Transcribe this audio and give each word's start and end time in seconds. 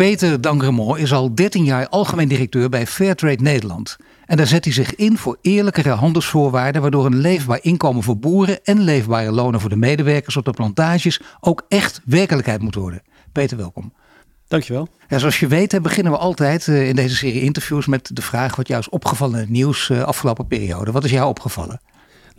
Peter 0.00 0.40
Dangremont 0.40 0.98
is 0.98 1.12
al 1.12 1.34
13 1.34 1.64
jaar 1.64 1.88
algemeen 1.88 2.28
directeur 2.28 2.68
bij 2.68 2.86
Fairtrade 2.86 3.42
Nederland. 3.42 3.96
En 4.26 4.36
daar 4.36 4.46
zet 4.46 4.64
hij 4.64 4.72
zich 4.72 4.94
in 4.94 5.16
voor 5.16 5.38
eerlijkere 5.42 5.90
handelsvoorwaarden, 5.90 6.82
waardoor 6.82 7.06
een 7.06 7.16
leefbaar 7.16 7.58
inkomen 7.62 8.02
voor 8.02 8.18
boeren 8.18 8.64
en 8.64 8.80
leefbare 8.80 9.30
lonen 9.30 9.60
voor 9.60 9.70
de 9.70 9.76
medewerkers 9.76 10.36
op 10.36 10.44
de 10.44 10.50
plantages 10.50 11.20
ook 11.40 11.64
echt 11.68 12.00
werkelijkheid 12.04 12.62
moet 12.62 12.74
worden. 12.74 13.02
Peter, 13.32 13.56
welkom. 13.56 13.92
Dankjewel. 14.48 14.88
Ja, 15.08 15.18
zoals 15.18 15.40
je 15.40 15.46
weet 15.46 15.82
beginnen 15.82 16.12
we 16.12 16.18
altijd 16.18 16.68
eh, 16.68 16.88
in 16.88 16.96
deze 16.96 17.16
serie 17.16 17.42
interviews 17.42 17.86
met 17.86 18.10
de 18.12 18.22
vraag 18.22 18.56
wat 18.56 18.68
jou 18.68 18.80
is 18.80 18.88
opgevallen 18.88 19.34
in 19.34 19.40
het 19.40 19.50
nieuws 19.50 19.88
uh, 19.88 20.02
afgelopen 20.02 20.46
periode. 20.46 20.92
Wat 20.92 21.04
is 21.04 21.10
jou 21.10 21.28
opgevallen? 21.28 21.80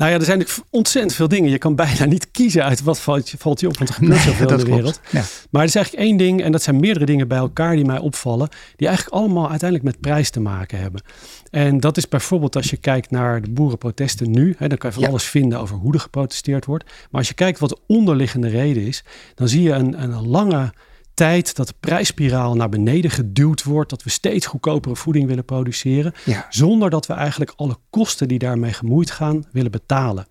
Nou 0.01 0.13
ja, 0.13 0.19
er 0.19 0.25
zijn 0.25 0.37
natuurlijk 0.37 0.67
ontzettend 0.69 1.13
veel 1.13 1.27
dingen. 1.27 1.49
Je 1.49 1.57
kan 1.57 1.75
bijna 1.75 2.05
niet 2.05 2.31
kiezen 2.31 2.63
uit 2.63 2.81
wat 2.81 2.99
valt 2.99 3.29
je, 3.29 3.37
valt 3.37 3.59
je 3.59 3.67
op, 3.67 3.77
want 3.77 3.89
er 3.89 3.95
gebeurt 3.95 4.21
zoveel 4.21 4.49
in 4.49 4.57
de 4.57 4.63
wereld. 4.63 4.99
Ja. 5.09 5.23
Maar 5.49 5.61
er 5.61 5.67
is 5.67 5.75
eigenlijk 5.75 6.05
één 6.05 6.17
ding, 6.17 6.43
en 6.43 6.51
dat 6.51 6.61
zijn 6.63 6.79
meerdere 6.79 7.05
dingen 7.05 7.27
bij 7.27 7.37
elkaar 7.37 7.75
die 7.75 7.85
mij 7.85 7.99
opvallen, 7.99 8.49
die 8.75 8.87
eigenlijk 8.87 9.17
allemaal 9.17 9.49
uiteindelijk 9.49 9.89
met 9.91 10.01
prijs 10.01 10.29
te 10.29 10.39
maken 10.39 10.79
hebben. 10.79 11.01
En 11.49 11.79
dat 11.79 11.97
is 11.97 12.07
bijvoorbeeld 12.07 12.55
als 12.55 12.69
je 12.69 12.77
kijkt 12.77 13.11
naar 13.11 13.41
de 13.41 13.49
boerenprotesten 13.49 14.31
nu, 14.31 14.55
hè, 14.57 14.67
dan 14.67 14.77
kan 14.77 14.89
je 14.89 14.99
van 14.99 15.09
alles 15.09 15.23
vinden 15.23 15.59
over 15.59 15.75
hoe 15.75 15.93
er 15.93 15.99
geprotesteerd 15.99 16.65
wordt. 16.65 16.83
Maar 16.85 17.19
als 17.19 17.27
je 17.27 17.33
kijkt 17.33 17.59
wat 17.59 17.69
de 17.69 17.79
onderliggende 17.87 18.47
reden 18.47 18.83
is, 18.83 19.03
dan 19.35 19.47
zie 19.47 19.61
je 19.61 19.71
een, 19.71 20.01
een 20.01 20.27
lange 20.27 20.73
tijd 21.13 21.55
dat 21.55 21.67
de 21.67 21.73
prijsspiraal 21.79 22.55
naar 22.55 22.69
beneden 22.69 23.11
geduwd 23.11 23.63
wordt, 23.63 23.89
dat 23.89 24.03
we 24.03 24.09
steeds 24.09 24.45
goedkopere 24.45 24.95
voeding 24.95 25.27
willen 25.27 25.45
produceren, 25.45 26.13
zonder 26.49 26.89
dat 26.89 27.05
we 27.05 27.13
eigenlijk 27.13 27.53
alle 27.55 27.77
kosten 27.89 28.27
die 28.27 28.39
daarmee 28.39 28.73
gemoeid 28.73 29.11
gaan 29.11 29.45
willen 29.51 29.71
betalen. 29.71 30.27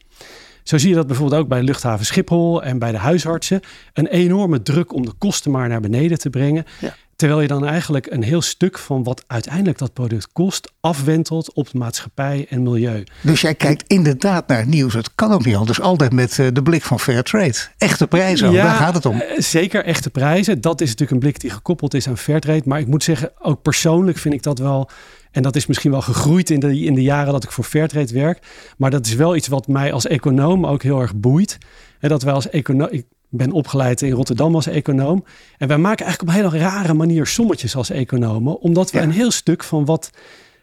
Zo 0.62 0.78
zie 0.78 0.88
je 0.88 0.94
dat 0.94 1.06
bijvoorbeeld 1.06 1.40
ook 1.40 1.48
bij 1.48 1.62
luchthaven 1.62 2.06
Schiphol 2.06 2.62
en 2.62 2.78
bij 2.78 2.92
de 2.92 2.98
huisartsen. 2.98 3.60
Een 3.92 4.06
enorme 4.06 4.62
druk 4.62 4.92
om 4.92 5.04
de 5.04 5.12
kosten 5.18 5.50
maar 5.50 5.68
naar 5.68 5.80
beneden 5.80 6.18
te 6.18 6.30
brengen. 6.30 6.64
Ja. 6.80 6.94
Terwijl 7.20 7.40
je 7.40 7.48
dan 7.48 7.66
eigenlijk 7.66 8.06
een 8.10 8.22
heel 8.22 8.42
stuk 8.42 8.78
van 8.78 9.02
wat 9.02 9.24
uiteindelijk 9.26 9.78
dat 9.78 9.92
product 9.92 10.32
kost, 10.32 10.72
afwentelt 10.80 11.52
op 11.52 11.70
de 11.70 11.78
maatschappij 11.78 12.46
en 12.48 12.62
milieu. 12.62 13.04
Dus 13.20 13.40
jij 13.40 13.54
kijkt 13.54 13.84
inderdaad 13.86 14.46
naar 14.46 14.58
het 14.58 14.66
nieuws. 14.66 14.94
Het 14.94 15.14
kan 15.14 15.32
ook 15.32 15.44
niet 15.44 15.54
anders. 15.54 15.80
Altijd 15.80 16.12
met 16.12 16.38
eh, 16.38 16.46
de 16.52 16.62
blik 16.62 16.82
van 16.82 17.00
fair 17.00 17.22
trade. 17.22 17.54
Echte 17.78 18.06
prijzen, 18.06 18.52
ja, 18.52 18.62
daar 18.62 18.74
gaat 18.74 18.94
het 18.94 19.06
om. 19.06 19.20
Eh, 19.20 19.38
zeker 19.40 19.84
echte 19.84 20.10
prijzen. 20.10 20.60
Dat 20.60 20.80
is 20.80 20.88
natuurlijk 20.88 21.10
een 21.10 21.18
blik 21.18 21.40
die 21.40 21.50
gekoppeld 21.50 21.94
is 21.94 22.08
aan 22.08 22.18
fair 22.18 22.40
trade. 22.40 22.62
Maar 22.64 22.80
ik 22.80 22.86
moet 22.86 23.04
zeggen, 23.04 23.32
ook 23.38 23.62
persoonlijk 23.62 24.18
vind 24.18 24.34
ik 24.34 24.42
dat 24.42 24.58
wel. 24.58 24.90
En 25.30 25.42
dat 25.42 25.56
is 25.56 25.66
misschien 25.66 25.90
wel 25.90 26.02
gegroeid 26.02 26.50
in 26.50 26.60
de, 26.60 26.80
in 26.80 26.94
de 26.94 27.02
jaren 27.02 27.32
dat 27.32 27.44
ik 27.44 27.52
voor 27.52 27.64
Fairtrade 27.64 28.12
werk. 28.12 28.46
Maar 28.76 28.90
dat 28.90 29.06
is 29.06 29.14
wel 29.14 29.36
iets 29.36 29.48
wat 29.48 29.66
mij 29.66 29.92
als 29.92 30.06
econoom 30.06 30.66
ook 30.66 30.82
heel 30.82 31.00
erg 31.00 31.14
boeit. 31.14 31.58
En 31.98 32.08
dat 32.08 32.22
wij 32.22 32.32
als 32.32 32.50
econoom 32.50 32.88
ben 33.30 33.52
opgeleid 33.52 34.02
in 34.02 34.10
Rotterdam 34.10 34.54
als 34.54 34.66
econoom. 34.66 35.24
En 35.58 35.68
wij 35.68 35.78
maken 35.78 36.06
eigenlijk 36.06 36.22
op 36.22 36.42
een 36.42 36.50
hele 36.50 36.64
rare 36.64 36.94
manier 36.94 37.26
sommetjes 37.26 37.76
als 37.76 37.90
economen. 37.90 38.60
Omdat 38.60 38.90
we 38.90 39.00
een 39.00 39.10
heel 39.10 39.30
stuk 39.30 39.64
van 39.64 39.84
wat 39.84 40.10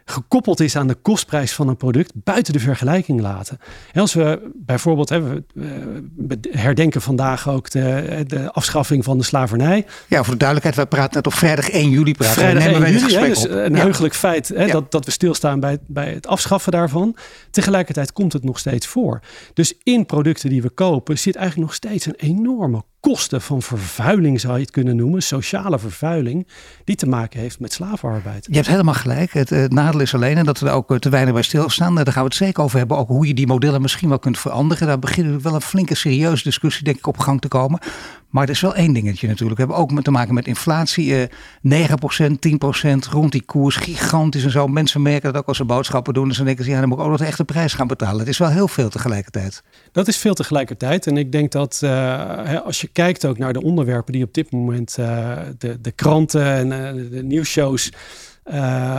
gekoppeld 0.10 0.60
is 0.60 0.76
aan 0.76 0.88
de 0.88 0.96
kostprijs 0.96 1.54
van 1.54 1.68
een 1.68 1.78
product 1.78 2.12
buiten 2.16 2.54
de 2.54 2.60
vergelijking 2.60 3.22
laten. 3.22 3.60
En 3.94 4.02
als 4.02 4.14
we 4.14 4.52
bijvoorbeeld, 4.56 5.10
hè, 5.10 5.22
we 6.16 6.40
herdenken 6.52 7.02
vandaag 7.02 7.50
ook 7.50 7.70
de, 7.70 8.24
de, 8.28 8.52
afschaffing 8.52 9.04
van 9.04 9.18
de 9.18 9.24
slavernij. 9.24 9.86
Ja, 10.08 10.24
voor 10.24 10.34
de 10.34 10.40
duidelijkheid, 10.40 10.76
wij 10.76 10.86
praten 10.86 11.16
net 11.16 11.28
op 11.28 11.34
vrijdag 11.34 11.70
1 11.70 11.90
juli. 11.90 12.14
Praten. 12.14 12.36
Vrijdag 12.36 12.64
1 12.64 13.00
juli, 13.00 13.16
hè, 13.16 13.28
dus 13.28 13.50
een 13.50 13.76
heugelijk 13.76 14.16
feit 14.16 14.48
hè, 14.48 14.68
dat, 14.68 14.92
dat 14.92 15.06
we 15.06 15.12
stilstaan 15.12 15.60
bij, 15.60 15.78
bij 15.88 16.14
het 16.14 16.28
afschaffen 16.28 16.72
daarvan. 16.72 17.16
Tegelijkertijd 17.52 18.14
komt 18.14 18.34
het 18.34 18.44
nog 18.44 18.60
steeds 18.60 18.88
voor. 18.88 19.20
Dus 19.54 19.74
in 19.84 20.06
producten 20.06 20.50
die 20.50 20.62
we 20.62 20.70
kopen 20.70 21.20
zit 21.20 21.36
eigenlijk 21.36 21.68
nog 21.68 21.76
steeds 21.76 22.06
een 22.06 22.16
enorme 22.16 22.84
kosten 23.00 23.42
van 23.42 23.62
vervuiling 23.62 24.40
zou 24.40 24.54
je 24.54 24.62
het 24.62 24.72
kunnen 24.72 24.96
noemen, 24.96 25.24
sociale 25.24 25.80
vervuiling, 25.80 26.48
die 26.84 26.96
te 26.96 27.08
maken 27.08 27.40
heeft 27.40 27.60
met 27.60 27.74
slavenarbeid. 27.74 28.48
Je 28.50 28.56
hebt 28.56 28.68
helemaal 28.68 28.94
gelijk. 28.94 29.34
Het, 29.34 29.72
nadeel 29.72 30.00
is 30.00 30.14
alleen 30.14 30.38
en 30.38 30.46
dat 30.46 30.60
we 30.60 30.68
er 30.68 30.74
ook 30.74 30.92
eh, 30.92 30.98
te 30.98 31.10
weinig 31.10 31.34
bij 31.34 31.44
stilstaan. 31.44 31.96
Daar 31.96 32.06
gaan 32.06 32.24
we 32.24 32.30
het 32.30 32.36
zeker 32.38 32.64
over 32.64 32.78
hebben, 32.78 32.98
ook 32.98 33.08
hoe 33.08 33.28
je 33.28 33.34
die 33.34 33.48
modellen 33.48 33.82
misschien 33.82 34.10
wel 34.10 34.20
kunt 34.20 34.40
veranderen. 34.40 34.88
Daar 34.88 35.00
begint 35.00 35.42
wel 35.42 35.54
een 35.54 35.62
flinke 35.62 35.96
serieuze 35.96 36.44
discussie 36.44 36.84
denk 36.84 36.98
ik 36.98 37.08
op 37.08 37.18
gang 37.18 37.42
te 37.42 37.48
komen. 37.48 37.80
Maar 38.30 38.44
er 38.44 38.50
is 38.50 38.62
wel 38.62 38.76
één 38.76 38.94
dingetje 38.94 39.28
natuurlijk. 39.28 39.60
We 39.60 39.66
hebben 39.66 39.82
ook 39.82 40.02
te 40.02 40.12
maken 40.12 40.34
met 40.34 40.48
inflatie. 40.48 41.30
Uh, 41.64 41.86
9%, 41.88 41.92
10% 42.30 43.10
rond 43.10 43.32
die 43.32 43.42
koers. 43.42 43.76
Gigantisch 43.76 44.44
en 44.44 44.52
zo. 44.52 44.68
Mensen 44.68 45.02
merken 45.02 45.34
dat 45.34 45.42
ook 45.42 45.48
als 45.48 45.58
ze 45.58 45.66
boodschappen 45.66 46.14
doen. 46.14 46.28
Dus 46.28 46.38
dan 46.38 46.46
denken 46.46 46.64
ze, 46.64 46.72
ja, 46.72 46.80
dan 46.80 46.90
moet 46.90 46.98
ik 46.98 47.04
ook 47.04 47.10
nog 47.10 47.20
de 47.20 47.26
echte 47.26 47.46
prijs 47.46 47.74
gaan 47.74 47.88
betalen. 47.88 48.20
Het 48.20 48.28
is 48.28 48.38
wel 48.38 48.50
heel 48.50 48.68
veel 48.68 48.90
tegelijkertijd. 48.90 49.64
Dat 49.92 50.08
is 50.08 50.18
veel 50.18 50.34
tegelijkertijd. 50.34 51.08
En 51.08 51.18
ik 51.18 51.32
denk 51.32 51.52
dat 51.52 51.82
uh, 51.84 52.62
als 52.62 52.82
je 52.82 52.88
kijkt 52.88 53.26
ook 53.26 53.38
naar 53.38 53.54
de 53.54 53.62
onderwerpen 53.62 54.14
die 54.14 54.24
op 54.24 54.34
dit 54.34 54.52
moment 54.52 54.98
uh, 55.00 55.38
de, 55.58 55.82
de 55.82 55.92
kranten 55.92 56.46
en 56.46 56.72
uh, 56.72 57.12
de 57.12 57.24
nieuwsshows 57.24 57.92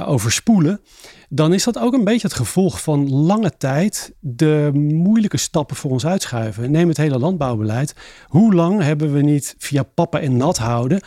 overspoelen 0.06 0.80
dan 1.28 1.52
is 1.52 1.64
dat 1.64 1.78
ook 1.78 1.92
een 1.92 2.04
beetje 2.04 2.26
het 2.26 2.36
gevolg 2.36 2.82
van 2.82 3.10
lange 3.10 3.56
tijd 3.58 4.12
de 4.20 4.70
moeilijke 4.74 5.36
stappen 5.36 5.76
voor 5.76 5.90
ons 5.90 6.06
uitschuiven. 6.06 6.70
Neem 6.70 6.88
het 6.88 6.96
hele 6.96 7.18
landbouwbeleid. 7.18 7.94
Hoe 8.26 8.54
lang 8.54 8.82
hebben 8.82 9.12
we 9.12 9.20
niet 9.20 9.54
via 9.58 9.82
pappen 9.82 10.20
en 10.20 10.36
nat 10.36 10.58
houden 10.58 11.00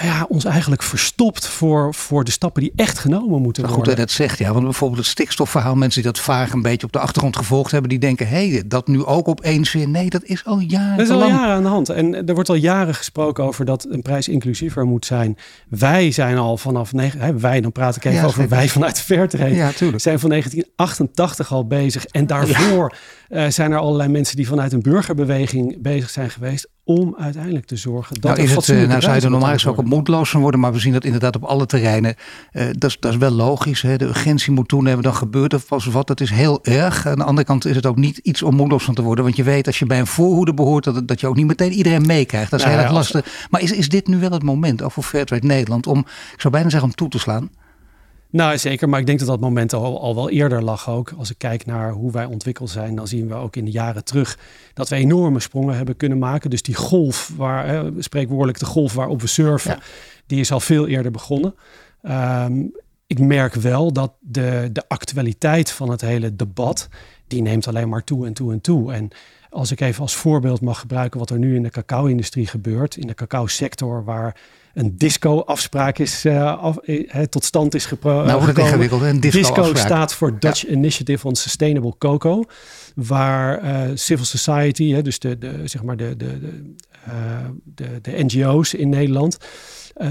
ja, 0.00 0.26
ons 0.28 0.44
eigenlijk 0.44 0.82
verstopt 0.82 1.46
voor, 1.46 1.94
voor 1.94 2.24
de 2.24 2.30
stappen 2.30 2.62
die 2.62 2.72
echt 2.76 2.98
genomen 2.98 3.42
moeten 3.42 3.62
worden. 3.62 3.78
Goed 3.78 3.84
dat 3.84 3.94
je 3.94 4.00
dat 4.00 4.10
zegt, 4.10 4.38
ja. 4.38 4.52
Want 4.52 4.64
bijvoorbeeld 4.64 5.00
het 5.00 5.08
stikstofverhaal, 5.08 5.74
mensen 5.74 6.02
die 6.02 6.12
dat 6.12 6.20
vaag 6.20 6.52
een 6.52 6.62
beetje 6.62 6.86
op 6.86 6.92
de 6.92 6.98
achtergrond 6.98 7.36
gevolgd 7.36 7.70
hebben, 7.70 7.90
die 7.90 7.98
denken, 7.98 8.28
hé, 8.28 8.50
hey, 8.50 8.62
dat 8.66 8.86
nu 8.86 9.04
ook 9.04 9.28
opeens 9.28 9.72
weer. 9.72 9.88
Nee, 9.88 10.10
dat 10.10 10.22
is 10.24 10.44
al 10.44 10.58
jaren 10.58 10.96
Dat 10.96 11.06
is 11.06 11.12
al 11.12 11.28
jaren 11.28 11.54
aan 11.54 11.62
de 11.62 11.68
hand. 11.68 11.88
En 11.88 12.26
er 12.26 12.34
wordt 12.34 12.48
al 12.48 12.54
jaren 12.54 12.94
gesproken 12.94 13.44
over 13.44 13.64
dat 13.64 13.86
een 13.90 14.02
prijs 14.02 14.28
inclusiever 14.28 14.84
moet 14.84 15.06
zijn. 15.06 15.36
Wij 15.68 16.10
zijn 16.10 16.38
al 16.38 16.56
vanaf, 16.56 16.92
hè, 16.96 17.38
wij, 17.38 17.60
dan 17.60 17.72
praat 17.72 17.96
ik 17.96 18.04
even 18.04 18.26
over 18.26 18.48
wij 18.48 18.68
vanuit 18.68 19.00
Fairtrade, 19.00 19.54
ja, 19.54 19.70
zijn 19.96 20.18
van 20.18 20.30
1988 20.30 21.52
al 21.52 21.66
bezig. 21.66 22.06
En 22.06 22.26
daarvoor 22.26 22.94
uh, 23.32 23.48
zijn 23.48 23.72
er 23.72 23.78
allerlei 23.78 24.08
mensen 24.08 24.36
die 24.36 24.48
vanuit 24.48 24.72
een 24.72 24.82
burgerbeweging 24.82 25.82
bezig 25.82 26.10
zijn 26.10 26.30
geweest 26.30 26.68
om 26.84 27.14
uiteindelijk 27.18 27.66
te 27.66 27.76
zorgen 27.76 28.20
dat 28.20 28.36
nou, 28.36 28.42
is 28.42 28.54
het, 28.54 28.68
uh, 28.68 28.88
nou 28.88 29.00
zou 29.00 29.14
je 29.14 29.20
er 29.20 29.30
normaal 29.30 29.52
gesproken 29.52 29.86
moedloos 29.86 30.30
van 30.30 30.40
worden, 30.40 30.60
maar 30.60 30.72
we 30.72 30.78
zien 30.78 30.92
dat 30.92 31.04
inderdaad 31.04 31.36
op 31.36 31.44
alle 31.44 31.66
terreinen. 31.66 32.14
Uh, 32.52 32.64
dat, 32.72 32.90
is, 32.90 32.96
dat 33.00 33.12
is 33.12 33.18
wel 33.18 33.30
logisch. 33.30 33.82
Hè? 33.82 33.96
De 33.96 34.04
urgentie 34.04 34.52
moet 34.52 34.68
toenemen, 34.68 35.02
dan 35.02 35.14
gebeurt 35.14 35.52
er 35.52 35.60
pas 35.68 35.86
wat. 35.86 36.06
Dat 36.06 36.20
is 36.20 36.30
heel 36.30 36.64
erg. 36.64 37.06
Aan 37.06 37.18
de 37.18 37.24
andere 37.24 37.46
kant 37.46 37.66
is 37.66 37.76
het 37.76 37.86
ook 37.86 37.96
niet 37.96 38.18
iets 38.18 38.42
om 38.42 38.54
moedloos 38.54 38.84
van 38.84 38.94
te 38.94 39.02
worden. 39.02 39.24
Want 39.24 39.36
je 39.36 39.42
weet 39.42 39.66
als 39.66 39.78
je 39.78 39.86
bij 39.86 39.98
een 39.98 40.06
voorhoede 40.06 40.54
behoort, 40.54 40.84
dat, 40.84 41.08
dat 41.08 41.20
je 41.20 41.26
ook 41.26 41.36
niet 41.36 41.46
meteen 41.46 41.72
iedereen 41.72 42.06
meekrijgt. 42.06 42.50
Dat 42.50 42.60
is 42.60 42.66
nou, 42.66 42.78
heel 42.78 42.86
erg 42.86 42.94
lastig. 42.94 43.46
Maar 43.50 43.60
is, 43.60 43.72
is 43.72 43.88
dit 43.88 44.06
nu 44.06 44.18
wel 44.18 44.30
het 44.30 44.42
moment, 44.42 44.82
ook 44.82 44.92
voor 44.92 45.02
Fairtrade 45.02 45.46
Nederland, 45.46 45.86
om, 45.86 45.98
ik 46.32 46.40
zou 46.40 46.52
bijna 46.52 46.68
zeggen, 46.70 46.88
om 46.88 46.94
toe 46.94 47.08
te 47.08 47.18
slaan? 47.18 47.50
Nou, 48.32 48.58
zeker. 48.58 48.88
Maar 48.88 49.00
ik 49.00 49.06
denk 49.06 49.18
dat 49.18 49.28
dat 49.28 49.40
moment 49.40 49.72
al, 49.72 50.00
al 50.00 50.14
wel 50.14 50.30
eerder 50.30 50.62
lag 50.62 50.90
ook. 50.90 51.12
Als 51.18 51.30
ik 51.30 51.38
kijk 51.38 51.66
naar 51.66 51.90
hoe 51.90 52.12
wij 52.12 52.24
ontwikkeld 52.24 52.70
zijn, 52.70 52.94
dan 52.94 53.08
zien 53.08 53.28
we 53.28 53.34
ook 53.34 53.56
in 53.56 53.64
de 53.64 53.70
jaren 53.70 54.04
terug 54.04 54.38
dat 54.74 54.88
we 54.88 54.96
enorme 54.96 55.40
sprongen 55.40 55.76
hebben 55.76 55.96
kunnen 55.96 56.18
maken. 56.18 56.50
Dus 56.50 56.62
die 56.62 56.74
golf, 56.74 57.32
waar, 57.36 57.66
hè, 57.66 58.02
spreekwoordelijk 58.02 58.58
de 58.58 58.64
golf 58.64 58.94
waarop 58.94 59.20
we 59.20 59.26
surfen, 59.26 59.78
die 60.26 60.40
is 60.40 60.52
al 60.52 60.60
veel 60.60 60.86
eerder 60.86 61.12
begonnen. 61.12 61.54
Um, 62.02 62.72
ik 63.12 63.18
merk 63.18 63.54
wel 63.54 63.92
dat 63.92 64.12
de, 64.20 64.68
de 64.72 64.88
actualiteit 64.88 65.70
van 65.70 65.90
het 65.90 66.00
hele 66.00 66.36
debat, 66.36 66.88
die 67.26 67.42
neemt 67.42 67.68
alleen 67.68 67.88
maar 67.88 68.04
toe 68.04 68.26
en 68.26 68.32
toe 68.32 68.52
en 68.52 68.60
toe. 68.60 68.92
En 68.92 69.08
als 69.50 69.70
ik 69.70 69.80
even 69.80 70.02
als 70.02 70.14
voorbeeld 70.14 70.60
mag 70.60 70.78
gebruiken 70.80 71.18
wat 71.18 71.30
er 71.30 71.38
nu 71.38 71.54
in 71.54 71.62
de 71.62 71.70
cacao-industrie 71.70 72.46
gebeurt, 72.46 72.96
in 72.96 73.06
de 73.06 73.14
cacao-sector, 73.14 74.04
waar 74.04 74.36
een 74.74 74.96
disco-afspraak 74.96 75.98
is 75.98 76.24
uh, 76.24 76.58
af, 76.58 76.78
uh, 76.84 77.22
tot 77.22 77.44
stand 77.44 77.74
is 77.74 77.86
gekomen. 77.86 78.26
Nou, 78.26 78.42
wordt 78.42 78.58
ingewikkeld. 78.58 79.02
Een 79.02 79.20
disco, 79.20 79.40
disco 79.40 79.74
staat 79.74 80.14
voor 80.14 80.38
Dutch 80.38 80.66
Initiative 80.66 81.26
on 81.26 81.36
Sustainable 81.36 81.94
Cocoa, 81.98 82.44
waar 82.94 83.64
uh, 83.64 83.90
civil 83.94 84.24
society, 84.24 84.92
hè, 84.92 85.02
dus 85.02 85.18
de, 85.18 85.38
de, 85.38 85.60
zeg 85.64 85.82
maar 85.82 85.96
de, 85.96 86.16
de, 86.16 86.40
de, 86.40 86.74
de, 87.64 88.00
de 88.02 88.24
NGO's 88.24 88.74
in 88.74 88.88
Nederland, 88.88 89.38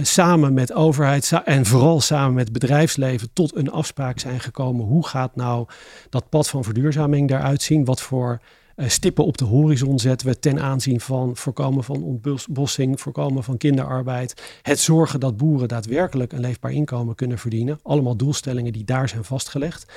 samen 0.01 0.53
met 0.53 0.73
overheid 0.73 1.31
en 1.45 1.65
vooral 1.65 2.01
samen 2.01 2.33
met 2.33 2.51
bedrijfsleven 2.51 3.29
tot 3.33 3.55
een 3.55 3.71
afspraak 3.71 4.19
zijn 4.19 4.39
gekomen. 4.39 4.85
Hoe 4.85 5.07
gaat 5.07 5.35
nou 5.35 5.67
dat 6.09 6.29
pad 6.29 6.49
van 6.49 6.63
verduurzaming 6.63 7.29
daaruit 7.29 7.61
zien? 7.61 7.85
Wat 7.85 8.01
voor 8.01 8.41
stippen 8.77 9.25
op 9.25 9.37
de 9.37 9.45
horizon 9.45 9.99
zetten 9.99 10.27
we 10.27 10.39
ten 10.39 10.59
aanzien 10.59 10.99
van 10.99 11.35
voorkomen 11.35 11.83
van 11.83 12.03
ontbossing, 12.03 13.01
voorkomen 13.01 13.43
van 13.43 13.57
kinderarbeid. 13.57 14.59
Het 14.61 14.79
zorgen 14.79 15.19
dat 15.19 15.37
boeren 15.37 15.67
daadwerkelijk 15.67 16.31
een 16.31 16.39
leefbaar 16.39 16.71
inkomen 16.71 17.15
kunnen 17.15 17.37
verdienen. 17.37 17.79
Allemaal 17.83 18.15
doelstellingen 18.15 18.73
die 18.73 18.83
daar 18.83 19.09
zijn 19.09 19.23
vastgelegd. 19.23 19.91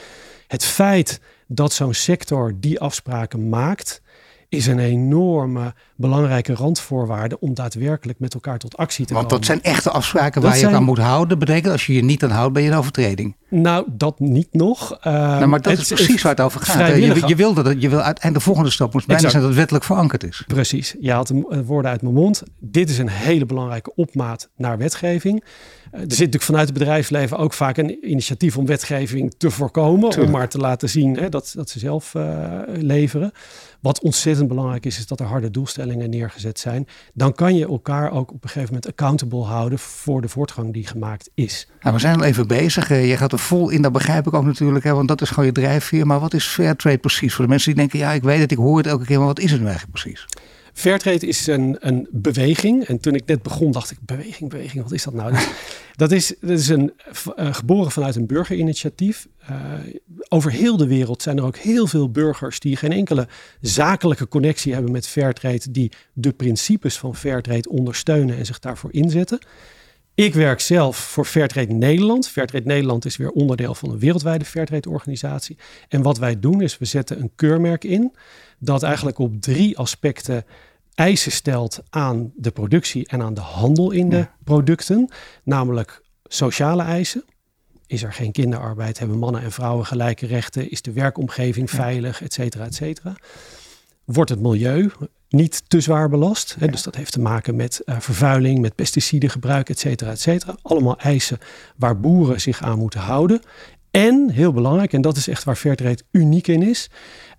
Het 0.47 0.65
feit 0.65 1.21
dat 1.47 1.73
zo'n 1.73 1.95
sector 1.95 2.53
die 2.61 2.81
afspraken 2.81 3.49
maakt, 3.49 4.03
is 4.55 4.67
een 4.67 4.79
enorme 4.79 5.75
belangrijke 5.97 6.55
randvoorwaarde 6.55 7.41
om 7.41 7.55
daadwerkelijk 7.55 8.19
met 8.19 8.35
elkaar 8.35 8.59
tot 8.59 8.77
actie 8.77 9.07
te 9.07 9.13
komen. 9.13 9.29
Want 9.29 9.41
dat 9.41 9.51
zijn 9.51 9.75
echte 9.75 9.91
afspraken 9.91 10.43
waar 10.43 10.59
je 10.59 10.69
aan 10.69 10.85
moet 10.85 10.99
houden. 10.99 11.39
Betekent 11.39 11.73
als 11.73 11.87
je 11.87 11.95
je 11.95 12.05
niet 12.05 12.25
aan 12.25 12.31
houdt, 12.31 12.53
ben 12.53 12.63
je 12.63 12.71
een 12.71 12.77
overtreding. 12.77 13.37
Nou, 13.49 13.87
dat 13.91 14.21
niet 14.21 14.49
nog. 14.51 14.99
Uh, 14.99 15.13
nou, 15.13 15.47
maar 15.47 15.61
dat 15.61 15.79
is 15.79 15.89
precies 15.89 16.23
waar 16.23 16.33
het 16.33 16.41
over 16.41 16.61
gaat. 16.61 16.97
Je, 16.97 17.23
je, 17.27 17.37
wil 17.37 17.55
dat, 17.55 17.83
je 17.83 17.89
wil 17.89 18.01
uiteindelijk 18.01 18.35
de 18.35 18.41
volgende 18.41 18.71
stap 18.71 18.93
moet 18.93 19.07
bijna 19.07 19.23
zijn 19.23 19.33
dat 19.33 19.43
het 19.43 19.59
wettelijk 19.59 19.85
verankerd 19.85 20.25
is. 20.25 20.45
Precies. 20.47 20.95
Je 21.01 21.11
haalt 21.11 21.27
de 21.27 21.65
woorden 21.67 21.91
uit 21.91 22.03
mijn 22.03 22.15
mond. 22.15 22.43
Dit 22.59 22.91
is 22.91 22.99
een 22.99 23.09
hele 23.09 23.47
belangrijke 23.47 23.95
opmaat 23.95 24.51
naar 24.57 24.79
wetgeving. 24.79 25.45
Eh, 25.95 26.01
er 26.01 26.07
zit 26.07 26.19
natuurlijk 26.19 26.43
vanuit 26.43 26.69
het 26.69 26.79
bedrijfsleven 26.79 27.39
ook 27.39 27.53
vaak 27.53 27.77
een 27.77 28.11
initiatief 28.11 28.57
om 28.57 28.67
wetgeving 28.67 29.35
te 29.37 29.51
voorkomen. 29.51 30.19
Om 30.19 30.31
maar 30.31 30.49
te 30.49 30.59
laten 30.59 30.89
zien 30.89 31.17
hè, 31.17 31.29
dat, 31.29 31.53
dat 31.57 31.71
ze 31.71 31.79
zelf 31.79 32.15
uh, 32.15 32.61
leveren. 32.67 33.33
Wat 33.81 34.01
ontzettend 34.01 34.49
belangrijk 34.49 34.87
is, 34.87 34.99
is 34.99 35.07
dat 35.07 35.21
er 35.21 35.27
harde 35.27 35.51
doelstellingen 35.51 36.11
neergezet 36.11 36.59
zijn. 36.59 36.87
Dan 37.13 37.33
kan 37.33 37.57
je 37.57 37.67
elkaar 37.67 38.13
ook 38.13 38.33
op 38.33 38.43
een 38.43 38.49
gegeven 38.49 38.75
moment 38.75 38.87
accountable 38.87 39.43
houden 39.43 39.79
voor 39.79 40.21
de 40.21 40.29
voortgang 40.29 40.73
die 40.73 40.87
gemaakt 40.87 41.31
is. 41.35 41.69
Nou, 41.81 41.95
we 41.95 42.01
zijn 42.01 42.17
al 42.17 42.25
even 42.25 42.47
bezig. 42.47 42.91
Eh, 42.91 43.09
je 43.09 43.17
gaat 43.17 43.33
er 43.33 43.39
vol 43.39 43.71
in, 43.71 43.83
dat 43.83 43.93
begrijp 43.93 44.27
ik 44.27 44.35
ook 44.35 44.45
natuurlijk, 44.45 44.85
hè, 44.85 44.95
want 44.95 45.09
dat 45.09 45.21
is 45.21 45.29
gewoon 45.29 45.47
je 45.47 45.53
drijfveer. 45.53 46.07
Maar 46.07 46.21
wat 46.21 46.35
is 46.35 46.47
Fairtrade 46.47 46.99
precies? 46.99 47.35
Voor 47.35 47.45
de 47.45 47.51
mensen 47.51 47.75
die 47.75 47.81
denken, 47.81 47.99
ja, 47.99 48.13
ik 48.13 48.23
weet 48.23 48.41
het, 48.41 48.51
ik 48.51 48.59
hoor 48.59 48.77
het 48.77 48.87
elke 48.87 49.05
keer, 49.05 49.19
maar 49.19 49.27
wat 49.27 49.41
is 49.41 49.51
het 49.51 49.61
nu 49.61 49.67
eigenlijk 49.67 50.01
precies? 50.01 50.27
Fairtrade 50.75 51.27
is 51.27 51.47
een, 51.47 51.77
een 51.81 52.09
beweging. 52.11 52.85
En 52.85 53.01
toen 53.01 53.15
ik 53.15 53.27
net 53.27 53.43
begon, 53.43 53.73
dacht 53.73 53.91
ik: 53.91 53.99
beweging, 54.01 54.51
beweging, 54.51 54.83
wat 54.83 54.93
is 54.93 55.05
dat 55.05 55.15
nou? 55.15 55.37
dat 55.97 56.13
is, 56.13 56.35
dat 56.41 56.51
is 56.51 56.69
een, 56.69 56.93
uh, 57.37 57.55
geboren 57.55 57.91
vanuit 57.91 58.17
een 58.17 58.27
burgerinitiatief. 58.27 59.29
Uh, 59.51 59.73
over 60.29 60.51
heel 60.51 60.77
de 60.77 60.87
wereld 60.87 61.23
zijn 61.23 61.37
er 61.37 61.45
ook 61.45 61.57
heel 61.57 61.87
veel 61.87 62.11
burgers 62.11 62.61
die 62.61 62.77
geen 62.77 62.93
enkele 62.93 63.29
zakelijke 63.61 64.29
connectie 64.29 64.73
hebben 64.73 64.93
met 64.93 65.07
Fairtrade, 65.07 65.71
die 65.71 65.93
de 66.13 66.33
principes 66.33 66.99
van 66.99 67.17
Fairtrade 67.17 67.69
ondersteunen 67.69 68.37
en 68.37 68.47
zich 68.47 68.59
daarvoor 68.59 68.93
inzetten. 68.93 69.39
Ik 70.15 70.35
werk 70.35 70.61
zelf 70.61 70.97
voor 70.97 71.25
Fairtrade 71.25 71.73
Nederland. 71.73 72.29
Fairtrade 72.29 72.67
Nederland 72.67 73.05
is 73.05 73.17
weer 73.17 73.31
onderdeel 73.31 73.75
van 73.75 73.91
een 73.91 73.99
wereldwijde 73.99 74.45
Fairtrade-organisatie. 74.45 75.57
En 75.89 76.03
wat 76.03 76.19
wij 76.19 76.41
doen 76.41 76.61
is, 76.61 76.79
we 76.79 76.85
zetten 76.85 77.21
een 77.21 77.33
keurmerk 77.35 77.85
in 77.85 78.15
dat 78.59 78.83
eigenlijk 78.83 79.19
op 79.19 79.41
drie 79.41 79.79
aspecten 79.79 80.45
eisen 80.95 81.33
stelt 81.33 81.83
aan 81.91 82.33
de 82.37 82.51
productie 82.51 83.09
en 83.09 83.23
aan 83.23 83.35
de 83.35 83.41
handel 83.41 83.91
in 83.91 84.09
de 84.09 84.27
producten. 84.45 85.09
Namelijk 85.43 86.03
sociale 86.25 86.83
eisen. 86.83 87.25
Is 87.87 88.03
er 88.03 88.13
geen 88.13 88.33
kinderarbeid? 88.33 88.99
Hebben 88.99 89.19
mannen 89.19 89.43
en 89.43 89.53
vrouwen 89.53 89.87
gelijke 89.87 90.27
rechten? 90.27 90.71
Is 90.71 90.83
de 90.83 90.93
werkomgeving 90.93 91.71
veilig? 91.71 92.23
Etcetera, 92.23 92.65
etcetera. 92.65 93.17
Wordt 94.05 94.31
het 94.31 94.41
milieu 94.41 94.91
niet 95.35 95.63
te 95.69 95.81
zwaar 95.81 96.09
belast? 96.09 96.57
Hè? 96.59 96.67
Dus 96.67 96.83
dat 96.83 96.97
heeft 96.97 97.13
te 97.13 97.21
maken 97.21 97.57
met 97.57 97.83
uh, 97.87 97.97
vervuiling, 97.99 98.59
met 98.59 98.75
pesticidengebruik, 98.75 99.69
etcetera, 99.69 100.11
etcetera. 100.11 100.57
Allemaal 100.63 100.99
eisen 100.99 101.39
waar 101.77 102.01
boeren 102.01 102.41
zich 102.41 102.63
aan 102.63 102.79
moeten 102.79 103.01
houden. 103.01 103.41
En 103.91 104.31
heel 104.31 104.53
belangrijk, 104.53 104.93
en 104.93 105.01
dat 105.01 105.17
is 105.17 105.29
echt 105.29 105.45
waar 105.45 105.57
Fairtrade 105.57 106.03
uniek 106.11 106.49
in 106.49 106.63
is, 106.63 106.91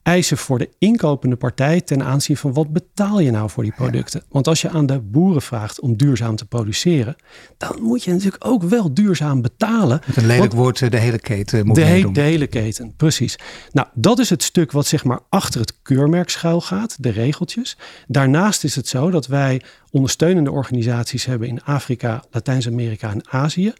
eisen 0.05 0.37
voor 0.37 0.57
de 0.57 0.69
inkopende 0.79 1.35
partij 1.35 1.81
ten 1.81 2.03
aanzien 2.03 2.37
van 2.37 2.53
wat 2.53 2.73
betaal 2.73 3.19
je 3.19 3.31
nou 3.31 3.49
voor 3.49 3.63
die 3.63 3.73
producten. 3.75 4.23
Want 4.29 4.47
als 4.47 4.61
je 4.61 4.69
aan 4.69 4.85
de 4.85 4.99
boeren 4.99 5.41
vraagt 5.41 5.79
om 5.79 5.97
duurzaam 5.97 6.35
te 6.35 6.45
produceren, 6.45 7.15
dan 7.57 7.81
moet 7.81 8.03
je 8.03 8.11
natuurlijk 8.11 8.45
ook 8.45 8.63
wel 8.63 8.93
duurzaam 8.93 9.41
betalen. 9.41 10.01
Met 10.05 10.17
een 10.17 10.25
lelijk 10.25 10.53
woord 10.53 10.81
eh, 10.81 10.89
de 10.89 10.97
hele 10.97 11.19
keten 11.19 11.65
moet 11.65 11.75
de, 11.75 12.09
de 12.11 12.21
hele 12.21 12.47
keten, 12.47 12.93
precies. 12.95 13.37
Nou, 13.71 13.87
dat 13.93 14.19
is 14.19 14.29
het 14.29 14.43
stuk 14.43 14.71
wat 14.71 14.87
zeg 14.87 15.03
maar 15.03 15.19
achter 15.29 15.61
het 15.61 15.81
keurmerk 15.81 16.29
schuil 16.29 16.61
gaat, 16.61 16.95
de 16.99 17.09
regeltjes. 17.09 17.77
Daarnaast 18.07 18.63
is 18.63 18.75
het 18.75 18.87
zo 18.87 19.09
dat 19.09 19.27
wij 19.27 19.61
ondersteunende 19.91 20.51
organisaties 20.51 21.25
hebben 21.25 21.47
in 21.47 21.63
Afrika, 21.63 22.23
Latijns-Amerika 22.31 23.11
en 23.11 23.29
Azië, 23.29 23.73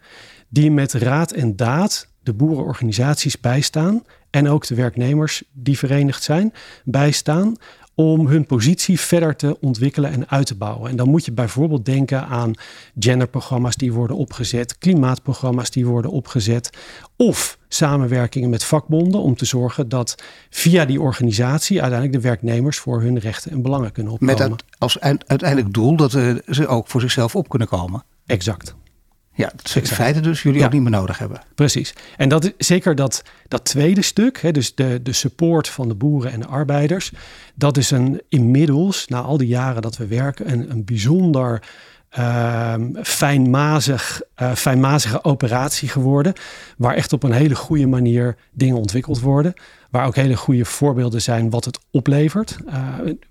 die 0.49 0.71
met 0.71 0.93
raad 0.93 1.31
en 1.31 1.55
daad 1.55 2.07
de 2.25 2.33
boerenorganisaties 2.33 3.39
bijstaan 3.39 4.03
en 4.29 4.49
ook 4.49 4.67
de 4.67 4.75
werknemers 4.75 5.43
die 5.53 5.77
verenigd 5.77 6.23
zijn 6.23 6.53
bijstaan 6.83 7.57
om 7.95 8.27
hun 8.27 8.45
positie 8.45 8.99
verder 8.99 9.35
te 9.35 9.57
ontwikkelen 9.61 10.11
en 10.11 10.29
uit 10.29 10.45
te 10.45 10.55
bouwen. 10.55 10.89
En 10.89 10.95
dan 10.95 11.09
moet 11.09 11.25
je 11.25 11.31
bijvoorbeeld 11.31 11.85
denken 11.85 12.25
aan 12.25 12.53
genderprogramma's 12.99 13.75
die 13.75 13.93
worden 13.93 14.17
opgezet, 14.17 14.77
klimaatprogramma's 14.77 15.69
die 15.69 15.85
worden 15.85 16.11
opgezet, 16.11 16.69
of 17.15 17.57
samenwerkingen 17.67 18.49
met 18.49 18.63
vakbonden 18.63 19.21
om 19.21 19.35
te 19.35 19.45
zorgen 19.45 19.89
dat 19.89 20.23
via 20.49 20.85
die 20.85 21.01
organisatie 21.01 21.81
uiteindelijk 21.81 22.21
de 22.21 22.27
werknemers 22.27 22.77
voor 22.77 23.01
hun 23.01 23.19
rechten 23.19 23.51
en 23.51 23.61
belangen 23.61 23.91
kunnen 23.91 24.13
opkomen. 24.13 24.49
Met 24.49 24.63
als 24.77 24.99
uiteindelijk 24.99 25.73
doel 25.73 25.95
dat 25.95 26.11
ze 26.47 26.67
ook 26.67 26.87
voor 26.87 27.01
zichzelf 27.01 27.35
op 27.35 27.49
kunnen 27.49 27.67
komen. 27.67 28.03
Exact. 28.25 28.75
Ja, 29.37 29.51
dat 29.55 29.69
zijn 29.69 29.85
feiten 29.85 30.23
dus 30.23 30.43
jullie 30.43 30.65
ook 30.65 30.71
niet 30.71 30.81
meer 30.81 30.91
nodig 30.91 31.17
hebben. 31.17 31.41
Precies. 31.55 31.93
En 32.17 32.29
dat, 32.29 32.53
zeker 32.57 32.95
dat, 32.95 33.23
dat 33.47 33.65
tweede 33.65 34.01
stuk, 34.01 34.41
hè, 34.41 34.51
dus 34.51 34.75
de, 34.75 34.99
de 35.03 35.13
support 35.13 35.67
van 35.67 35.87
de 35.87 35.95
boeren 35.95 36.31
en 36.31 36.39
de 36.39 36.45
arbeiders, 36.45 37.11
dat 37.55 37.77
is 37.77 37.91
een 37.91 38.21
inmiddels, 38.29 39.07
na 39.07 39.21
al 39.21 39.37
die 39.37 39.47
jaren 39.47 39.81
dat 39.81 39.97
we 39.97 40.07
werken, 40.07 40.51
een, 40.51 40.71
een 40.71 40.85
bijzonder 40.85 41.61
uh, 42.19 42.73
fijnmazig, 43.03 44.21
uh, 44.41 44.53
fijnmazige 44.53 45.23
operatie 45.23 45.89
geworden. 45.89 46.33
Waar 46.77 46.95
echt 46.95 47.13
op 47.13 47.23
een 47.23 47.31
hele 47.31 47.55
goede 47.55 47.87
manier 47.87 48.35
dingen 48.51 48.77
ontwikkeld 48.77 49.19
worden. 49.19 49.53
Waar 49.89 50.05
ook 50.05 50.15
hele 50.15 50.35
goede 50.35 50.65
voorbeelden 50.65 51.21
zijn 51.21 51.49
wat 51.49 51.65
het 51.65 51.79
oplevert. 51.91 52.57
Uh, 52.67 52.73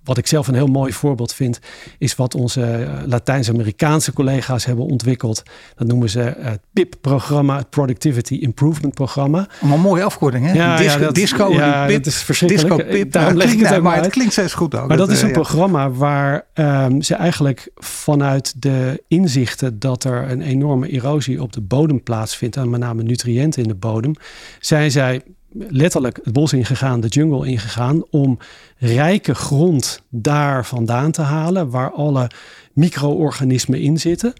wat 0.05 0.19
ik 0.19 0.27
zelf 0.27 0.49
een 0.49 0.55
heel 0.55 0.67
mooi 0.67 0.93
voorbeeld 0.93 1.35
vind, 1.35 1.59
is 1.99 2.15
wat 2.15 2.35
onze 2.35 2.61
uh, 2.61 3.07
Latijns-Amerikaanse 3.07 4.13
collega's 4.13 4.65
hebben 4.65 4.85
ontwikkeld. 4.85 5.43
Dat 5.75 5.87
noemen 5.87 6.11
ze 6.11 6.35
het 6.39 6.61
PIP-programma, 6.73 7.57
het 7.57 7.71
Productivity 7.71 8.35
Improvement 8.35 8.95
Programma. 8.95 9.49
Allemaal 9.61 9.79
mooie 9.79 10.03
afkorting, 10.03 10.47
hè? 10.47 10.53
Ja, 10.53 10.77
disco, 10.77 10.99
ja, 10.99 11.05
dat, 11.05 11.15
disco 11.15 11.53
ja, 11.53 11.87
PIP, 11.87 12.05
dat 12.05 12.13
is 12.13 12.23
verschrikkelijk. 12.23 12.77
Disco, 12.77 12.93
PIP, 12.93 13.13
Daarom 13.13 13.37
leg 13.37 13.53
ik 13.53 13.67
het 13.67 13.83
maar 13.83 14.03
het 14.03 14.11
klinkt 14.11 14.33
steeds 14.33 14.55
goed 14.55 14.75
ook. 14.75 14.89
Maar 14.89 14.97
dat, 14.97 15.07
dat 15.07 15.17
is 15.17 15.23
een 15.23 15.33
programma 15.33 15.91
waar 15.91 16.47
um, 16.55 17.03
ze 17.03 17.15
eigenlijk 17.15 17.71
vanuit 17.75 18.63
de 18.63 19.03
inzichten 19.09 19.79
dat 19.79 20.05
er 20.05 20.31
een 20.31 20.43
enorme 20.43 20.89
erosie 20.89 21.43
op 21.43 21.53
de 21.53 21.61
bodem 21.61 22.03
plaatsvindt, 22.03 22.57
en 22.57 22.71
met 22.71 22.81
name 22.81 23.03
nutriënten 23.03 23.63
in 23.63 23.69
de 23.69 23.75
bodem, 23.75 24.15
zijn 24.61 24.91
zij 24.91 25.23
letterlijk 25.55 26.21
het 26.25 26.33
bos 26.33 26.53
ingegaan, 26.53 27.01
de 27.01 27.09
jungle 27.09 27.47
ingegaan, 27.47 28.03
om 28.11 28.39
rijke 28.79 29.35
grond 29.35 30.03
daar 30.09 30.67
vandaan 30.67 31.11
te 31.11 31.23
halen, 31.23 31.71
waar 31.71 31.93
alle 31.93 32.31
micro-organismen 32.73 33.81
in 33.81 33.99
zitten. 33.99 34.33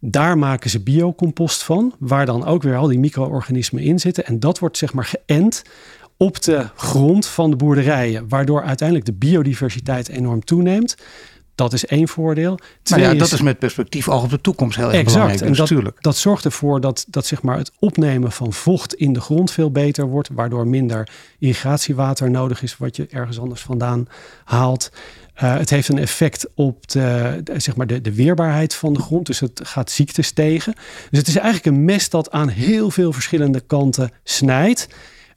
Daar 0.00 0.38
maken 0.38 0.70
ze 0.70 0.80
biocompost 0.80 1.62
van, 1.62 1.94
waar 1.98 2.26
dan 2.26 2.44
ook 2.44 2.62
weer 2.62 2.76
al 2.76 2.86
die 2.86 2.98
micro-organismen 2.98 3.82
in 3.82 3.98
zitten. 3.98 4.26
En 4.26 4.40
dat 4.40 4.58
wordt 4.58 4.78
zeg 4.78 4.92
maar 4.92 5.14
geënt 5.26 5.62
op 6.16 6.42
de 6.42 6.66
grond 6.74 7.26
van 7.26 7.50
de 7.50 7.56
boerderijen, 7.56 8.28
waardoor 8.28 8.62
uiteindelijk 8.62 9.06
de 9.06 9.12
biodiversiteit 9.12 10.08
enorm 10.08 10.44
toeneemt. 10.44 10.96
Dat 11.60 11.72
is 11.72 11.86
één 11.86 12.08
voordeel. 12.08 12.58
Twee 12.82 13.02
ja, 13.02 13.14
dat 13.14 13.32
is, 13.32 13.40
met 13.40 13.58
perspectief 13.58 14.08
al 14.08 14.22
op 14.22 14.30
de 14.30 14.40
toekomst 14.40 14.76
heel 14.76 14.92
erg 14.92 15.04
belangrijk. 15.04 15.40
En 15.40 15.52
dus 15.52 15.68
dat, 15.68 15.92
dat 16.00 16.16
zorgt 16.16 16.44
ervoor 16.44 16.80
dat, 16.80 17.04
dat 17.08 17.26
zeg 17.26 17.42
maar 17.42 17.56
het 17.56 17.72
opnemen 17.78 18.32
van 18.32 18.52
vocht 18.52 18.94
in 18.94 19.12
de 19.12 19.20
grond 19.20 19.50
veel 19.50 19.70
beter 19.70 20.06
wordt, 20.06 20.28
waardoor 20.32 20.66
minder 20.66 21.08
irrigatiewater 21.38 22.30
nodig 22.30 22.62
is, 22.62 22.76
wat 22.76 22.96
je 22.96 23.06
ergens 23.10 23.40
anders 23.40 23.60
vandaan 23.60 24.08
haalt. 24.44 24.90
Uh, 25.42 25.56
het 25.56 25.70
heeft 25.70 25.88
een 25.88 25.98
effect 25.98 26.46
op 26.54 26.88
de, 26.88 27.40
de, 27.44 27.60
zeg 27.60 27.76
maar 27.76 27.86
de, 27.86 28.00
de 28.00 28.14
weerbaarheid 28.14 28.74
van 28.74 28.92
de 28.92 29.00
grond. 29.00 29.26
Dus 29.26 29.40
het 29.40 29.60
gaat 29.64 29.90
ziektes 29.90 30.32
tegen. 30.32 30.74
Dus 31.10 31.18
het 31.18 31.28
is 31.28 31.36
eigenlijk 31.36 31.66
een 31.66 31.84
mes 31.84 32.08
dat 32.08 32.30
aan 32.30 32.48
heel 32.48 32.90
veel 32.90 33.12
verschillende 33.12 33.60
kanten 33.60 34.10
snijdt. 34.24 34.88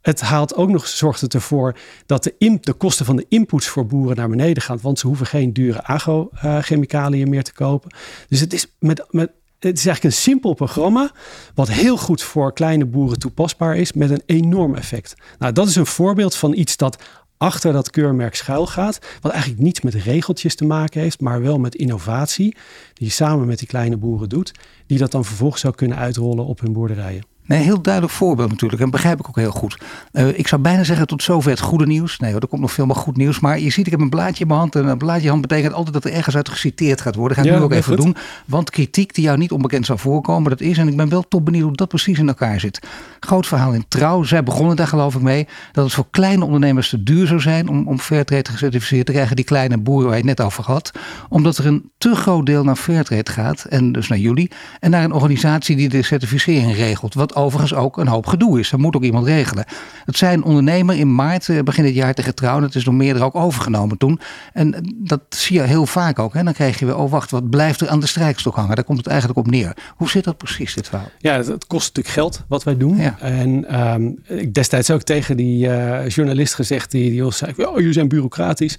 Het 0.04 0.22
haalt 0.22 0.56
ook 0.56 0.70
nog, 0.70 0.88
zorgt 0.88 1.22
het 1.22 1.34
ervoor 1.34 1.78
dat 2.06 2.24
de, 2.24 2.58
de 2.62 2.74
kosten 2.74 3.06
van 3.06 3.16
de 3.16 3.26
inputs 3.30 3.68
voor 3.68 3.86
boeren 3.86 4.16
naar 4.16 4.30
beneden 4.30 4.64
gaan. 4.64 4.80
Want 4.82 5.00
ze 5.00 5.08
hoeven 5.08 5.26
geen 5.26 5.54
dure 5.54 5.84
agrochemicaliën 5.84 7.30
meer 7.30 7.44
te 7.44 7.54
kopen. 7.54 7.92
Dus 8.28 8.40
het 8.40 8.54
is, 8.54 8.68
met, 8.80 9.06
met, 9.10 9.32
het 9.60 9.78
is 9.78 9.86
eigenlijk 9.86 10.04
een 10.04 10.22
simpel 10.22 10.54
programma. 10.54 11.12
Wat 11.56 11.70
heel 11.70 11.98
goed 11.98 12.22
voor 12.22 12.54
kleine 12.54 12.86
boeren 12.86 13.20
toepasbaar 13.20 13.78
is. 13.78 13.94
Met 13.94 14.10
een 14.10 14.24
enorm 14.26 14.76
effect. 14.76 15.16
Nou, 15.40 15.54
dat 15.54 15.68
is 15.68 15.76
een 15.76 15.86
voorbeeld 15.86 16.36
van 16.36 16.54
iets 16.54 16.78
dat 16.78 17.04
achter 17.38 17.74
dat 17.74 17.90
keurmerk 17.90 18.36
schuil 18.36 18.68
gaat. 18.68 19.00
Wat 19.22 19.32
eigenlijk 19.32 19.62
niets 19.62 19.82
met 19.82 19.94
regeltjes 19.94 20.56
te 20.56 20.66
maken 20.66 21.02
heeft, 21.02 21.20
maar 21.20 21.42
wel 21.42 21.58
met 21.58 21.76
innovatie. 21.76 22.56
Die 22.94 23.08
je 23.08 23.14
samen 23.14 23.48
met 23.48 23.60
die 23.60 23.68
kleine 23.68 23.98
boeren 23.98 24.30
doet. 24.30 24.52
Die 24.88 24.98
dat 24.98 25.12
dan 25.12 25.26
vervolgens 25.26 25.62
zou 25.62 25.76
kunnen 25.76 25.98
uitrollen 25.98 26.46
op 26.46 26.60
hun 26.60 26.74
boerderijen. 26.74 27.33
Nee, 27.46 27.60
heel 27.60 27.82
duidelijk 27.82 28.14
voorbeeld 28.14 28.50
natuurlijk. 28.50 28.82
En 28.82 28.90
begrijp 28.90 29.20
ik 29.20 29.28
ook 29.28 29.36
heel 29.36 29.52
goed. 29.52 29.78
Uh, 30.12 30.38
ik 30.38 30.48
zou 30.48 30.62
bijna 30.62 30.84
zeggen 30.84 31.08
tot 31.08 31.24
zover 31.24 31.50
het 31.50 31.60
goede 31.60 31.86
nieuws. 31.86 32.20
Nee, 32.20 32.34
er 32.34 32.48
komt 32.48 32.62
nog 32.62 32.72
veel 32.72 32.86
meer 32.86 32.96
goed 32.96 33.18
nieuws. 33.18 33.40
Maar 33.40 33.60
je 33.60 33.70
ziet, 33.70 33.86
ik 33.86 33.92
heb 33.92 34.02
een 34.02 34.10
blaadje 34.10 34.42
in 34.42 34.48
mijn 34.48 34.60
hand. 34.60 34.76
En 34.76 34.88
een 34.88 34.98
blaadje 34.98 35.24
in 35.24 35.30
hand 35.30 35.42
betekent 35.42 35.74
altijd 35.74 35.94
dat 35.94 36.06
er 36.06 36.14
ergens 36.14 36.36
uit 36.36 36.50
geciteerd 36.50 37.02
gaat 37.02 37.16
worden. 37.16 37.38
Dat 37.38 37.46
ga 37.46 37.52
ik 37.52 37.58
nu 37.58 37.64
ook 37.66 37.72
even 37.72 37.96
doen. 37.96 38.16
Want 38.46 38.70
kritiek 38.70 39.14
die 39.14 39.24
jou 39.24 39.38
niet 39.38 39.52
onbekend 39.52 39.86
zou 39.86 40.00
voorkomen, 40.00 40.50
dat 40.50 40.62
is. 40.62 40.78
En 40.78 40.88
ik 40.88 40.98
ben 40.98 41.10
wel 41.10 41.28
top 41.28 41.46
benieuwd 41.46 41.64
hoe 41.64 41.76
dat 41.76 41.88
precies 41.88 42.20
in 42.20 42.28
elkaar 42.28 42.60
zit. 42.60 42.80
Groot 43.20 43.48
verhaal 43.48 43.74
in 43.74 43.86
Trouw. 43.88 44.24
Zij 44.24 44.44
begonnen 44.44 44.76
daar 44.76 44.88
geloof 44.88 45.16
ik 45.16 45.22
mee. 45.22 45.48
Dat 45.72 45.84
het 45.84 45.94
voor 45.94 46.08
kleine 46.12 46.46
ondernemers 46.46 46.90
te 46.90 47.04
duur 47.04 47.28
zou 47.28 47.40
zijn 47.40 47.68
om, 47.68 47.88
om 47.88 48.00
Fairtrade 48.00 48.52
gecertificeerd 48.52 49.06
te 49.06 49.12
krijgen. 49.12 49.36
Die 49.36 49.46
kleine 49.46 49.78
boeren 49.78 50.08
waar 50.08 50.18
je 50.18 50.28
het 50.28 50.38
net 50.38 50.48
over 50.48 50.64
had. 50.64 50.92
Omdat 51.30 51.58
er 51.58 51.66
een 51.66 51.92
te 51.98 52.16
groot 52.16 52.46
deel 52.46 52.64
naar 52.64 52.76
Fairtrade 52.76 53.32
gaat. 53.32 53.64
En 53.64 53.92
dus 53.92 54.08
naar 54.08 54.18
jullie. 54.18 54.52
En 54.80 54.90
naar 54.90 55.04
een 55.04 55.14
organisatie 55.14 55.76
die 55.76 55.90
de 55.90 56.04
certificering 56.04 56.76
regelt. 56.76 57.14
Wat 57.14 57.33
overigens 57.36 57.74
ook 57.74 57.98
een 57.98 58.08
hoop 58.08 58.26
gedoe 58.26 58.60
is. 58.60 58.70
Dat 58.70 58.80
moet 58.80 58.96
ook 58.96 59.04
iemand 59.04 59.26
regelen. 59.26 59.66
Het 60.06 60.18
zijn 60.18 60.38
een 60.38 60.44
ondernemer 60.44 60.96
in 60.96 61.16
maart, 61.16 61.50
eh, 61.50 61.60
begin 61.60 61.84
dit 61.84 61.96
jaar 61.96 62.14
te 62.14 62.24
getrouwd. 62.24 62.62
Het 62.62 62.76
is 62.76 62.84
door 62.84 62.94
meerdere 62.94 63.26
ook 63.26 63.36
overgenomen 63.36 63.98
toen. 63.98 64.20
En 64.54 64.74
eh, 64.74 64.82
dat 64.96 65.22
zie 65.30 65.58
je 65.58 65.64
heel 65.64 65.86
vaak 65.86 66.20
ook. 66.20 66.34
Hè? 66.34 66.44
Dan 66.44 66.54
krijg 66.54 66.80
je 66.80 66.86
weer, 66.86 66.98
oh 66.98 67.12
wacht, 67.12 67.32
wat 67.32 67.50
blijft 67.50 67.82
er 67.82 67.90
aan 67.90 68.00
de 68.00 68.08
strijkstok 68.08 68.56
hangen? 68.56 68.76
Daar 68.76 68.86
komt 68.86 68.98
het 68.98 69.08
eigenlijk 69.08 69.40
op 69.40 69.48
neer. 69.48 69.76
Hoe 69.96 70.10
zit 70.10 70.24
dat 70.24 70.38
precies, 70.38 70.74
dit 70.74 70.88
verhaal? 70.88 71.10
Ja, 71.18 71.36
het, 71.36 71.68
kost 71.68 71.88
natuurlijk 71.88 72.16
geld 72.16 72.44
wat 72.48 72.64
wij 72.64 72.78
doen. 72.78 73.00
En 73.20 73.82
um, 73.94 74.20
ik 74.28 74.54
destijds 74.54 74.92
ook 74.92 75.02
tegen 75.02 75.38
die 75.38 75.68
uh, 75.68 76.08
journalist 76.08 76.54
gezegd 76.54 76.92
die, 76.92 77.10
die 77.10 77.26
ons 77.26 77.38
zei, 77.38 77.54
oh, 77.58 77.78
jullie 77.78 77.94
zijn 77.94 78.08
bureaucratisch 78.08 78.78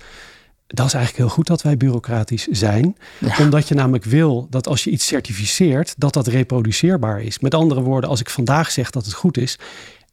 dat 0.66 0.86
is 0.86 0.94
eigenlijk 0.94 1.24
heel 1.24 1.34
goed 1.34 1.46
dat 1.46 1.62
wij 1.62 1.76
bureaucratisch 1.76 2.46
zijn. 2.46 2.96
Omdat 3.40 3.68
je 3.68 3.74
namelijk 3.74 4.04
wil 4.04 4.46
dat 4.50 4.68
als 4.68 4.84
je 4.84 4.90
iets 4.90 5.06
certificeert, 5.06 5.94
dat 5.96 6.12
dat 6.12 6.26
reproduceerbaar 6.26 7.22
is. 7.22 7.38
Met 7.38 7.54
andere 7.54 7.80
woorden, 7.80 8.10
als 8.10 8.20
ik 8.20 8.30
vandaag 8.30 8.70
zeg 8.70 8.90
dat 8.90 9.04
het 9.04 9.14
goed 9.14 9.36
is, 9.36 9.58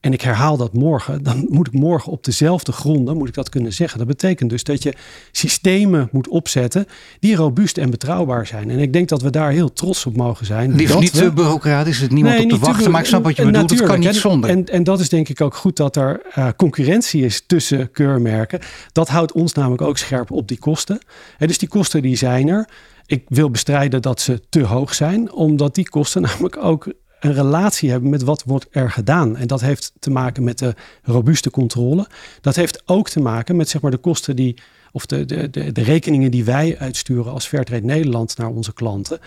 en 0.02 0.14
ik 0.14 0.22
herhaal 0.22 0.58
dat 0.58 0.74
morgen, 0.74 1.24
dan 1.24 1.46
moet 1.50 1.68
ik 1.68 1.74
morgen 1.74 2.12
op 2.12 2.24
dezelfde 2.24 2.72
gronden 2.72 3.18
moet 3.18 3.28
ik 3.28 3.34
dat 3.34 3.50
kunnen 3.50 3.74
zeggen. 3.74 3.98
Dat 3.98 4.08
betekent 4.08 4.50
dus 4.50 4.64
dat 4.64 4.84
je 4.84 4.94
systemen 5.32 6.10
moet 6.12 6.28
opzetten 6.28 6.86
die 7.20 7.36
robuust 7.36 7.78
en 7.78 7.90
betrouwbaar 7.90 8.48
zijn. 8.48 8.70
En 8.70 8.80
ik 8.80 8.94
denk 8.94 9.10
dat 9.10 9.22
we 9.22 9.30
daar 9.30 9.52
heel 9.52 9.74
trots 9.74 10.06
op 10.06 10.16
mogen 10.16 10.46
zijn. 10.46 10.76
Liefst 10.76 11.00
niet 11.00 11.14
te 11.14 11.32
bureaucratisch, 11.32 12.00
het 12.00 12.12
niemand 12.12 12.44
op 12.44 12.50
te 12.50 12.58
wachten, 12.58 12.92
maar 12.92 13.02
ik 13.02 13.08
snap 13.08 13.24
wat 13.24 13.36
je 13.36 13.46
bedoelt, 13.46 13.70
het 13.70 13.84
kan 13.84 14.00
niet 14.00 14.16
zonder. 14.16 14.50
En, 14.50 14.66
en 14.66 14.84
dat 14.84 15.00
is 15.00 15.10
denk 15.10 15.30
ik 15.30 15.42
ook 15.42 15.56
goed 15.56 15.76
dat 15.76 15.96
er 15.96 16.22
uh, 16.38 16.48
concurrentie 16.58 17.26
is 17.26 17.44
tussen 17.48 17.92
keurmerken. 17.92 18.60
Dat 18.92 19.08
houdt 19.08 19.32
ons 19.32 19.54
namelijk 19.54 19.82
ook 19.82 19.98
scherp 19.98 20.32
op 20.32 20.48
die 20.48 20.60
kosten. 20.60 21.00
En 21.38 21.48
dus 21.48 21.58
die 21.58 21.68
kosten 21.68 22.02
die 22.02 22.16
zijn 22.16 22.48
er. 22.48 22.68
Ik 23.06 23.24
wil 23.28 23.50
bestrijden 23.50 24.02
dat 24.02 24.22
ze 24.22 24.42
te 24.50 24.64
hoog 24.64 24.94
zijn, 24.94 25.32
omdat 25.32 25.76
die 25.76 25.90
kosten 25.90 26.22
namelijk 26.28 26.58
ook 26.58 26.88
een 27.22 27.34
relatie 27.34 27.90
hebben 27.90 28.10
met 28.10 28.24
wat 28.24 28.44
wordt 28.44 28.68
er 28.72 28.92
gedaan. 28.92 29.38
En 29.38 29.48
dat 29.48 29.62
heeft 29.62 29.94
te 30.00 30.12
maken 30.12 30.44
met 30.44 30.58
de 30.58 30.76
robuuste 31.04 31.50
controle. 31.50 32.08
Dat 32.42 32.56
heeft 32.56 32.84
ook 32.86 33.10
te 33.10 33.20
maken 33.20 33.56
met 33.56 33.70
zeg 33.70 33.82
maar, 33.82 33.92
de 33.92 33.98
kosten 33.98 34.36
die, 34.36 34.58
of 34.92 35.06
de, 35.06 35.26
de, 35.26 35.50
de, 35.50 35.72
de 35.72 35.82
rekeningen 35.82 36.32
die 36.32 36.44
wij 36.44 36.76
uitsturen 36.80 37.32
als 37.32 37.48
Fairtrade 37.48 37.86
Nederland 37.86 38.38
naar 38.38 38.50
onze 38.50 38.74
klanten. 38.74 39.20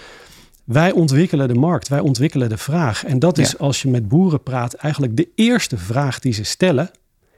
Wij 0.65 0.93
ontwikkelen 0.93 1.49
de 1.49 1.55
markt, 1.55 1.89
wij 1.89 2.01
ontwikkelen 2.01 2.49
de 2.49 2.59
vraag. 2.59 3.05
En 3.05 3.19
dat 3.19 3.39
is 3.39 3.59
als 3.59 3.83
je 3.83 3.89
met 3.89 4.09
boeren 4.09 4.43
praat, 4.43 4.75
eigenlijk 4.75 5.17
de 5.17 5.29
eerste 5.35 5.79
vraag 5.79 6.19
die 6.19 6.33
ze 6.33 6.45
stellen: 6.45 6.91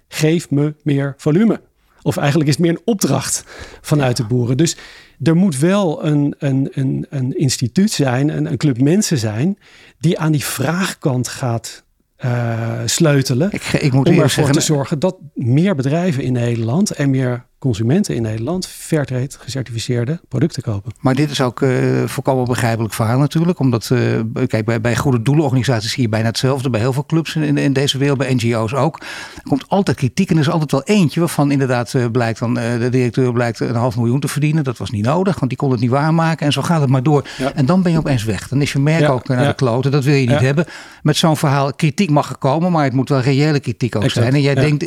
geef 0.09 0.51
me 0.51 0.75
meer 0.83 1.15
volume. 1.17 1.61
Of 2.07 2.17
eigenlijk 2.17 2.49
is 2.49 2.57
het 2.57 2.65
meer 2.65 2.75
een 2.75 2.83
opdracht 2.85 3.45
vanuit 3.81 4.17
de 4.17 4.25
boeren. 4.25 4.57
Dus 4.57 4.77
er 5.23 5.37
moet 5.37 5.59
wel 5.59 6.05
een, 6.05 6.35
een, 6.39 6.69
een, 6.73 7.07
een 7.11 7.39
instituut 7.39 7.91
zijn, 7.91 8.29
een, 8.37 8.51
een 8.51 8.57
club 8.57 8.81
mensen 8.81 9.19
zijn, 9.19 9.59
die 9.99 10.19
aan 10.19 10.33
die 10.33 10.45
vraagkant 10.45 11.29
gaat 11.29 11.85
uh, 12.25 12.81
sleutelen. 12.85 13.53
Ik, 13.53 13.63
ik 13.63 13.93
moet 13.93 14.09
om 14.09 14.13
ervoor 14.13 14.31
zeggen, 14.31 14.55
te 14.55 14.61
zorgen 14.61 14.99
dat 14.99 15.17
meer 15.35 15.75
bedrijven 15.75 16.23
in 16.23 16.33
Nederland 16.33 16.91
en 16.91 17.11
meer 17.11 17.45
consumenten 17.66 18.14
in 18.14 18.23
Nederland 18.23 18.66
Fairtrade 18.66 19.30
gecertificeerde 19.38 20.20
producten 20.28 20.62
kopen. 20.62 20.92
Maar 21.00 21.14
dit 21.14 21.30
is 21.30 21.40
ook 21.40 21.61
uh, 21.61 22.04
volkomen 22.04 22.44
begrijpelijk 22.44 22.94
verhaal 22.94 23.18
natuurlijk. 23.18 23.58
Omdat, 23.58 23.90
uh, 23.92 24.20
kijk, 24.46 24.64
bij, 24.64 24.80
bij 24.80 24.96
goede 24.96 25.23
doelenorganisaties 25.23 25.92
zie 25.92 26.02
je 26.02 26.08
bijna 26.08 26.26
hetzelfde. 26.26 26.70
Bij 26.70 26.80
heel 26.80 26.92
veel 26.92 27.06
clubs 27.06 27.37
in, 27.37 27.58
in 27.58 27.73
deze 27.73 27.99
wereld, 27.99 28.18
bij 28.18 28.35
NGO's 28.35 28.75
ook. 28.75 29.00
Er 29.35 29.42
komt 29.42 29.68
altijd 29.68 29.96
kritiek 29.96 30.30
en 30.30 30.35
er 30.35 30.40
is 30.40 30.50
altijd 30.50 30.70
wel 30.70 30.82
eentje 30.82 31.20
waarvan 31.20 31.50
inderdaad 31.50 31.92
uh, 31.92 32.04
blijkt 32.12 32.38
dan 32.38 32.54
de 32.54 32.88
directeur 32.90 33.32
blijkt 33.32 33.61
een 33.61 33.75
half 33.75 33.96
miljoen 33.96 34.20
te 34.20 34.28
verdienen. 34.28 34.64
Dat 34.64 34.78
was 34.78 34.90
niet 34.90 35.04
nodig, 35.04 35.38
want 35.38 35.49
die 35.50 35.58
kon 35.58 35.70
het 35.70 35.80
niet 35.80 35.90
waarmaken. 35.90 36.46
En 36.46 36.52
zo 36.52 36.62
gaat 36.62 36.80
het 36.80 36.90
maar 36.90 37.02
door. 37.02 37.28
En 37.54 37.66
dan 37.66 37.82
ben 37.82 37.92
je 37.92 37.99
opeens 37.99 38.25
weg. 38.25 38.49
Dan 38.49 38.62
is 38.62 38.73
je 38.73 38.78
merk 38.78 39.08
ook 39.08 39.28
naar 39.28 39.46
de 39.46 39.54
kloten. 39.54 39.90
Dat 39.90 40.04
wil 40.04 40.14
je 40.14 40.28
niet 40.28 40.40
hebben. 40.40 40.66
Met 41.02 41.16
zo'n 41.16 41.37
verhaal, 41.37 41.73
kritiek 41.73 42.11
mag 42.11 42.30
er 42.30 42.37
komen, 42.37 42.73
maar 42.73 42.85
het 42.85 42.92
moet 42.92 43.08
wel 43.08 43.20
reële 43.20 43.61
kritiek 43.61 43.96
ook 43.96 44.11
zijn. 44.11 44.35
En 44.35 44.40
jij 44.40 44.54
denkt, 44.54 44.82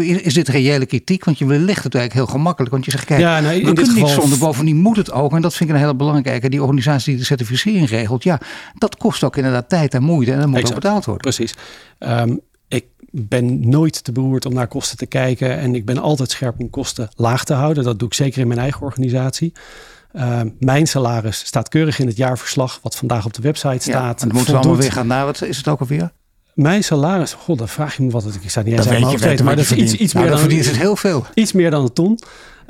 is 0.00 0.34
dit 0.34 0.48
reële 0.48 0.86
kritiek? 0.86 1.24
Want 1.24 1.38
je 1.38 1.46
ligt 1.46 1.84
het 1.84 1.94
eigenlijk 1.94 2.12
heel 2.12 2.23
gemakkelijk. 2.28 2.72
Want 2.72 2.84
je 2.84 2.90
zegt, 2.90 3.04
kijk, 3.04 3.20
ja, 3.20 3.42
we 3.42 3.72
kunnen 3.72 3.94
niet 3.94 4.08
zonder. 4.08 4.38
Bovendien 4.38 4.76
moet 4.76 4.96
het 4.96 5.12
ook. 5.12 5.32
En 5.32 5.42
dat 5.42 5.54
vind 5.54 5.68
ik 5.68 5.74
een 5.74 5.80
hele 5.80 5.94
belangrijke. 5.94 6.48
Die 6.48 6.62
organisatie 6.62 7.10
die 7.10 7.20
de 7.20 7.26
certificering 7.26 7.88
regelt. 7.88 8.22
Ja, 8.22 8.40
dat 8.74 8.96
kost 8.96 9.24
ook 9.24 9.36
inderdaad 9.36 9.68
tijd 9.68 9.94
en 9.94 10.02
moeite. 10.02 10.32
En 10.32 10.38
dat 10.38 10.48
moet 10.48 10.66
ook 10.66 10.74
betaald 10.74 11.04
worden. 11.04 11.22
Precies. 11.22 11.54
Um, 11.98 12.40
ik 12.68 12.86
ben 13.10 13.68
nooit 13.68 14.04
te 14.04 14.12
beroerd 14.12 14.46
om 14.46 14.54
naar 14.54 14.66
kosten 14.66 14.96
te 14.96 15.06
kijken. 15.06 15.58
En 15.58 15.74
ik 15.74 15.84
ben 15.84 15.98
altijd 15.98 16.30
scherp 16.30 16.60
om 16.60 16.70
kosten 16.70 17.08
laag 17.16 17.44
te 17.44 17.54
houden. 17.54 17.84
Dat 17.84 17.98
doe 17.98 18.08
ik 18.08 18.14
zeker 18.14 18.40
in 18.40 18.48
mijn 18.48 18.60
eigen 18.60 18.82
organisatie. 18.82 19.52
Uh, 20.12 20.40
mijn 20.58 20.86
salaris 20.86 21.38
staat 21.38 21.68
keurig 21.68 21.98
in 21.98 22.06
het 22.06 22.16
jaarverslag, 22.16 22.78
wat 22.82 22.96
vandaag 22.96 23.24
op 23.24 23.34
de 23.34 23.42
website 23.42 23.90
staat. 23.90 24.22
en 24.22 24.28
dan 24.28 24.36
moeten 24.36 24.54
we 24.54 24.60
allemaal 24.60 24.80
weer 24.80 24.92
gaan 24.92 25.06
naar, 25.06 25.24
wat 25.24 25.42
is 25.42 25.56
het 25.56 25.68
ook 25.68 25.80
alweer? 25.80 26.12
Mijn 26.54 26.84
salaris, 26.84 27.32
god, 27.32 27.58
dan 27.58 27.68
vraag 27.68 27.96
je 27.96 28.02
me 28.02 28.10
wat 28.10 28.24
het 28.24 28.34
Ik 28.34 28.50
zou 28.50 28.64
niet 28.64 28.74
eens 28.74 28.88
aan 28.88 29.18
weten, 29.18 29.44
maar 29.44 29.56
dat 29.56 29.64
is 29.64 29.72
iets, 29.72 29.92
iets 29.92 30.12
nou, 30.12 30.24
meer 30.24 30.34
dan, 30.34 30.44
verdient 30.44 30.66
het 30.66 30.76
heel 30.76 30.96
veel. 30.96 31.26
Iets 31.34 31.52
meer 31.52 31.70
dan 31.70 31.82
een 31.82 31.92
ton. 31.92 32.18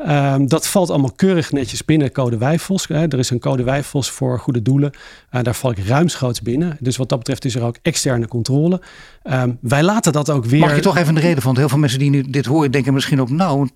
Um, 0.09 0.49
dat 0.49 0.67
valt 0.67 0.91
allemaal 0.91 1.12
keurig 1.17 1.53
netjes 1.53 1.85
binnen 1.85 2.12
code 2.12 2.37
Wijfels. 2.38 2.87
Hè. 2.88 3.07
Er 3.07 3.19
is 3.19 3.31
een 3.31 3.38
code 3.38 3.62
Wijfels 3.62 4.11
voor 4.11 4.38
goede 4.38 4.62
doelen. 4.62 4.93
Uh, 5.33 5.43
daar 5.43 5.55
val 5.55 5.71
ik 5.71 5.79
ruimschoots 5.79 6.43
binnen. 6.43 6.76
Dus 6.81 6.97
wat 6.97 7.09
dat 7.09 7.19
betreft 7.19 7.45
is 7.45 7.55
er 7.55 7.62
ook 7.62 7.76
externe 7.83 8.29
controle. 8.29 8.81
Um, 9.25 9.59
wij 9.61 9.83
laten 9.83 10.12
dat 10.12 10.31
ook 10.31 10.45
weer... 10.45 10.61
Mag 10.61 10.75
je 10.75 10.81
toch 10.81 10.97
even 10.97 11.14
de 11.14 11.21
reden 11.21 11.43
van? 11.43 11.57
Heel 11.57 11.69
veel 11.69 11.79
mensen 11.79 11.99
die 11.99 12.11
nu 12.11 12.23
dit 12.31 12.47
horen 12.47 12.71
denken 12.71 12.95
misschien 12.95 13.21
ook... 13.21 13.31
nou, 13.31 13.69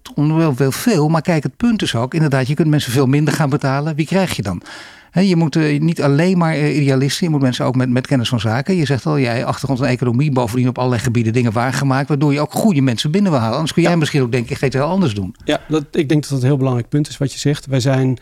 wel 0.56 0.72
veel. 0.72 1.08
Maar 1.08 1.22
kijk, 1.22 1.42
het 1.42 1.56
punt 1.56 1.82
is 1.82 1.94
ook 1.94 2.14
inderdaad... 2.14 2.48
je 2.48 2.54
kunt 2.54 2.68
mensen 2.68 2.92
veel 2.92 3.06
minder 3.06 3.34
gaan 3.34 3.50
betalen. 3.50 3.94
Wie 3.94 4.06
krijg 4.06 4.36
je 4.36 4.42
dan? 4.42 4.62
Je 5.26 5.36
moet 5.36 5.56
uh, 5.56 5.80
niet 5.80 6.02
alleen 6.02 6.38
maar 6.38 6.56
uh, 6.56 6.76
idealisten, 6.76 7.26
je 7.26 7.32
moet 7.32 7.42
mensen 7.42 7.64
ook 7.64 7.76
met, 7.76 7.90
met 7.90 8.06
kennis 8.06 8.28
van 8.28 8.40
zaken. 8.40 8.76
Je 8.76 8.84
zegt 8.84 9.06
al, 9.06 9.18
jij 9.18 9.44
achtergrond 9.44 9.80
in 9.80 9.86
economie, 9.86 10.32
bovendien 10.32 10.68
op 10.68 10.78
allerlei 10.78 11.02
gebieden 11.02 11.32
dingen 11.32 11.52
waargemaakt, 11.52 12.08
waardoor 12.08 12.32
je 12.32 12.40
ook 12.40 12.52
goede 12.52 12.80
mensen 12.80 13.10
binnen 13.10 13.30
wil 13.30 13.40
halen. 13.40 13.54
Anders 13.54 13.72
kun 13.72 13.82
jij 13.82 13.96
misschien 13.96 14.22
ook 14.22 14.32
denken, 14.32 14.50
ik 14.50 14.58
ga 14.58 14.64
het 14.64 14.74
heel 14.74 14.82
anders 14.82 15.14
doen. 15.14 15.34
Ja, 15.44 15.60
dat, 15.68 15.84
ik 15.90 16.08
denk 16.08 16.22
dat 16.22 16.30
dat 16.30 16.40
een 16.40 16.46
heel 16.46 16.56
belangrijk 16.56 16.88
punt 16.88 17.08
is 17.08 17.16
wat 17.16 17.32
je 17.32 17.38
zegt. 17.38 17.66
Wij 17.66 17.80
zijn 17.80 18.18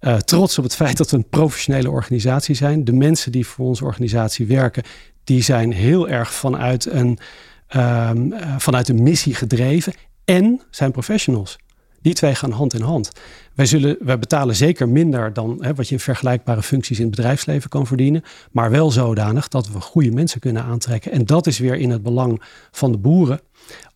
uh, 0.00 0.16
trots 0.16 0.58
op 0.58 0.64
het 0.64 0.74
feit 0.74 0.96
dat 0.96 1.10
we 1.10 1.16
een 1.16 1.28
professionele 1.28 1.90
organisatie 1.90 2.54
zijn. 2.54 2.84
De 2.84 2.92
mensen 2.92 3.32
die 3.32 3.46
voor 3.46 3.66
onze 3.66 3.84
organisatie 3.84 4.46
werken, 4.46 4.82
die 5.24 5.42
zijn 5.42 5.72
heel 5.72 6.08
erg 6.08 6.32
vanuit 6.32 6.86
een, 6.86 7.18
um, 7.76 8.34
vanuit 8.58 8.88
een 8.88 9.02
missie 9.02 9.34
gedreven 9.34 9.92
en 10.24 10.60
zijn 10.70 10.90
professionals. 10.90 11.58
Die 12.02 12.14
twee 12.14 12.34
gaan 12.34 12.50
hand 12.50 12.74
in 12.74 12.80
hand. 12.80 13.12
Wij, 13.60 13.68
zullen, 13.68 13.96
wij 14.00 14.18
betalen 14.18 14.56
zeker 14.56 14.88
minder 14.88 15.32
dan 15.32 15.56
hè, 15.60 15.74
wat 15.74 15.88
je 15.88 15.94
in 15.94 16.00
vergelijkbare 16.00 16.62
functies 16.62 16.98
in 16.98 17.06
het 17.06 17.16
bedrijfsleven 17.16 17.70
kan 17.70 17.86
verdienen. 17.86 18.22
Maar 18.50 18.70
wel 18.70 18.90
zodanig 18.90 19.48
dat 19.48 19.68
we 19.68 19.80
goede 19.80 20.10
mensen 20.10 20.40
kunnen 20.40 20.62
aantrekken. 20.62 21.12
En 21.12 21.24
dat 21.24 21.46
is 21.46 21.58
weer 21.58 21.74
in 21.74 21.90
het 21.90 22.02
belang 22.02 22.42
van 22.70 22.92
de 22.92 22.98
boeren 22.98 23.40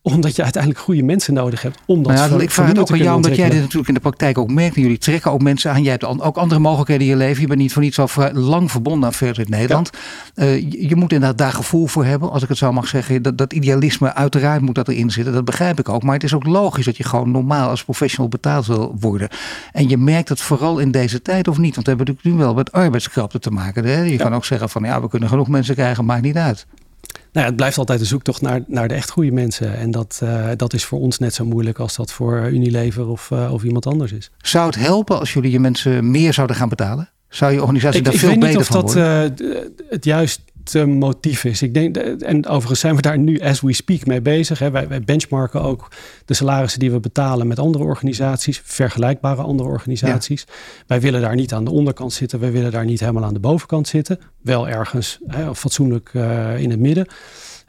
omdat 0.05 0.35
je 0.35 0.43
uiteindelijk 0.43 0.83
goede 0.83 1.03
mensen 1.03 1.33
nodig 1.33 1.61
hebt 1.61 1.79
om 1.85 2.03
dat 2.03 2.13
nou 2.13 2.33
ja, 2.33 2.39
Ik 2.39 2.51
vraag 2.51 2.67
het 2.67 2.79
ook 2.79 2.91
aan 2.91 2.97
jou, 2.97 3.15
omdat 3.15 3.35
jij 3.35 3.49
dit 3.49 3.59
natuurlijk 3.59 3.87
in 3.87 3.93
de 3.93 3.99
praktijk 3.99 4.37
ook 4.37 4.51
merkt. 4.51 4.75
En 4.75 4.81
jullie 4.81 4.97
trekken 4.97 5.31
ook 5.31 5.41
mensen 5.41 5.71
aan. 5.71 5.83
Jij 5.83 5.91
hebt 5.91 6.05
ook 6.05 6.37
andere 6.37 6.59
mogelijkheden 6.59 7.03
in 7.03 7.11
je 7.11 7.17
leven. 7.17 7.41
Je 7.41 7.47
bent 7.47 7.59
niet 7.59 7.73
voor 7.73 7.81
niets 7.81 7.99
al 7.99 8.09
lang 8.33 8.71
verbonden 8.71 9.05
aan 9.05 9.13
Verder 9.13 9.43
in 9.43 9.49
Nederland. 9.49 9.89
Uh, 10.35 10.71
je, 10.71 10.95
moet 10.95 11.11
inderdaad 11.11 11.37
daar 11.37 11.51
gevoel 11.51 11.87
voor 11.87 12.05
hebben, 12.05 12.31
als 12.31 12.43
ik 12.43 12.49
het 12.49 12.57
zo 12.57 12.71
mag 12.71 12.87
zeggen. 12.87 13.21
Dat, 13.21 13.37
dat 13.37 13.53
idealisme, 13.53 14.13
uiteraard 14.13 14.61
moet 14.61 14.75
dat 14.75 14.87
erin 14.87 15.11
zitten. 15.11 15.33
Dat 15.33 15.45
begrijp 15.45 15.79
ik 15.79 15.89
ook. 15.89 16.03
Maar 16.03 16.13
het 16.13 16.23
is 16.23 16.33
ook 16.33 16.45
logisch 16.45 16.85
dat 16.85 16.97
je 16.97 17.03
gewoon 17.03 17.31
normaal 17.31 17.69
als 17.69 17.83
professional 17.83 18.29
betaald 18.29 18.65
wil 18.65 18.95
worden. 18.99 19.29
En 19.71 19.89
je 19.89 19.97
merkt 19.97 20.29
het 20.29 20.41
vooral 20.41 20.79
in 20.79 20.91
deze 20.91 21.21
tijd 21.21 21.47
of 21.47 21.57
niet. 21.57 21.75
Want 21.75 21.87
we 21.87 21.93
hebben 21.93 22.07
natuurlijk 22.07 22.37
nu 22.37 22.43
wel 22.43 22.53
met 22.53 22.71
arbeidskrapte 22.71 23.39
te 23.39 23.51
maken. 23.51 23.85
Hè? 23.85 24.01
Je 24.01 24.17
kan 24.17 24.35
ook 24.35 24.45
zeggen 24.45 24.69
van 24.69 24.83
ja, 24.83 25.01
we 25.01 25.09
kunnen 25.09 25.29
genoeg 25.29 25.47
mensen 25.47 25.75
krijgen, 25.75 26.05
maakt 26.05 26.21
niet 26.21 26.37
uit. 26.37 26.65
Nou 27.13 27.17
ja, 27.31 27.45
het 27.45 27.55
blijft 27.55 27.77
altijd 27.77 27.99
een 27.99 28.05
zoektocht 28.05 28.41
naar, 28.41 28.61
naar 28.67 28.87
de 28.87 28.93
echt 28.93 29.09
goede 29.09 29.31
mensen. 29.31 29.77
En 29.77 29.91
dat, 29.91 30.19
uh, 30.23 30.47
dat 30.55 30.73
is 30.73 30.85
voor 30.85 30.99
ons 30.99 31.19
net 31.19 31.33
zo 31.33 31.45
moeilijk 31.45 31.79
als 31.79 31.95
dat 31.95 32.11
voor 32.11 32.49
Unilever 32.51 33.07
of, 33.07 33.29
uh, 33.33 33.53
of 33.53 33.63
iemand 33.63 33.85
anders 33.85 34.11
is. 34.11 34.31
Zou 34.37 34.65
het 34.65 34.75
helpen 34.75 35.19
als 35.19 35.33
jullie 35.33 35.51
je 35.51 35.59
mensen 35.59 36.11
meer 36.11 36.33
zouden 36.33 36.55
gaan 36.55 36.69
betalen? 36.69 37.09
Zou 37.29 37.51
je 37.51 37.61
organisatie 37.61 37.99
ik, 37.99 38.05
daar 38.05 38.13
veel 38.13 38.37
beter 38.37 38.65
van 38.65 38.81
worden? 38.81 39.25
Ik 39.25 39.37
weet 39.37 39.47
niet 39.47 39.55
of 39.55 39.67
dat 39.67 39.79
uh, 39.81 39.89
het 39.89 40.05
juist 40.05 40.41
motief 40.73 41.43
is. 41.43 41.61
Ik 41.61 41.73
denk, 41.73 41.97
en 41.97 42.47
overigens 42.47 42.79
zijn 42.79 42.95
we 42.95 43.01
daar 43.01 43.17
nu 43.17 43.39
as 43.39 43.61
we 43.61 43.73
speak 43.73 44.05
mee 44.05 44.21
bezig. 44.21 44.59
Hè. 44.59 44.71
Wij, 44.71 44.87
wij 44.87 45.01
benchmarken 45.01 45.61
ook 45.61 45.91
de 46.25 46.33
salarissen 46.33 46.79
die 46.79 46.91
we 46.91 46.99
betalen 46.99 47.47
met 47.47 47.59
andere 47.59 47.83
organisaties, 47.83 48.61
vergelijkbare 48.65 49.41
andere 49.41 49.69
organisaties. 49.69 50.45
Wij 50.87 51.01
willen 51.01 51.21
daar 51.21 51.35
niet 51.35 51.53
aan 51.53 51.63
de 51.63 51.71
onderkant 51.71 52.13
zitten, 52.13 52.39
wij 52.39 52.51
willen 52.51 52.71
daar 52.71 52.85
niet 52.85 52.99
helemaal 52.99 53.23
aan 53.23 53.33
de 53.33 53.39
bovenkant 53.39 53.87
zitten. 53.87 54.19
Wel 54.41 54.67
ergens 54.67 55.19
hè, 55.27 55.55
fatsoenlijk 55.55 56.09
uh, 56.13 56.59
in 56.59 56.69
het 56.69 56.79
midden. 56.79 57.07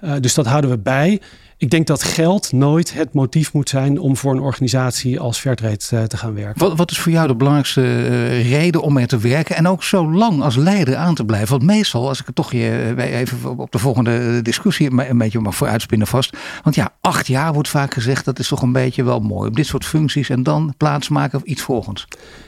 Uh, 0.05 0.13
dus 0.21 0.35
dat 0.35 0.47
houden 0.47 0.71
we 0.71 0.79
bij. 0.79 1.21
Ik 1.59 1.71
denk 1.71 1.87
dat 1.87 2.03
geld 2.03 2.53
nooit 2.53 2.95
het 2.95 3.13
motief 3.13 3.53
moet 3.53 3.69
zijn 3.69 3.99
om 3.99 4.17
voor 4.17 4.33
een 4.33 4.41
organisatie 4.41 5.21
als 5.21 5.39
Fairtrade 5.39 5.79
uh, 5.95 6.03
te 6.03 6.17
gaan 6.17 6.35
werken. 6.35 6.61
Wat, 6.61 6.77
wat, 6.77 6.91
is 6.91 6.99
voor 6.99 7.13
jou 7.13 7.27
de 7.27 7.37
belangrijkste 7.37 7.81
uh, 7.81 8.51
reden 8.51 8.83
om 8.83 8.97
er 8.97 9.07
te 9.07 9.19
werken 9.19 9.57
en 9.57 9.69
ook 9.69 9.83
zo 9.83 10.13
lang 10.13 10.43
als 10.43 10.57
leider 10.57 10.97
aan 10.97 11.15
te 11.15 11.25
blijven? 11.25 11.49
Want 11.49 11.63
meestal, 11.63 12.09
als 12.09 12.21
ik 12.21 12.27
het 12.27 12.35
toch 12.35 12.53
je 12.53 12.95
even 12.97 13.59
op 13.59 13.73
de 13.73 13.79
volgende 13.79 14.43
discussie 14.43 14.91
een 14.91 15.19
beetje 15.19 15.41
maar 15.41 15.53
voor 15.53 15.69
uitspinnen 15.69 16.07
vast. 16.07 16.37
Want 16.63 16.77
ja, 16.77 16.93
acht 17.01 17.27
jaar 17.27 17.53
wordt 17.53 17.69
vaak 17.69 17.95
gezegd, 17.95 18.25
dat 18.25 18.39
is 18.39 18.49
toch 18.49 18.63
een 18.63 18.73
beetje 18.73 19.05
wel 19.05 19.21
mooi. 19.21 19.49
Op 19.49 19.57
dit 19.57 19.67
soort 19.67 19.85
functies 19.85 20.29
en 20.29 20.43
dan 20.43 20.75
plaatsmaken 20.77 21.39
of 21.39 21.45
iets 21.45 21.63
volgens. 21.63 22.07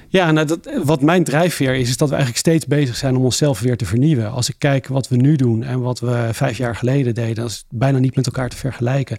Ja, 0.08 0.30
nou 0.30 0.46
dat, 0.46 0.68
wat 0.84 1.02
mijn 1.02 1.24
drijfveer 1.24 1.74
is, 1.74 1.88
is 1.88 1.96
dat 1.96 2.08
we 2.08 2.14
eigenlijk 2.14 2.46
steeds 2.46 2.66
bezig 2.66 2.96
zijn 2.96 3.16
om 3.16 3.24
onszelf 3.24 3.60
weer 3.60 3.76
te 3.76 3.84
vernieuwen. 3.84 4.30
Als 4.30 4.48
ik 4.48 4.54
kijk 4.58 4.86
wat 4.86 5.08
we 5.08 5.16
nu 5.16 5.36
doen 5.36 5.62
en 5.62 5.80
wat 5.80 6.00
we 6.00 6.28
vijf 6.32 6.56
jaar 6.56 6.76
geleden 6.76 7.14
deden, 7.14 7.34
dat 7.34 7.50
is 7.50 7.64
bijna 7.70 7.98
niet 7.98 8.16
met 8.16 8.26
elkaar 8.26 8.48
te 8.48 8.56
vergelijken. 8.56 9.18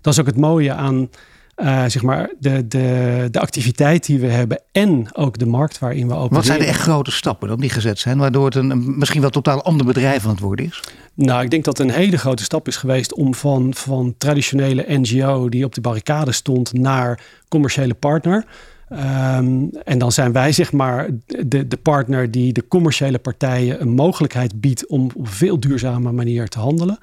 Dat 0.00 0.12
is 0.12 0.20
ook 0.20 0.26
het 0.26 0.36
mooie 0.36 0.72
aan 0.72 1.08
uh, 1.56 1.84
zeg 1.86 2.02
maar 2.02 2.30
de, 2.38 2.68
de, 2.68 3.28
de 3.30 3.40
activiteit 3.40 4.06
die 4.06 4.18
we 4.18 4.26
hebben 4.26 4.60
en 4.72 5.16
ook 5.16 5.38
de 5.38 5.46
markt 5.46 5.78
waarin 5.78 6.06
we 6.06 6.12
opereren. 6.12 6.36
Wat 6.36 6.44
zijn 6.44 6.58
de 6.58 6.64
echt 6.64 6.80
grote 6.80 7.10
stappen 7.10 7.48
dan 7.48 7.60
die 7.60 7.70
gezet 7.70 7.98
zijn, 7.98 8.18
waardoor 8.18 8.44
het 8.44 8.54
een 8.54 8.98
misschien 8.98 9.20
wel 9.20 9.30
totaal 9.30 9.62
ander 9.62 9.86
bedrijf 9.86 10.24
aan 10.24 10.30
het 10.30 10.40
worden 10.40 10.64
is? 10.64 10.82
Nou, 11.14 11.44
ik 11.44 11.50
denk 11.50 11.64
dat 11.64 11.78
een 11.78 11.90
hele 11.90 12.18
grote 12.18 12.42
stap 12.42 12.68
is 12.68 12.76
geweest 12.76 13.14
om 13.14 13.34
van, 13.34 13.74
van 13.74 14.14
traditionele 14.18 14.84
NGO 14.88 15.48
die 15.48 15.64
op 15.64 15.74
de 15.74 15.80
barricade 15.80 16.32
stond 16.32 16.72
naar 16.72 17.20
commerciële 17.48 17.94
partner. 17.94 18.44
Um, 18.92 19.70
en 19.84 19.98
dan 19.98 20.12
zijn 20.12 20.32
wij 20.32 20.52
zeg 20.52 20.72
maar 20.72 21.08
de, 21.24 21.68
de 21.68 21.76
partner 21.76 22.30
die 22.30 22.52
de 22.52 22.68
commerciële 22.68 23.18
partijen 23.18 23.80
een 23.80 23.94
mogelijkheid 23.94 24.60
biedt 24.60 24.86
om 24.86 25.10
op 25.14 25.28
veel 25.28 25.60
duurzame 25.60 26.12
manier 26.12 26.48
te 26.48 26.58
handelen. 26.58 26.98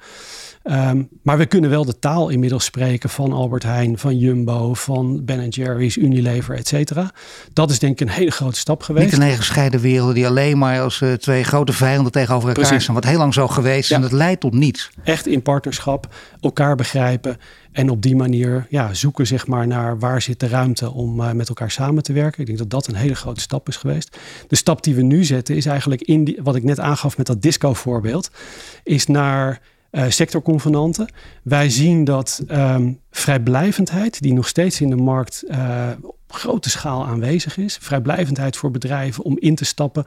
Um, 0.64 1.08
maar 1.22 1.38
we 1.38 1.46
kunnen 1.46 1.70
wel 1.70 1.84
de 1.84 1.98
taal 1.98 2.28
inmiddels 2.28 2.64
spreken 2.64 3.10
van 3.10 3.32
Albert 3.32 3.62
Heijn, 3.62 3.98
van 3.98 4.18
Jumbo, 4.18 4.74
van 4.74 5.24
Ben 5.24 5.48
Jerry's, 5.48 5.96
Unilever, 5.96 6.56
et 6.56 6.68
cetera. 6.68 7.10
Dat 7.52 7.70
is 7.70 7.78
denk 7.78 8.00
ik 8.00 8.08
een 8.08 8.14
hele 8.14 8.30
grote 8.30 8.58
stap 8.58 8.82
geweest. 8.82 9.12
Niet 9.12 9.20
een 9.20 9.36
gescheiden 9.36 9.80
wereld 9.80 10.14
die 10.14 10.26
alleen 10.26 10.58
maar 10.58 10.80
als 10.80 11.00
uh, 11.00 11.12
twee 11.12 11.44
grote 11.44 11.72
vijanden 11.72 12.12
tegenover 12.12 12.48
elkaar 12.48 12.64
Precies. 12.64 12.84
zijn. 12.84 12.96
Wat 12.96 13.06
heel 13.06 13.18
lang 13.18 13.34
zo 13.34 13.48
geweest 13.48 13.88
ja. 13.88 13.96
en 13.96 14.02
dat 14.02 14.12
leidt 14.12 14.40
tot 14.40 14.52
niets. 14.52 14.90
Echt 15.04 15.26
in 15.26 15.42
partnerschap, 15.42 16.14
elkaar 16.40 16.76
begrijpen. 16.76 17.36
En 17.72 17.90
op 17.90 18.02
die 18.02 18.16
manier 18.16 18.66
ja, 18.68 18.94
zoeken 18.94 19.26
zeg 19.26 19.46
maar, 19.46 19.66
naar 19.66 19.98
waar 19.98 20.22
zit 20.22 20.40
de 20.40 20.48
ruimte 20.48 20.90
om 20.90 21.20
uh, 21.20 21.32
met 21.32 21.48
elkaar 21.48 21.70
samen 21.70 22.02
te 22.02 22.12
werken. 22.12 22.40
Ik 22.40 22.46
denk 22.46 22.58
dat 22.58 22.70
dat 22.70 22.86
een 22.86 22.94
hele 22.94 23.14
grote 23.14 23.40
stap 23.40 23.68
is 23.68 23.76
geweest. 23.76 24.16
De 24.48 24.56
stap 24.56 24.82
die 24.82 24.94
we 24.94 25.02
nu 25.02 25.24
zetten 25.24 25.56
is 25.56 25.66
eigenlijk 25.66 26.02
in 26.02 26.24
die, 26.24 26.38
wat 26.42 26.56
ik 26.56 26.64
net 26.64 26.80
aangaf 26.80 27.16
met 27.16 27.26
dat 27.26 27.42
disco 27.42 27.74
voorbeeld. 27.74 28.30
Is 28.82 29.06
naar 29.06 29.60
uh, 29.92 30.04
sectorconvenanten. 30.08 31.08
Wij 31.42 31.70
zien 31.70 32.04
dat 32.04 32.42
um, 32.50 33.00
vrijblijvendheid, 33.10 34.22
die 34.22 34.32
nog 34.32 34.48
steeds 34.48 34.80
in 34.80 34.90
de 34.90 34.96
markt 34.96 35.44
uh, 35.48 35.88
grote 36.30 36.70
schaal 36.70 37.06
aanwezig 37.06 37.56
is. 37.56 37.78
Vrijblijvendheid 37.80 38.56
voor 38.56 38.70
bedrijven 38.70 39.24
om 39.24 39.36
in 39.38 39.54
te 39.54 39.64
stappen. 39.64 40.04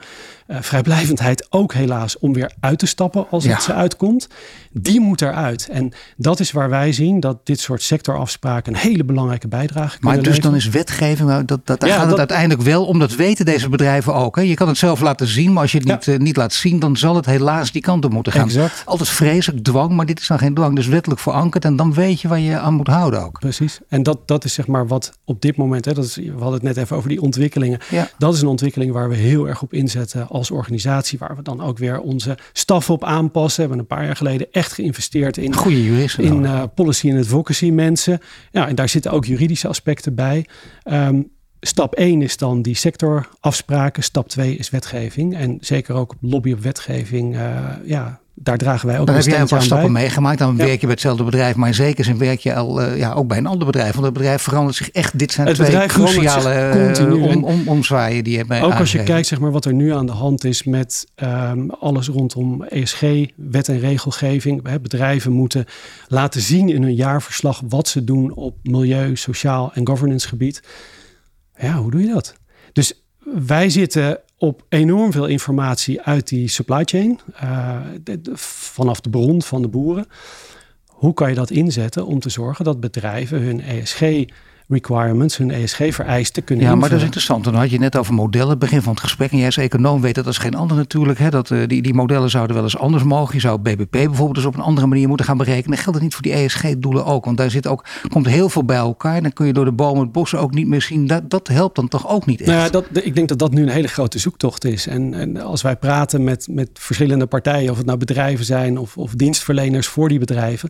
Uh, 0.47 0.57
vrijblijvendheid 0.61 1.47
ook 1.49 1.73
helaas 1.73 2.19
om 2.19 2.33
weer 2.33 2.51
uit 2.59 2.79
te 2.79 2.85
stappen 2.85 3.25
als 3.29 3.43
ja. 3.43 3.53
het 3.53 3.63
ze 3.63 3.73
uitkomt. 3.73 4.27
Die 4.71 4.99
moet 4.99 5.21
eruit. 5.21 5.67
En 5.71 5.91
dat 6.17 6.39
is 6.39 6.51
waar 6.51 6.69
wij 6.69 6.91
zien 6.91 7.19
dat 7.19 7.37
dit 7.43 7.59
soort 7.59 7.81
sectorafspraken 7.81 8.73
een 8.73 8.79
hele 8.79 9.03
belangrijke 9.03 9.47
bijdrage 9.47 9.99
kunnen 9.99 10.15
Maar 10.15 10.25
dus 10.25 10.39
dan 10.39 10.55
is 10.55 10.69
wetgeving, 10.69 11.45
dat, 11.45 11.67
dat, 11.67 11.79
daar 11.79 11.89
ja, 11.89 11.97
gaat 11.97 12.09
het 12.09 12.17
uiteindelijk 12.17 12.61
wel 12.61 12.85
om. 12.85 12.99
Dat 12.99 13.15
weten 13.15 13.45
deze 13.45 13.69
bedrijven 13.69 14.13
ook. 14.13 14.35
Hè? 14.35 14.41
Je 14.41 14.53
kan 14.53 14.67
het 14.67 14.77
zelf 14.77 14.99
laten 14.99 15.27
zien, 15.27 15.53
maar 15.53 15.61
als 15.61 15.71
je 15.71 15.77
het 15.77 15.87
ja. 15.87 15.93
niet, 15.93 16.07
uh, 16.07 16.17
niet 16.17 16.37
laat 16.37 16.53
zien, 16.53 16.79
dan 16.79 16.97
zal 16.97 17.15
het 17.15 17.25
helaas 17.25 17.71
die 17.71 17.81
kant 17.81 18.05
op 18.05 18.11
moeten 18.11 18.31
gaan. 18.31 18.45
Exact. 18.45 18.81
Altijd 18.85 19.09
vreselijk 19.09 19.63
dwang, 19.63 19.91
maar 19.91 20.05
dit 20.05 20.19
is 20.19 20.27
dan 20.27 20.37
geen 20.37 20.53
dwang. 20.53 20.75
Dus 20.75 20.87
wettelijk 20.87 21.21
verankerd 21.21 21.65
en 21.65 21.75
dan 21.75 21.93
weet 21.93 22.21
je 22.21 22.27
waar 22.27 22.39
je 22.39 22.57
aan 22.57 22.73
moet 22.73 22.87
houden 22.87 23.23
ook. 23.23 23.39
Precies. 23.39 23.79
En 23.87 24.03
dat, 24.03 24.27
dat 24.27 24.43
is 24.43 24.53
zeg 24.53 24.67
maar 24.67 24.87
wat 24.87 25.11
op 25.25 25.41
dit 25.41 25.57
moment, 25.57 25.85
hè, 25.85 25.93
dat 25.93 26.05
is, 26.05 26.12
we 26.15 26.31
hadden 26.31 26.53
het 26.53 26.63
net 26.63 26.77
even 26.77 26.97
over 26.97 27.09
die 27.09 27.21
ontwikkelingen. 27.21 27.79
Ja. 27.89 28.09
Dat 28.17 28.33
is 28.33 28.41
een 28.41 28.47
ontwikkeling 28.47 28.91
waar 28.91 29.09
we 29.09 29.15
heel 29.15 29.47
erg 29.47 29.61
op 29.61 29.73
inzetten 29.73 30.27
als 30.27 30.51
organisatie. 30.51 31.19
Waar 31.19 31.35
we 31.35 31.41
dan 31.41 31.61
ook 31.61 31.77
weer 31.77 31.99
onze 31.99 32.37
staf 32.53 32.89
op 32.89 33.03
aanpassen. 33.03 33.63
We 33.63 33.69
hebben 33.69 33.79
een 33.79 33.97
paar 33.97 34.05
jaar 34.05 34.15
geleden 34.15 34.47
echt 34.51 34.73
geïnvesteerd 34.73 35.37
in, 35.37 35.55
Goede 35.55 35.83
juristen, 35.83 36.23
in 36.23 36.43
uh, 36.43 36.63
policy 36.75 37.09
en 37.09 37.17
advocacy 37.17 37.69
mensen. 37.69 38.19
Ja, 38.51 38.67
en 38.67 38.75
daar 38.75 38.89
zitten 38.89 39.11
ook 39.11 39.25
juridische 39.25 39.67
aspecten 39.67 40.15
bij. 40.15 40.45
Um, 40.83 41.31
Stap 41.65 41.95
1 41.95 42.21
is 42.21 42.37
dan 42.37 42.61
die 42.61 42.75
sectorafspraken. 42.75 44.03
Stap 44.03 44.29
2 44.29 44.55
is 44.55 44.69
wetgeving. 44.69 45.35
En 45.35 45.57
zeker 45.59 45.95
ook 45.95 46.15
lobby 46.21 46.51
op 46.51 46.59
wetgeving. 46.59 47.35
Uh, 47.35 47.69
ja, 47.85 48.19
daar 48.35 48.57
dragen 48.57 48.87
wij 48.87 48.99
ook 48.99 49.05
Dan 49.05 49.15
heb 49.15 49.25
jij 49.25 49.39
een 49.39 49.47
paar 49.47 49.61
stappen 49.61 49.93
bij. 49.93 50.01
meegemaakt. 50.01 50.39
Dan 50.39 50.55
ja. 50.57 50.65
werk 50.65 50.79
je 50.79 50.85
bij 50.85 50.89
hetzelfde 50.91 51.23
bedrijf, 51.23 51.55
maar 51.55 51.67
in 51.67 51.73
zekere 51.73 52.03
zin 52.03 52.17
werk 52.17 52.39
je 52.39 52.55
al 52.55 52.81
uh, 52.81 52.97
ja, 52.97 53.13
ook 53.13 53.27
bij 53.27 53.37
een 53.37 53.45
ander 53.45 53.65
bedrijf. 53.65 53.91
Want 53.91 54.05
het 54.05 54.13
bedrijf 54.13 54.41
verandert 54.41 54.75
zich 54.75 54.91
echt. 54.91 55.19
Dit 55.19 55.31
zijn 55.31 55.47
het 55.47 55.55
twee 55.55 55.87
cruciale 55.87 56.69
continu. 56.71 57.15
Uh, 57.15 57.23
om, 57.23 57.43
om, 57.43 57.67
omzwaaien 57.67 58.23
die 58.23 58.37
je 58.37 58.45
bij 58.45 58.61
Ook 58.61 58.73
als 58.73 58.91
je 58.91 59.03
kijkt 59.03 59.27
zeg 59.27 59.39
maar, 59.39 59.51
wat 59.51 59.65
er 59.65 59.73
nu 59.73 59.93
aan 59.93 60.05
de 60.05 60.11
hand 60.11 60.43
is 60.43 60.63
met 60.63 61.07
um, 61.23 61.69
alles 61.69 62.07
rondom 62.07 62.63
ESG, 62.63 63.01
wet 63.35 63.67
en 63.69 63.79
regelgeving. 63.79 64.67
Hè, 64.67 64.79
bedrijven 64.79 65.31
moeten 65.31 65.65
laten 66.07 66.41
zien 66.41 66.69
in 66.69 66.81
hun 66.81 66.95
jaarverslag 66.95 67.61
wat 67.69 67.87
ze 67.87 68.03
doen 68.03 68.33
op 68.33 68.57
milieu, 68.63 69.15
sociaal 69.15 69.71
en 69.73 69.87
governance 69.87 70.27
gebied. 70.27 70.63
Ja, 71.57 71.73
hoe 71.73 71.91
doe 71.91 72.01
je 72.01 72.13
dat? 72.13 72.35
Dus 72.73 73.03
wij 73.45 73.69
zitten 73.69 74.19
op 74.43 74.65
enorm 74.69 75.11
veel 75.11 75.25
informatie 75.25 76.01
uit 76.01 76.27
die 76.27 76.47
supply 76.47 76.81
chain, 76.85 77.19
de, 78.03 78.19
vanaf 78.35 78.99
de 78.99 79.09
bron 79.09 79.41
van 79.41 79.61
de 79.61 79.67
boeren. 79.67 80.05
Hoe 80.87 81.13
kan 81.13 81.29
je 81.29 81.35
dat 81.35 81.49
inzetten 81.49 82.05
om 82.05 82.19
te 82.19 82.29
zorgen 82.29 82.65
dat 82.65 82.79
bedrijven 82.79 83.41
hun 83.41 83.61
ESG 83.61 84.01
requirements, 84.73 85.37
hun 85.37 85.51
ESG-vereisten 85.51 86.43
kunnen 86.43 86.65
Ja, 86.65 86.75
maar 86.75 86.89
dat 86.89 86.97
is 86.97 87.03
interessant. 87.03 87.43
Dan 87.43 87.55
had 87.55 87.69
je 87.69 87.79
net 87.79 87.97
over 87.97 88.13
modellen, 88.13 88.59
begin 88.59 88.81
van 88.81 88.93
het 88.93 89.01
gesprek. 89.01 89.31
En 89.31 89.37
jij 89.37 89.45
als 89.45 89.57
econoom 89.57 90.01
weet 90.01 90.15
dat 90.15 90.25
als 90.25 90.37
geen 90.37 90.55
ander 90.55 90.77
natuurlijk. 90.77 91.19
Hè, 91.19 91.29
dat, 91.29 91.49
uh, 91.49 91.67
die, 91.67 91.81
die 91.81 91.93
modellen 91.93 92.29
zouden 92.29 92.55
wel 92.55 92.63
eens 92.63 92.77
anders 92.77 93.03
mogen. 93.03 93.35
Je 93.35 93.41
zou 93.41 93.59
BBP 93.59 93.91
bijvoorbeeld 93.91 94.35
dus 94.35 94.45
op 94.45 94.55
een 94.55 94.61
andere 94.61 94.87
manier 94.87 95.07
moeten 95.07 95.25
gaan 95.25 95.37
berekenen. 95.37 95.77
Geldt 95.77 95.93
het 95.93 96.03
niet 96.03 96.13
voor 96.13 96.23
die 96.23 96.33
ESG-doelen 96.33 97.05
ook? 97.05 97.25
Want 97.25 97.37
daar 97.37 97.51
zit 97.51 97.67
ook, 97.67 97.85
komt 98.09 98.27
heel 98.27 98.49
veel 98.49 98.63
bij 98.63 98.77
elkaar. 98.77 99.21
Dan 99.21 99.33
kun 99.33 99.45
je 99.45 99.53
door 99.53 99.65
de 99.65 99.71
bomen 99.71 100.01
het 100.01 100.11
bos 100.11 100.35
ook 100.35 100.53
niet 100.53 100.67
meer 100.67 100.81
zien. 100.81 101.07
Dat, 101.07 101.29
dat 101.29 101.47
helpt 101.47 101.75
dan 101.75 101.87
toch 101.87 102.09
ook 102.09 102.25
niet 102.25 102.39
echt? 102.39 102.49
Nou 102.49 102.61
ja, 102.61 102.69
dat, 102.69 102.85
ik 102.93 103.15
denk 103.15 103.29
dat 103.29 103.39
dat 103.39 103.51
nu 103.51 103.61
een 103.61 103.69
hele 103.69 103.87
grote 103.87 104.19
zoektocht 104.19 104.65
is. 104.65 104.87
En, 104.87 105.13
en 105.13 105.41
als 105.41 105.61
wij 105.61 105.75
praten 105.75 106.23
met, 106.23 106.47
met 106.49 106.69
verschillende 106.73 107.25
partijen, 107.25 107.71
of 107.71 107.77
het 107.77 107.85
nou 107.85 107.97
bedrijven 107.97 108.45
zijn 108.45 108.77
of, 108.77 108.97
of 108.97 109.11
dienstverleners 109.11 109.87
voor 109.87 110.09
die 110.09 110.19
bedrijven, 110.19 110.69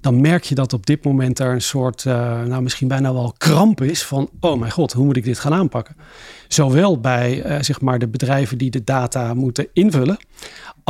dan 0.00 0.20
merk 0.20 0.44
je 0.44 0.54
dat 0.54 0.72
op 0.72 0.86
dit 0.86 1.04
moment 1.04 1.38
er 1.38 1.52
een 1.52 1.62
soort, 1.62 2.04
uh, 2.04 2.42
nou 2.42 2.62
misschien 2.62 2.88
bijna 2.88 3.12
wel 3.12 3.34
kramp 3.40 3.82
is 3.82 4.02
van, 4.02 4.30
oh 4.40 4.58
mijn 4.58 4.72
god, 4.72 4.92
hoe 4.92 5.04
moet 5.04 5.16
ik 5.16 5.24
dit 5.24 5.38
gaan 5.38 5.52
aanpakken? 5.52 5.96
Zowel 6.48 7.00
bij 7.00 7.46
uh, 7.46 7.62
zeg 7.62 7.80
maar 7.80 7.98
de 7.98 8.08
bedrijven 8.08 8.58
die 8.58 8.70
de 8.70 8.84
data 8.84 9.34
moeten 9.34 9.68
invullen, 9.72 10.18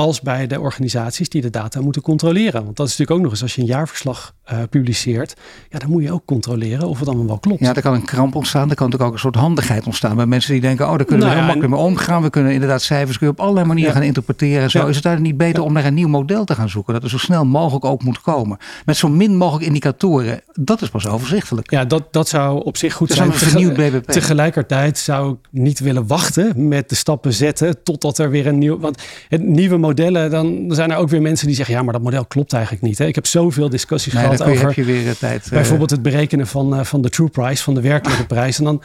als 0.01 0.21
bij 0.21 0.47
de 0.47 0.61
organisaties 0.61 1.29
die 1.29 1.43
de 1.43 1.51
data 1.51 1.81
moeten 1.81 2.03
controleren. 2.03 2.65
Want 2.65 2.77
dat 2.77 2.87
is 2.87 2.97
natuurlijk 2.97 3.19
ook 3.19 3.23
nog 3.23 3.31
eens 3.31 3.43
als 3.43 3.55
je 3.55 3.61
een 3.61 3.67
jaarverslag 3.67 4.35
uh, 4.53 4.59
publiceert, 4.71 5.35
ja, 5.71 5.79
dan 5.79 5.91
moet 5.91 6.03
je 6.03 6.13
ook 6.13 6.25
controleren 6.25 6.89
of 6.89 6.99
het 6.99 7.09
allemaal 7.09 7.27
wel 7.27 7.39
klopt. 7.39 7.61
Ja, 7.61 7.75
er 7.75 7.83
kan 7.83 7.95
een 7.95 8.05
kramp 8.05 8.35
ontstaan, 8.35 8.71
er 8.71 8.75
kan 8.75 8.85
natuurlijk 8.85 9.11
ook 9.11 9.13
een 9.13 9.23
soort 9.23 9.35
handigheid 9.35 9.87
ontstaan 9.87 10.17
bij 10.17 10.27
mensen 10.27 10.53
die 10.53 10.61
denken, 10.61 10.91
oh, 10.91 10.97
daar 10.97 11.05
kunnen 11.05 11.27
nou, 11.27 11.31
we 11.31 11.45
heel 11.45 11.47
makkelijk 11.47 11.75
mee 11.75 11.91
omgaan. 11.91 12.23
We 12.23 12.31
kunnen 12.31 12.53
inderdaad 12.53 12.83
cijfers 12.83 13.19
kun 13.19 13.27
je 13.27 13.33
op 13.33 13.41
allerlei 13.41 13.67
manieren 13.67 13.93
ja. 13.93 13.99
gaan 13.99 14.07
interpreteren. 14.07 14.71
Zo 14.71 14.79
ja. 14.79 14.87
is 14.87 14.97
het 14.97 15.05
eigenlijk 15.05 15.37
niet 15.37 15.47
beter 15.47 15.63
om 15.63 15.73
naar 15.73 15.85
een 15.85 15.95
nieuw 15.95 16.09
model 16.09 16.45
te 16.45 16.55
gaan 16.55 16.69
zoeken, 16.69 16.93
dat 16.93 17.03
er 17.03 17.11
zo 17.11 17.19
snel 17.19 17.45
mogelijk 17.45 17.85
ook 17.85 18.03
moet 18.03 18.21
komen. 18.21 18.59
Met 18.85 18.97
zo 18.97 19.09
min 19.09 19.37
mogelijk 19.37 19.67
indicatoren, 19.67 20.41
dat 20.53 20.83
is 20.83 20.89
pas 20.89 21.07
overzichtelijk. 21.07 21.71
Ja, 21.71 21.85
dat, 21.85 22.13
dat 22.13 22.29
zou 22.29 22.65
op 22.65 22.77
zich 22.77 22.95
goed 22.95 23.09
dat 23.09 23.17
zijn. 23.17 23.29
Een 23.29 23.35
vernieuwd 23.35 23.75
BBP. 23.75 24.11
Tegelijkertijd 24.11 24.99
zou 24.99 25.33
ik 25.33 25.39
niet 25.51 25.79
willen 25.79 26.07
wachten 26.07 26.69
met 26.69 26.89
de 26.89 26.95
stappen 26.95 27.33
zetten 27.33 27.83
totdat 27.83 28.19
er 28.19 28.31
weer 28.31 28.47
een 28.47 28.59
nieuw, 28.59 28.79
want 28.79 29.03
het 29.29 29.43
nieuwe 29.43 29.77
modellen, 29.91 30.31
dan 30.31 30.67
zijn 30.69 30.91
er 30.91 30.97
ook 30.97 31.09
weer 31.09 31.23
mensen 31.23 31.47
die 31.47 31.57
zeggen, 31.57 31.75
ja, 31.75 31.83
maar 31.83 31.93
dat 31.93 32.03
model 32.03 32.25
klopt 32.25 32.53
eigenlijk 32.53 32.83
niet. 32.83 32.99
Hè? 32.99 33.07
Ik 33.07 33.15
heb 33.15 33.27
zoveel 33.27 33.69
discussies 33.69 34.13
nee, 34.13 34.23
gehad 34.23 34.43
over 34.43 34.67
heb 34.67 34.73
je 34.73 34.85
weer 34.85 35.17
tijd, 35.17 35.47
uh... 35.47 35.53
bijvoorbeeld 35.53 35.91
het 35.91 36.03
berekenen 36.03 36.47
van, 36.47 36.75
uh, 36.75 36.85
van 36.85 37.03
de 37.03 37.09
true 37.09 37.29
price, 37.29 37.63
van 37.63 37.75
de 37.75 37.81
werkelijke 37.81 38.27
prijs. 38.35 38.59
En 38.59 38.65
dan, 38.65 38.83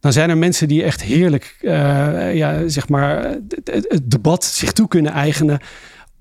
dan 0.00 0.12
zijn 0.12 0.30
er 0.30 0.38
mensen 0.38 0.68
die 0.68 0.82
echt 0.82 1.02
heerlijk, 1.02 1.56
uh, 1.60 2.34
ja, 2.34 2.68
zeg 2.68 2.88
maar, 2.88 3.36
het, 3.64 4.00
debat 4.04 4.44
zich 4.44 4.72
toe 4.72 4.88
kunnen 4.88 5.12
eigenen 5.12 5.58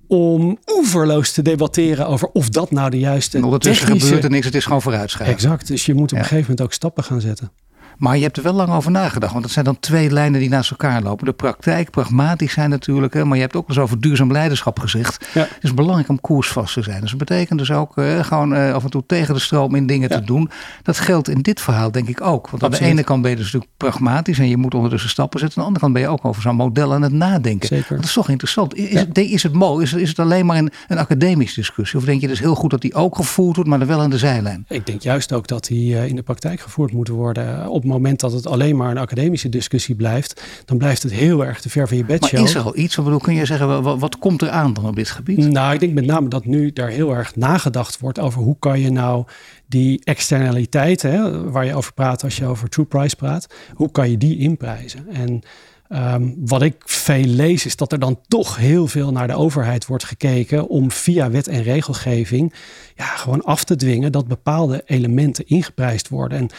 om 0.07 0.57
oeverloos 0.77 1.31
te 1.31 1.41
debatteren 1.41 2.07
over 2.07 2.27
of 2.27 2.49
dat 2.49 2.71
nou 2.71 2.89
de 2.89 2.99
juiste 2.99 3.43
Ondertussen 3.43 3.85
technische... 3.85 4.07
gebeurt 4.07 4.23
er 4.23 4.31
niks, 4.31 4.45
het 4.45 4.55
is 4.55 4.65
gewoon 4.65 4.81
vooruitschrijven. 4.81 5.35
Exact, 5.35 5.67
dus 5.67 5.85
je 5.85 5.93
moet 5.93 6.11
op 6.11 6.17
een 6.17 6.23
gegeven 6.23 6.41
moment 6.41 6.61
ook 6.61 6.73
stappen 6.73 7.03
gaan 7.03 7.21
zetten. 7.21 7.51
Maar 7.97 8.15
je 8.17 8.23
hebt 8.23 8.37
er 8.37 8.43
wel 8.43 8.53
lang 8.53 8.69
over 8.69 8.91
nagedacht. 8.91 9.31
Want 9.31 9.43
het 9.43 9.53
zijn 9.53 9.65
dan 9.65 9.79
twee 9.79 10.11
lijnen 10.11 10.39
die 10.39 10.49
naast 10.49 10.71
elkaar 10.71 11.01
lopen. 11.01 11.25
De 11.25 11.33
praktijk, 11.33 11.89
pragmatisch 11.89 12.53
zijn 12.53 12.69
natuurlijk. 12.69 13.13
Hè, 13.13 13.25
maar 13.25 13.35
je 13.35 13.41
hebt 13.41 13.55
ook 13.55 13.67
eens 13.67 13.77
over 13.77 13.99
duurzaam 13.99 14.31
leiderschap 14.31 14.79
gezegd. 14.79 15.27
Het 15.33 15.57
is 15.61 15.73
belangrijk 15.73 16.09
om 16.09 16.21
koersvast 16.21 16.73
te 16.73 16.81
zijn. 16.81 17.01
Dus 17.01 17.09
dat 17.09 17.19
betekent 17.19 17.59
dus 17.59 17.71
ook 17.71 17.97
uh, 17.97 18.23
gewoon 18.23 18.53
uh, 18.53 18.73
af 18.73 18.83
en 18.83 18.89
toe 18.89 19.03
tegen 19.05 19.33
de 19.33 19.39
stroom 19.39 19.75
in 19.75 19.87
dingen 19.87 20.09
te 20.09 20.21
doen. 20.21 20.49
Dat 20.83 20.99
geldt 20.99 21.29
in 21.29 21.41
dit 21.41 21.61
verhaal 21.61 21.91
denk 21.91 22.07
ik 22.07 22.21
ook. 22.21 22.49
Want 22.49 22.63
aan 22.63 22.71
de 22.71 22.79
ene 22.79 23.03
kant 23.03 23.21
ben 23.21 23.31
je 23.31 23.37
dus 23.37 23.45
natuurlijk 23.45 23.71
pragmatisch. 23.77 24.39
En 24.39 24.49
je 24.49 24.57
moet 24.57 24.73
ondertussen 24.73 25.09
stappen 25.09 25.39
zetten. 25.39 25.57
Aan 25.57 25.63
de 25.63 25.67
andere 25.67 25.85
kant 25.85 25.93
ben 25.93 26.11
je 26.11 26.19
ook 26.19 26.25
over 26.25 26.41
zo'n 26.41 26.55
model 26.55 26.93
aan 26.93 27.01
het 27.01 27.13
nadenken. 27.13 27.67
Zeker. 27.67 27.95
Dat 27.95 28.05
is 28.05 28.13
toch 28.13 28.29
interessant. 28.29 28.75
Is, 28.75 28.99
het, 28.99 29.17
is 29.17 29.43
het 29.43 29.53
mooi? 29.53 29.83
Is, 29.83 29.93
is 29.93 30.09
het 30.09 30.19
alleen 30.19 30.45
maar 30.45 30.57
een, 30.57 30.71
een 30.87 30.97
academische 30.97 31.59
discussie? 31.59 31.99
Of 31.99 32.05
denk 32.05 32.21
je 32.21 32.27
dus 32.27 32.39
heel 32.39 32.55
goed 32.55 32.71
dat 32.71 32.81
die 32.81 32.93
ook 32.93 33.15
gevoerd 33.15 33.55
wordt, 33.55 33.69
maar 33.69 33.79
dan 33.79 33.87
wel 33.87 34.01
aan 34.01 34.09
de 34.09 34.17
zijlijn? 34.17 34.65
Ik 34.67 34.85
denk 34.85 35.01
juist 35.01 35.33
ook 35.33 35.47
dat 35.47 35.65
die 35.65 35.93
uh, 35.93 36.07
in 36.07 36.15
de 36.15 36.21
praktijk 36.21 36.59
gevoerd 36.59 36.91
moet 36.91 37.07
worden. 37.07 37.69
Op 37.69 37.83
het 37.85 37.93
moment 37.93 38.19
dat 38.19 38.31
het 38.31 38.47
alleen 38.47 38.75
maar 38.75 38.91
een 38.91 38.97
academische 38.97 39.49
discussie 39.49 39.95
blijft, 39.95 40.41
dan 40.65 40.77
blijft 40.77 41.03
het 41.03 41.11
heel 41.11 41.45
erg 41.45 41.61
te 41.61 41.69
ver 41.69 41.87
van 41.87 41.97
je 41.97 42.05
bedshow. 42.05 42.39
Maar 42.39 42.49
is 42.49 42.55
er 42.55 42.61
al 42.61 42.77
iets? 42.77 42.95
Wat 42.95 43.05
bedoel, 43.05 43.19
kun 43.19 43.35
je 43.35 43.45
zeggen, 43.45 43.83
wat, 43.83 43.99
wat 43.99 44.17
komt 44.17 44.41
er 44.41 44.49
aan 44.49 44.73
dan 44.73 44.85
op 44.85 44.95
dit 44.95 45.09
gebied? 45.09 45.37
Nou, 45.37 45.73
ik 45.73 45.79
denk 45.79 45.93
met 45.93 46.05
name 46.05 46.27
dat 46.27 46.45
nu 46.45 46.73
daar 46.73 46.89
heel 46.89 47.15
erg 47.15 47.35
nagedacht 47.35 47.99
wordt 47.99 48.19
over 48.19 48.41
hoe 48.41 48.55
kan 48.59 48.79
je 48.79 48.91
nou 48.91 49.25
die 49.67 50.01
externaliteiten, 50.03 51.51
waar 51.51 51.65
je 51.65 51.75
over 51.75 51.93
praat 51.93 52.23
als 52.23 52.37
je 52.37 52.45
over 52.45 52.69
true 52.69 52.85
price 52.85 53.15
praat, 53.15 53.47
hoe 53.73 53.91
kan 53.91 54.11
je 54.11 54.17
die 54.17 54.37
inprijzen? 54.37 55.07
En 55.09 55.43
Ehm, 55.87 56.29
wat 56.37 56.61
ik 56.61 56.75
veel 56.85 57.23
lees 57.23 57.65
is 57.65 57.75
dat 57.75 57.91
er 57.91 57.99
dan 57.99 58.19
toch 58.27 58.57
heel 58.57 58.87
veel 58.87 59.11
naar 59.11 59.27
de 59.27 59.35
overheid 59.35 59.85
wordt 59.85 60.03
gekeken 60.03 60.67
om 60.67 60.91
via 60.91 61.29
wet 61.29 61.47
en 61.47 61.63
regelgeving 61.63 62.53
ja, 62.95 63.05
gewoon 63.05 63.43
af 63.43 63.63
te 63.63 63.75
dwingen 63.75 64.11
dat 64.11 64.27
bepaalde 64.27 64.83
elementen 64.85 65.47
ingeprijsd 65.47 66.09
worden. 66.09 66.37
En 66.37 66.49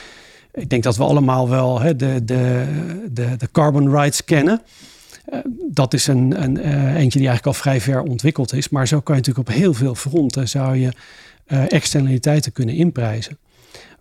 ik 0.57 0.71
denk 0.71 0.83
dat 0.83 0.97
we 0.97 1.05
allemaal 1.05 1.49
wel 1.49 1.81
hè, 1.81 1.97
de, 1.97 2.25
de, 2.25 2.67
de, 3.11 3.37
de 3.37 3.49
carbon 3.53 3.91
rights 3.91 4.25
kennen. 4.25 4.63
Uh, 5.33 5.39
dat 5.71 5.95
is 5.95 6.07
een, 6.07 6.43
een 6.43 6.59
uh, 6.59 6.95
eentje 6.95 7.19
die 7.19 7.29
eigenlijk 7.29 7.47
al 7.47 7.53
vrij 7.53 7.81
ver 7.81 8.03
ontwikkeld 8.03 8.53
is. 8.53 8.69
Maar 8.69 8.89
zo 8.89 9.01
kan 9.01 9.15
je 9.17 9.21
natuurlijk 9.21 9.49
op 9.49 9.55
heel 9.55 9.75
veel 9.75 9.95
fronten 9.95 10.49
zou 10.49 10.77
je 10.77 10.93
uh, 11.47 11.73
externaliteiten 11.73 12.53
kunnen 12.53 12.75
inprijzen. 12.75 13.39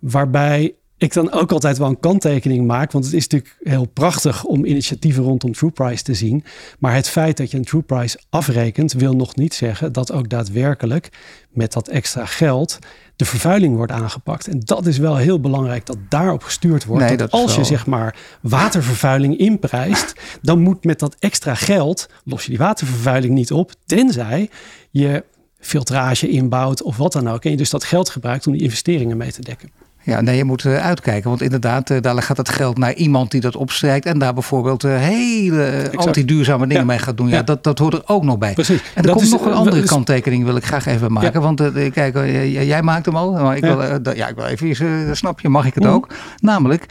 Waarbij 0.00 0.74
ik 0.98 1.12
dan 1.12 1.32
ook 1.32 1.52
altijd 1.52 1.78
wel 1.78 1.88
een 1.88 2.00
kanttekening 2.00 2.66
maak. 2.66 2.92
Want 2.92 3.04
het 3.04 3.14
is 3.14 3.28
natuurlijk 3.28 3.56
heel 3.62 3.86
prachtig 3.86 4.44
om 4.44 4.64
initiatieven 4.64 5.22
rondom 5.22 5.52
True 5.52 5.70
Price 5.70 6.02
te 6.02 6.14
zien. 6.14 6.44
Maar 6.78 6.94
het 6.94 7.08
feit 7.08 7.36
dat 7.36 7.50
je 7.50 7.56
een 7.56 7.64
True 7.64 7.82
Price 7.82 8.20
afrekent, 8.30 8.92
wil 8.92 9.16
nog 9.16 9.36
niet 9.36 9.54
zeggen 9.54 9.92
dat 9.92 10.12
ook 10.12 10.28
daadwerkelijk 10.28 11.08
met 11.50 11.72
dat 11.72 11.88
extra 11.88 12.24
geld 12.24 12.78
de 13.16 13.24
vervuiling 13.24 13.76
wordt 13.76 13.92
aangepakt. 13.92 14.48
En 14.48 14.60
dat 14.60 14.86
is 14.86 14.98
wel 14.98 15.16
heel 15.16 15.40
belangrijk 15.40 15.86
dat 15.86 15.96
daarop 16.08 16.42
gestuurd 16.42 16.84
wordt. 16.84 17.18
dat 17.18 17.30
als 17.30 17.54
je 17.54 17.64
zeg 17.64 17.86
maar 17.86 18.16
watervervuiling 18.40 19.38
inprijst, 19.38 20.12
dan 20.42 20.60
moet 20.60 20.84
met 20.84 20.98
dat 20.98 21.16
extra 21.18 21.54
geld 21.54 22.08
los 22.24 22.42
je 22.42 22.48
die 22.48 22.58
watervervuiling 22.58 23.34
niet 23.34 23.52
op, 23.52 23.72
tenzij 23.86 24.50
je 24.90 25.24
filtrage 25.58 26.28
inbouwt 26.28 26.82
of 26.82 26.96
wat 26.96 27.12
dan 27.12 27.28
ook. 27.28 27.44
En 27.44 27.50
je 27.50 27.56
dus 27.56 27.70
dat 27.70 27.84
geld 27.84 28.08
gebruikt 28.08 28.46
om 28.46 28.52
die 28.52 28.62
investeringen 28.62 29.16
mee 29.16 29.32
te 29.32 29.42
dekken. 29.42 29.70
Ja, 30.06 30.20
nee, 30.20 30.36
je 30.36 30.44
moet 30.44 30.64
uh, 30.64 30.76
uitkijken. 30.76 31.28
Want 31.28 31.42
inderdaad, 31.42 31.90
uh, 31.90 32.00
daar 32.00 32.22
gaat 32.22 32.36
het 32.36 32.48
geld 32.48 32.78
naar 32.78 32.94
iemand 32.94 33.30
die 33.30 33.40
dat 33.40 33.56
opstrijkt. 33.56 34.06
En 34.06 34.18
daar 34.18 34.34
bijvoorbeeld 34.34 34.84
uh, 34.84 34.96
hele 34.96 35.90
anti-duurzame 35.94 36.66
dingen 36.66 36.86
mee 36.86 36.98
gaat 36.98 37.16
doen. 37.16 37.28
Ja, 37.28 37.42
Dat, 37.42 37.64
dat 37.64 37.78
hoort 37.78 37.94
er 37.94 38.02
ook 38.06 38.24
nog 38.24 38.38
bij. 38.38 38.52
Precies. 38.52 38.82
En 38.94 39.04
er 39.04 39.12
komt 39.12 39.30
nog 39.30 39.46
een 39.46 39.52
andere 39.52 39.82
kanttekening, 39.82 40.44
wil 40.44 40.56
ik 40.56 40.64
graag 40.64 40.86
even 40.86 41.12
maken. 41.12 41.40
Want 41.40 41.62
kijk, 41.92 42.14
jij 42.46 42.82
maakt 42.82 43.06
hem 43.06 43.16
al. 43.16 43.32
Maar 43.32 43.56
ik 43.56 43.62
wil, 43.62 43.82
ja. 44.14 44.28
ik 44.28 44.34
wil 44.34 44.44
even, 44.44 45.16
snap 45.16 45.40
je, 45.40 45.48
mag 45.48 45.66
ik 45.66 45.74
het 45.74 45.84
mhm. 45.84 45.92
ook? 45.92 46.08
Namelijk, 46.40 46.86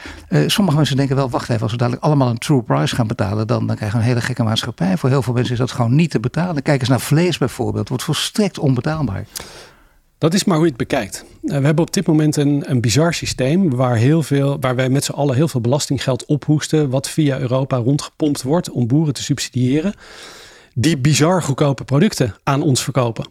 sommige 0.47 0.77
mensen 0.77 0.97
denken 0.97 1.15
wel, 1.15 1.29
wacht 1.29 1.49
even, 1.49 1.61
als 1.61 1.71
we 1.71 1.77
dadelijk 1.77 2.03
allemaal 2.03 2.29
een 2.29 2.37
true 2.37 2.61
price 2.61 2.95
gaan 2.95 3.07
betalen, 3.07 3.47
dan, 3.47 3.67
dan 3.67 3.75
krijgen 3.75 3.97
we 3.97 4.03
een 4.03 4.09
hele 4.09 4.21
gekke 4.21 4.43
maatschappij. 4.43 4.97
Voor 4.97 5.09
heel 5.09 5.21
veel 5.21 5.33
mensen 5.33 5.53
is 5.53 5.59
dat 5.59 5.71
gewoon 5.71 5.95
niet 5.95 6.11
te 6.11 6.19
betalen. 6.19 6.61
Kijk 6.61 6.79
eens 6.79 6.89
naar 6.89 6.99
vlees 6.99 7.37
bijvoorbeeld, 7.37 7.89
wordt 7.89 8.03
volstrekt 8.03 8.59
onbetaalbaar. 8.59 9.25
Dat 10.25 10.33
is 10.33 10.43
maar 10.43 10.55
hoe 10.55 10.65
je 10.65 10.71
het 10.71 10.87
bekijkt. 10.87 11.25
Eh, 11.43 11.57
we 11.57 11.65
hebben 11.65 11.85
op 11.85 11.93
dit 11.93 12.07
moment 12.07 12.35
een, 12.35 12.63
een 12.65 12.81
bizar 12.81 13.13
systeem 13.13 13.75
waar, 13.75 13.95
heel 13.95 14.23
veel, 14.23 14.57
waar 14.59 14.75
wij 14.75 14.89
met 14.89 15.03
z'n 15.03 15.11
allen 15.11 15.35
heel 15.35 15.47
veel 15.47 15.61
belastinggeld 15.61 16.25
ophoesten, 16.25 16.89
wat 16.89 17.09
via 17.09 17.39
Europa 17.39 17.77
rondgepompt 17.77 18.41
wordt 18.41 18.69
om 18.69 18.87
boeren 18.87 19.13
te 19.13 19.23
subsidiëren, 19.23 19.93
die 20.73 20.97
bizar 20.97 21.43
goedkope 21.43 21.83
producten 21.83 22.35
aan 22.43 22.61
ons 22.61 22.83
verkopen. 22.83 23.27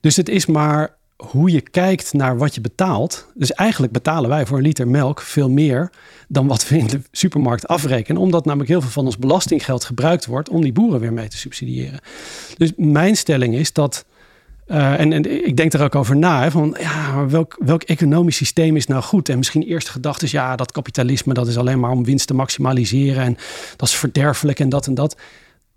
Dus 0.00 0.16
het 0.16 0.28
is 0.28 0.46
maar 0.46 0.96
hoe 1.16 1.50
je 1.50 1.60
kijkt 1.60 2.12
naar 2.12 2.38
wat 2.38 2.54
je 2.54 2.60
betaalt. 2.60 3.26
Dus 3.34 3.52
eigenlijk 3.52 3.92
betalen 3.92 4.30
wij 4.30 4.46
voor 4.46 4.56
een 4.56 4.62
liter 4.62 4.88
melk 4.88 5.20
veel 5.20 5.50
meer 5.50 5.90
dan 6.28 6.46
wat 6.46 6.68
we 6.68 6.78
in 6.78 6.86
de 6.86 7.00
supermarkt 7.10 7.68
afrekenen. 7.68 8.22
Omdat 8.22 8.44
namelijk 8.44 8.70
heel 8.70 8.80
veel 8.80 8.90
van 8.90 9.04
ons 9.04 9.18
belastinggeld 9.18 9.84
gebruikt 9.84 10.26
wordt 10.26 10.48
om 10.48 10.62
die 10.62 10.72
boeren 10.72 11.00
weer 11.00 11.12
mee 11.12 11.28
te 11.28 11.36
subsidiëren. 11.36 12.00
Dus 12.56 12.72
mijn 12.76 13.16
stelling 13.16 13.54
is 13.54 13.72
dat 13.72 14.04
uh, 14.66 15.00
en, 15.00 15.46
ik 15.46 15.56
denk 15.56 15.72
er 15.72 15.82
ook 15.82 15.94
over 15.94 16.16
na. 16.16 16.50
Van, 16.50 16.76
ja, 16.80 17.26
welk, 17.26 17.56
welk 17.64 17.82
economisch 17.82 18.36
systeem 18.36 18.76
is 18.76 18.86
nou 18.86 19.02
goed? 19.02 19.28
En 19.28 19.36
misschien 19.36 19.62
eerst 19.62 19.88
gedacht 19.88 20.22
is, 20.22 20.30
ja, 20.30 20.56
dat 20.56 20.72
kapitalisme 20.72 21.34
dat 21.34 21.48
is 21.48 21.58
alleen 21.58 21.80
maar 21.80 21.90
om 21.90 22.04
winst 22.04 22.26
te 22.26 22.34
maximaliseren. 22.34 23.22
En 23.22 23.36
dat 23.76 23.88
is 23.88 23.94
verderfelijk 23.94 24.60
en 24.60 24.68
dat 24.68 24.86
en 24.86 24.94
dat. 24.94 25.16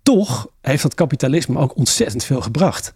Toch 0.02 0.48
heeft 0.60 0.82
dat 0.82 0.94
kapitalisme 0.94 1.58
ook 1.58 1.76
ontzettend 1.76 2.24
veel 2.24 2.40
gebracht. 2.40 2.94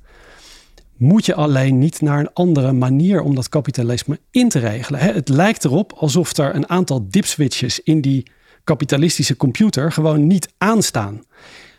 Moet 0.96 1.26
je 1.26 1.34
alleen 1.34 1.78
niet 1.78 2.00
naar 2.00 2.18
een 2.18 2.32
andere 2.32 2.72
manier 2.72 3.20
om 3.20 3.34
dat 3.34 3.48
kapitalisme 3.48 4.20
in 4.30 4.48
te 4.48 4.58
regelen. 4.58 5.00
Hè? 5.00 5.12
Het 5.12 5.28
lijkt 5.28 5.64
erop 5.64 5.92
alsof 5.92 6.36
er 6.36 6.54
een 6.54 6.68
aantal 6.68 7.06
dipswitches 7.10 7.80
in 7.80 8.00
die 8.00 8.30
kapitalistische 8.64 9.36
computer 9.36 9.92
gewoon 9.92 10.26
niet 10.26 10.48
aanstaan. 10.58 11.22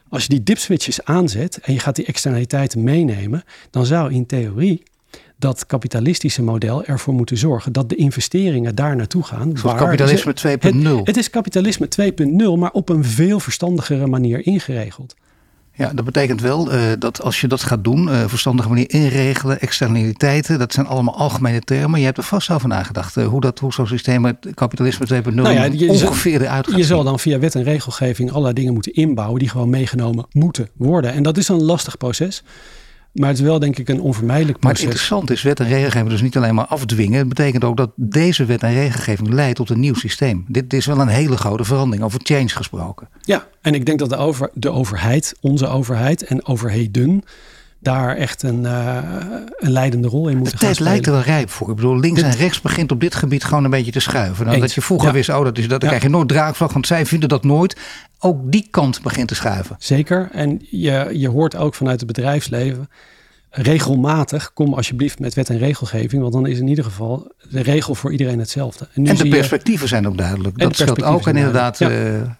Als 0.09 0.23
je 0.23 0.29
die 0.29 0.43
dipswitches 0.43 1.03
aanzet 1.03 1.59
en 1.61 1.73
je 1.73 1.79
gaat 1.79 1.95
die 1.95 2.05
externaliteiten 2.05 2.83
meenemen, 2.83 3.43
dan 3.69 3.85
zou 3.85 4.13
in 4.13 4.25
theorie 4.25 4.83
dat 5.37 5.65
kapitalistische 5.65 6.43
model 6.43 6.83
ervoor 6.83 7.13
moeten 7.13 7.37
zorgen 7.37 7.71
dat 7.71 7.89
de 7.89 7.95
investeringen 7.95 8.75
daar 8.75 8.95
naartoe 8.95 9.23
gaan. 9.23 9.49
Het 9.49 9.61
kapitalisme 9.61 10.33
2.0. 10.47 10.57
Het, 10.59 11.07
het, 11.07 11.17
is 11.17 11.29
kapitalisme 11.29 11.87
2.0, 12.01 12.59
maar 12.59 12.71
op 12.71 12.89
een 12.89 13.03
veel 13.03 13.39
verstandigere 13.39 14.07
manier 14.07 14.45
ingeregeld. 14.45 15.15
Ja, 15.77 15.91
dat 15.93 16.05
betekent 16.05 16.41
wel 16.41 16.73
uh, 16.73 16.81
dat 16.99 17.21
als 17.21 17.41
je 17.41 17.47
dat 17.47 17.63
gaat 17.63 17.83
doen, 17.83 18.07
uh, 18.07 18.23
verstandige 18.27 18.69
manier 18.69 18.89
inregelen, 18.89 19.59
externaliteiten, 19.59 20.59
dat 20.59 20.73
zijn 20.73 20.87
allemaal 20.87 21.17
algemene 21.17 21.59
termen. 21.59 21.99
Je 21.99 22.05
hebt 22.05 22.17
er 22.17 22.23
vast 22.23 22.49
over 22.49 22.67
nagedacht 22.67 23.17
uh, 23.17 23.27
hoe, 23.27 23.41
dat, 23.41 23.59
hoe 23.59 23.73
zo'n 23.73 23.87
systeem 23.87 24.21
met 24.21 24.47
kapitalisme 24.53 25.23
2.0 25.23 25.33
nou 25.33 25.49
ja, 25.49 25.87
ongeveer 25.91 26.41
eruit 26.41 26.67
gaat 26.67 26.77
Je 26.77 26.83
zal 26.83 27.03
dan 27.03 27.19
via 27.19 27.39
wet 27.39 27.55
en 27.55 27.63
regelgeving 27.63 28.29
allerlei 28.29 28.53
dingen 28.53 28.73
moeten 28.73 28.93
inbouwen 28.93 29.39
die 29.39 29.49
gewoon 29.49 29.69
meegenomen 29.69 30.25
moeten 30.31 30.69
worden. 30.73 31.11
En 31.11 31.23
dat 31.23 31.37
is 31.37 31.47
een 31.47 31.63
lastig 31.63 31.97
proces. 31.97 32.43
Maar 33.15 33.29
het 33.29 33.37
is 33.37 33.43
wel 33.43 33.59
denk 33.59 33.77
ik 33.77 33.89
een 33.89 34.01
onvermijdelijk 34.01 34.59
proces. 34.59 34.79
Maar 34.79 34.91
het 34.91 34.93
interessante 34.93 35.33
is, 35.33 35.41
wet 35.41 35.59
en 35.59 35.67
regelgeving 35.67 36.09
dus 36.09 36.21
niet 36.21 36.37
alleen 36.37 36.55
maar 36.55 36.65
afdwingen. 36.65 37.19
Het 37.19 37.27
betekent 37.27 37.63
ook 37.63 37.77
dat 37.77 37.91
deze 37.95 38.45
wet 38.45 38.63
en 38.63 38.73
regelgeving 38.73 39.29
leidt 39.29 39.55
tot 39.55 39.69
een 39.69 39.79
nieuw 39.79 39.93
systeem. 39.93 40.45
Dit 40.47 40.73
is 40.73 40.85
wel 40.85 40.99
een 40.99 41.07
hele 41.07 41.37
grote 41.37 41.63
verandering, 41.63 42.03
over 42.05 42.19
change 42.23 42.49
gesproken. 42.49 43.09
Ja, 43.21 43.47
en 43.61 43.73
ik 43.73 43.85
denk 43.85 43.99
dat 43.99 44.09
de, 44.09 44.15
over, 44.15 44.49
de 44.53 44.69
overheid, 44.69 45.35
onze 45.41 45.67
overheid 45.67 46.23
en 46.23 46.45
overheden 46.45 47.23
daar 47.85 48.15
echt 48.15 48.43
een, 48.43 48.63
uh, 48.63 48.97
een 49.57 49.71
leidende 49.71 50.07
rol 50.07 50.27
in 50.27 50.37
moeten 50.37 50.57
gaan 50.57 50.73
spelen. 50.73 50.91
Het 50.91 51.03
lijkt 51.03 51.05
er 51.05 51.11
wel 51.11 51.35
rijp 51.35 51.49
voor. 51.49 51.69
Ik 51.69 51.75
bedoel, 51.75 51.99
links 51.99 52.21
en 52.21 52.31
rechts 52.31 52.61
begint 52.61 52.91
op 52.91 52.99
dit 52.99 53.15
gebied 53.15 53.43
gewoon 53.43 53.63
een 53.63 53.69
beetje 53.69 53.91
te 53.91 53.99
schuiven. 53.99 54.45
Nou, 54.45 54.59
dat 54.59 54.73
je 54.73 54.81
vroeger 54.81 55.11
wist, 55.11 55.29
oh, 55.29 55.43
dat 55.43 55.57
is 55.57 55.67
dat, 55.67 55.79
dan 55.79 55.89
krijg 55.89 56.03
je 56.03 56.09
nooit 56.09 56.27
draagvlak, 56.27 56.71
want 56.71 56.87
zij 56.87 57.05
vinden 57.05 57.29
dat 57.29 57.43
nooit. 57.43 57.77
Ook 58.19 58.51
die 58.51 58.67
kant 58.71 59.01
begint 59.01 59.27
te 59.27 59.35
schuiven. 59.35 59.75
Zeker. 59.79 60.29
En 60.31 60.65
je, 60.69 61.09
je 61.13 61.29
hoort 61.29 61.55
ook 61.55 61.75
vanuit 61.75 61.99
het 61.99 62.07
bedrijfsleven 62.07 62.89
regelmatig 63.55 64.53
kom 64.53 64.73
alsjeblieft 64.73 65.19
met 65.19 65.33
wet 65.33 65.49
en 65.49 65.57
regelgeving. 65.57 66.21
Want 66.21 66.33
dan 66.33 66.47
is 66.47 66.59
in 66.59 66.67
ieder 66.67 66.83
geval 66.83 67.31
de 67.49 67.61
regel 67.61 67.95
voor 67.95 68.11
iedereen 68.11 68.39
hetzelfde. 68.39 68.87
En, 68.93 69.07
en 69.07 69.15
de 69.15 69.27
perspectieven 69.27 69.87
zijn 69.87 70.07
ook 70.07 70.17
duidelijk. 70.17 70.57
dat 70.57 70.75
scheelt 70.75 71.03
ook. 71.03 71.27
En 71.27 71.35
inderdaad, 71.35 71.79
uh, 71.79 71.89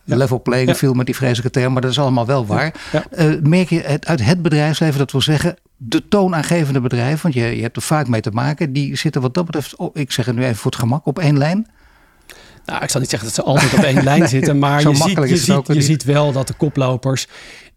level 0.04 0.42
playing 0.42 0.78
viel 0.78 0.94
met 0.94 1.06
die 1.06 1.16
vreselijke 1.16 1.60
term. 1.60 1.74
Maar 1.74 1.82
dat 1.82 1.92
is 1.92 2.00
allemaal 2.00 2.26
wel 2.26 2.46
waar. 2.46 2.74
Uh, 3.18 3.34
merk 3.42 3.70
je 3.70 3.80
het, 3.80 4.06
uit 4.06 4.26
het 4.26 4.42
bedrijfsleven, 4.42 4.98
dat 4.98 5.12
wil 5.12 5.22
zeggen 5.22 5.56
de 5.78 6.08
toonaangevende 6.08 6.82
bedrijven. 6.82 7.20
Want 7.22 7.34
je, 7.34 7.56
je 7.56 7.62
hebt 7.62 7.76
er 7.76 7.82
vaak 7.82 8.08
mee 8.08 8.22
te 8.22 8.32
maken. 8.32 8.74
Die 8.74 8.96
zitten 8.96 9.22
wat 9.22 9.34
dat 9.34 9.46
betreft, 9.46 9.76
oh, 9.76 9.90
ik 9.94 10.12
zeg 10.12 10.26
het 10.26 10.36
nu 10.36 10.44
even 10.44 10.56
voor 10.56 10.72
het 10.72 10.80
gemak, 10.80 11.06
op 11.06 11.20
één 11.20 11.38
lijn. 11.38 11.68
Nou, 12.66 12.84
ik 12.84 12.90
zal 12.90 13.00
niet 13.00 13.10
zeggen 13.10 13.28
dat 13.28 13.38
ze 13.38 13.44
altijd 13.44 13.74
op 13.74 13.84
één 13.84 14.04
lijn 14.04 14.28
zitten, 14.38 14.60
maar 14.60 14.82
je, 14.82 14.96
ziet, 14.96 15.18
je, 15.18 15.38
ziet, 15.38 15.68
je 15.68 15.82
ziet, 15.82 16.04
wel 16.04 16.32
dat 16.32 16.48
de 16.48 16.54
koplopers 16.54 17.28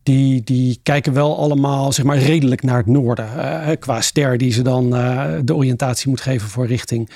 die, 0.09 0.42
die 0.44 0.81
kijken 0.83 1.12
wel 1.12 1.38
allemaal 1.38 1.92
zeg 1.92 2.05
maar, 2.05 2.18
redelijk 2.18 2.62
naar 2.62 2.77
het 2.77 2.87
noorden. 2.87 3.29
Uh, 3.37 3.68
qua 3.79 4.01
ster 4.01 4.38
die 4.38 4.53
ze 4.53 4.62
dan 4.62 4.94
uh, 4.94 5.35
de 5.44 5.55
oriëntatie 5.55 6.09
moet 6.09 6.21
geven 6.21 6.49
voor 6.49 6.66
richting. 6.66 7.11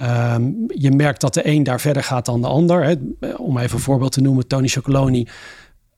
Um, 0.00 0.64
je 0.68 0.90
merkt 0.90 1.20
dat 1.20 1.34
de 1.34 1.48
een 1.48 1.62
daar 1.62 1.80
verder 1.80 2.02
gaat 2.02 2.26
dan 2.26 2.40
de 2.40 2.46
ander. 2.46 2.84
Hè. 2.84 2.94
Om 3.36 3.58
even 3.58 3.76
een 3.76 3.82
voorbeeld 3.82 4.12
te 4.12 4.20
noemen, 4.20 4.46
Tony 4.46 4.68
Chocoloni. 4.68 5.26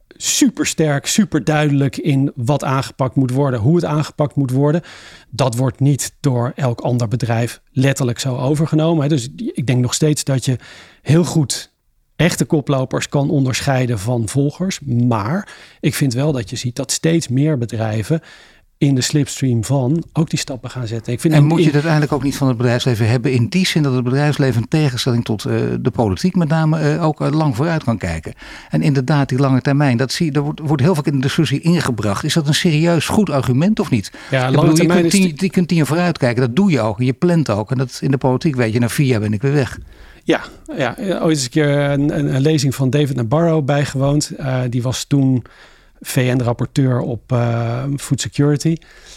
Super 0.08 0.66
sterk, 0.66 1.06
super 1.06 1.44
duidelijk 1.44 1.96
in 1.96 2.32
wat 2.34 2.64
aangepakt 2.64 3.14
moet 3.14 3.30
worden, 3.30 3.60
hoe 3.60 3.74
het 3.74 3.84
aangepakt 3.84 4.34
moet 4.34 4.50
worden. 4.50 4.82
Dat 5.30 5.56
wordt 5.56 5.80
niet 5.80 6.16
door 6.20 6.52
elk 6.54 6.80
ander 6.80 7.08
bedrijf 7.08 7.60
letterlijk 7.72 8.18
zo 8.18 8.36
overgenomen. 8.36 9.08
Dus 9.08 9.28
ik 9.36 9.66
denk 9.66 9.80
nog 9.80 9.94
steeds 9.94 10.24
dat 10.24 10.44
je 10.44 10.56
heel 11.02 11.24
goed 11.24 11.72
echte 12.18 12.44
koplopers 12.44 13.08
kan 13.08 13.30
onderscheiden 13.30 13.98
van 13.98 14.28
volgers. 14.28 14.80
Maar 14.80 15.48
ik 15.80 15.94
vind 15.94 16.14
wel 16.14 16.32
dat 16.32 16.50
je 16.50 16.56
ziet 16.56 16.76
dat 16.76 16.92
steeds 16.92 17.28
meer 17.28 17.58
bedrijven 17.58 18.20
in 18.78 18.94
de 18.94 19.00
slipstream 19.00 19.64
van 19.64 20.04
ook 20.12 20.30
die 20.30 20.38
stappen 20.38 20.70
gaan 20.70 20.86
zetten. 20.86 21.12
Ik 21.12 21.20
vind 21.20 21.34
en 21.34 21.44
moet 21.44 21.58
je 21.58 21.64
het 21.64 21.72
uiteindelijk 21.72 22.12
ook 22.12 22.22
niet 22.22 22.36
van 22.36 22.48
het 22.48 22.56
bedrijfsleven 22.56 23.08
hebben 23.08 23.32
in 23.32 23.46
die 23.48 23.66
zin 23.66 23.82
dat 23.82 23.94
het 23.94 24.04
bedrijfsleven 24.04 24.60
in 24.60 24.68
tegenstelling 24.68 25.24
tot 25.24 25.44
uh, 25.44 25.52
de 25.80 25.90
politiek 25.90 26.36
met 26.36 26.48
name 26.48 26.94
uh, 26.94 27.04
ook 27.04 27.20
uh, 27.20 27.30
lang 27.30 27.56
vooruit 27.56 27.84
kan 27.84 27.98
kijken. 27.98 28.34
En 28.70 28.82
inderdaad, 28.82 29.28
die 29.28 29.38
lange 29.38 29.60
termijn, 29.60 29.96
dat 29.96 30.12
zie, 30.12 30.32
wordt, 30.32 30.60
wordt 30.60 30.82
heel 30.82 30.94
vaak 30.94 31.06
in 31.06 31.14
de 31.14 31.20
discussie 31.20 31.60
ingebracht. 31.60 32.24
Is 32.24 32.34
dat 32.34 32.46
een 32.46 32.54
serieus 32.54 33.06
goed 33.06 33.30
argument 33.30 33.80
of 33.80 33.90
niet? 33.90 34.12
Ja, 34.30 34.50
lange 34.50 34.70
bedoel, 34.70 34.86
je, 34.86 35.00
kunt 35.00 35.10
tien, 35.10 35.32
je 35.36 35.50
kunt 35.50 35.68
tien 35.68 35.76
jaar 35.76 35.86
vooruit 35.86 36.18
kijken, 36.18 36.40
dat 36.40 36.56
doe 36.56 36.70
je 36.70 36.80
ook. 36.80 36.98
En 36.98 37.04
je 37.04 37.12
plant 37.12 37.50
ook. 37.50 37.70
En 37.70 37.78
dat 37.78 37.98
in 38.02 38.10
de 38.10 38.18
politiek 38.18 38.56
weet 38.56 38.72
je, 38.72 38.78
na 38.78 38.88
vier 38.88 39.06
jaar 39.06 39.20
ben 39.20 39.32
ik 39.32 39.42
weer 39.42 39.52
weg. 39.52 39.78
Ja, 40.28 40.44
ja 40.76 40.96
ooit 40.98 41.36
eens 41.36 41.44
een 41.44 41.50
keer 41.50 41.68
een, 41.68 42.40
lezing 42.40 42.74
van 42.74 42.90
David 42.90 43.16
Nabarro 43.16 43.62
bijgewoond. 43.62 44.32
die 44.70 44.82
was 44.82 45.04
toen 45.04 45.44
VN-rapporteur 46.00 47.00
op 47.00 47.32
uh, 47.32 47.84
food 47.96 48.20
security. 48.20 48.76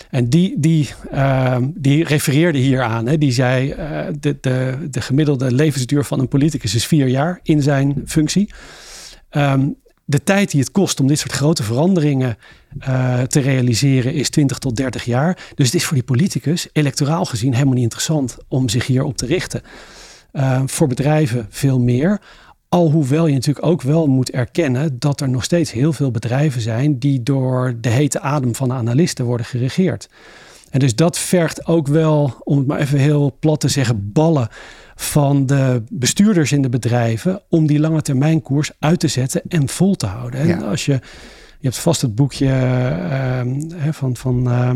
En 0.09 0.29
die, 0.29 0.53
die, 0.59 0.89
uh, 1.13 1.57
die 1.61 2.03
refereerde 2.03 2.57
hier 2.57 2.81
aan. 2.81 3.05
Die 3.05 3.31
zei, 3.31 3.75
de, 4.19 4.37
de, 4.41 4.87
de 4.91 5.01
gemiddelde 5.01 5.51
levensduur 5.53 6.03
van 6.03 6.19
een 6.19 6.27
politicus 6.27 6.75
is 6.75 6.85
vier 6.85 7.07
jaar 7.07 7.39
in 7.43 7.61
zijn 7.61 8.01
functie. 8.05 8.53
Um, 9.31 9.75
de 10.05 10.23
tijd 10.23 10.51
die 10.51 10.59
het 10.59 10.71
kost 10.71 10.99
om 10.99 11.07
dit 11.07 11.19
soort 11.19 11.31
grote 11.31 11.63
veranderingen 11.63 12.37
te 13.27 13.39
realiseren 13.39 14.13
is 14.13 14.29
20 14.29 14.57
tot 14.57 14.75
30 14.75 15.03
jaar. 15.03 15.37
Dus 15.55 15.65
het 15.65 15.75
is 15.75 15.85
voor 15.85 15.95
die 15.95 16.05
politicus 16.05 16.67
electoraal 16.73 17.25
gezien 17.25 17.53
helemaal 17.53 17.73
niet 17.73 17.83
interessant 17.83 18.37
om 18.47 18.69
zich 18.69 18.87
hierop 18.87 19.17
te 19.17 19.25
richten. 19.25 19.61
Voor 20.65 20.87
bedrijven 20.87 21.45
veel 21.49 21.79
meer. 21.79 22.21
Alhoewel 22.69 23.27
je 23.27 23.33
natuurlijk 23.33 23.65
ook 23.65 23.81
wel 23.81 24.07
moet 24.07 24.31
erkennen 24.31 24.99
dat 24.99 25.21
er 25.21 25.29
nog 25.29 25.43
steeds 25.43 25.71
heel 25.71 25.93
veel 25.93 26.11
bedrijven 26.11 26.61
zijn 26.61 26.99
die 26.99 27.23
door 27.23 27.75
de 27.81 27.89
hete 27.89 28.19
adem 28.19 28.55
van 28.55 28.67
de 28.67 28.73
analisten 28.73 29.25
worden 29.25 29.45
geregeerd. 29.45 30.09
En 30.69 30.79
dus 30.79 30.95
dat 30.95 31.17
vergt 31.17 31.67
ook 31.67 31.87
wel, 31.87 32.33
om 32.43 32.57
het 32.57 32.67
maar 32.67 32.79
even 32.79 32.99
heel 32.99 33.37
plat 33.39 33.59
te 33.59 33.67
zeggen, 33.67 34.11
ballen 34.11 34.47
van 34.95 35.45
de 35.45 35.83
bestuurders 35.89 36.51
in 36.51 36.61
de 36.61 36.69
bedrijven 36.69 37.41
om 37.49 37.67
die 37.67 37.79
lange 37.79 38.01
termijn 38.01 38.41
koers 38.41 38.71
uit 38.79 38.99
te 38.99 39.07
zetten 39.07 39.41
en 39.47 39.69
vol 39.69 39.95
te 39.95 40.05
houden. 40.05 40.39
En 40.39 40.63
als 40.63 40.85
je, 40.85 40.99
je 41.61 41.67
hebt 41.67 41.77
vast 41.77 42.01
het 42.01 42.15
boekje 42.15 42.45
uh, 42.45 43.91
van, 43.91 44.15
van 44.15 44.47
uh, 44.47 44.71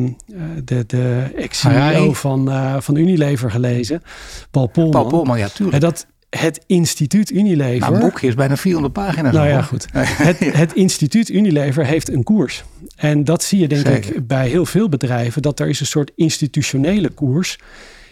de, 0.63 0.83
de 0.85 1.31
ex-CEO 1.35 2.13
van, 2.13 2.49
uh, 2.49 2.75
van 2.79 2.95
Unilever 2.95 3.51
gelezen, 3.51 4.03
Paul 4.51 4.67
Polman. 4.67 4.91
Paul 4.91 5.07
Polman, 5.07 5.37
ja, 5.37 5.47
tuurlijk. 5.47 5.73
En 5.73 5.79
dat, 5.79 6.05
het 6.29 6.63
instituut 6.67 7.31
Unilever. 7.31 7.79
Nou, 7.79 7.93
een 7.93 7.99
boekje 7.99 8.27
is 8.27 8.33
bijna 8.33 8.57
400 8.57 8.93
pagina's. 8.93 9.33
Nou 9.33 9.47
ja, 9.47 9.61
goed. 9.61 9.85
Het, 9.93 10.39
het, 10.39 10.73
instituut 10.73 11.29
Unilever 11.29 11.85
heeft 11.85 12.09
een 12.09 12.23
koers. 12.23 12.63
En 12.95 13.23
dat 13.23 13.43
zie 13.43 13.59
je 13.59 13.67
denk 13.67 13.87
ik 13.87 14.27
bij 14.27 14.47
heel 14.47 14.65
veel 14.65 14.89
bedrijven. 14.89 15.41
Dat 15.41 15.59
er 15.59 15.67
is 15.67 15.79
een 15.79 15.85
soort 15.85 16.11
institutionele 16.15 17.09
koers 17.09 17.57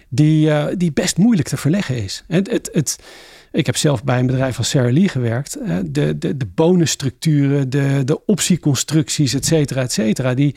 die, 0.10 0.48
uh, 0.48 0.66
die 0.78 0.92
best 0.92 1.18
moeilijk 1.18 1.48
te 1.48 1.58
verleggen 1.58 2.04
is. 2.04 2.24
Het, 2.28 2.52
het, 2.52 2.70
het, 2.74 3.00
ik 3.54 3.66
heb 3.66 3.78
zelf 3.78 4.04
bij 4.04 4.20
een 4.20 4.26
bedrijf 4.26 4.58
als 4.58 4.70
Sarah 4.70 4.94
Lee 4.94 5.08
gewerkt. 5.08 5.58
De, 5.86 6.18
de, 6.18 6.38
de 6.38 6.46
bonusstructuren, 6.56 7.70
de, 7.70 8.02
de 8.06 8.26
optieconstructies, 8.26 9.34
et 9.34 9.46
cetera, 9.46 9.82
et 9.82 9.92
cetera. 9.92 10.34
Die, 10.34 10.56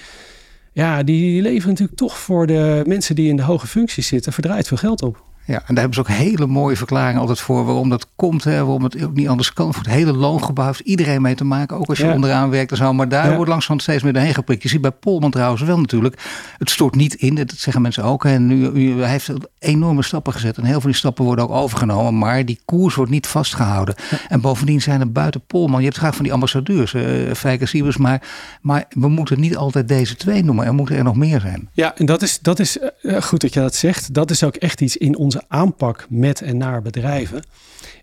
ja, 0.72 1.02
die 1.02 1.42
leveren 1.42 1.68
natuurlijk 1.68 1.98
toch 1.98 2.18
voor 2.18 2.46
de 2.46 2.82
mensen 2.86 3.14
die 3.14 3.28
in 3.28 3.36
de 3.36 3.42
hoge 3.42 3.66
functies 3.66 4.06
zitten... 4.06 4.32
verdraaid 4.32 4.68
veel 4.68 4.76
geld 4.76 5.02
op. 5.02 5.24
Ja, 5.46 5.54
en 5.54 5.74
daar 5.74 5.84
hebben 5.84 5.94
ze 5.94 6.00
ook 6.00 6.08
hele 6.08 6.46
mooie 6.46 6.76
verklaringen 6.76 7.20
altijd 7.20 7.40
voor 7.40 7.64
waarom 7.64 7.88
dat 7.88 8.06
komt. 8.16 8.44
Hè, 8.44 8.64
waarom 8.64 8.84
het 8.84 9.04
ook 9.04 9.14
niet 9.14 9.28
anders 9.28 9.52
kan. 9.52 9.74
Voor 9.74 9.82
het 9.82 9.92
hele 9.92 10.12
loongebouw 10.12 10.66
heeft 10.66 10.80
iedereen 10.80 11.22
mee 11.22 11.34
te 11.34 11.44
maken. 11.44 11.76
Ook 11.76 11.88
als 11.88 11.98
je 11.98 12.10
onderaan 12.10 12.50
werkt 12.50 12.70
en 12.70 12.76
zo. 12.76 12.92
Maar 12.92 13.08
daar 13.08 13.34
wordt 13.34 13.50
langzaam 13.50 13.78
steeds 13.78 14.02
meer 14.02 14.12
doorheen 14.12 14.34
geprikt. 14.34 14.62
Je 14.62 14.68
ziet 14.68 14.80
bij 14.80 14.90
Polman 14.90 15.30
trouwens 15.30 15.62
wel 15.62 15.78
natuurlijk. 15.78 16.20
Het 16.58 16.70
stort 16.70 16.94
niet 16.94 17.14
in. 17.14 17.34
Dat 17.34 17.52
zeggen 17.56 17.82
mensen 17.82 18.04
ook. 18.04 18.24
En 18.24 18.46
nu, 18.46 18.92
hij 19.00 19.10
heeft 19.10 19.30
enorme 19.58 20.02
stappen 20.02 20.32
gezet. 20.32 20.56
En 20.56 20.62
heel 20.62 20.70
veel 20.70 20.80
van 20.80 20.90
die 20.90 20.98
stappen 20.98 21.24
worden 21.24 21.44
ook 21.44 21.50
overgenomen. 21.50 22.18
Maar 22.18 22.44
die 22.44 22.60
koers 22.64 22.94
wordt 22.94 23.10
niet 23.10 23.26
vastgehouden. 23.26 23.94
En 24.28 24.40
bovendien 24.40 24.82
zijn 24.82 25.00
er 25.00 25.12
buiten 25.12 25.40
Polman. 25.46 25.80
Je 25.80 25.86
hebt 25.86 25.98
graag 25.98 26.14
van 26.14 26.24
die 26.24 26.32
ambassadeurs. 26.32 26.92
Uh, 26.92 27.32
Fijke 27.32 27.66
Siebers. 27.66 27.96
Maar, 27.96 28.22
maar 28.60 28.84
we 28.90 29.08
moeten 29.08 29.40
niet 29.40 29.56
altijd 29.56 29.88
deze 29.88 30.16
twee 30.16 30.44
noemen. 30.44 30.66
Er 30.66 30.74
moeten 30.74 30.96
er 30.96 31.04
nog 31.04 31.16
meer 31.16 31.40
zijn. 31.40 31.68
Ja, 31.72 31.96
en 31.96 32.06
dat 32.06 32.22
is, 32.22 32.38
dat 32.38 32.58
is 32.58 32.78
uh, 33.02 33.22
goed 33.22 33.40
dat 33.40 33.54
je 33.54 33.60
dat 33.60 33.74
zegt. 33.74 34.14
Dat 34.14 34.30
is 34.30 34.44
ook 34.44 34.54
echt 34.54 34.80
iets 34.80 34.96
in 34.96 35.16
onze 35.16 35.35
aanpak 35.48 36.06
met 36.08 36.40
en 36.40 36.56
naar 36.56 36.82
bedrijven, 36.82 37.44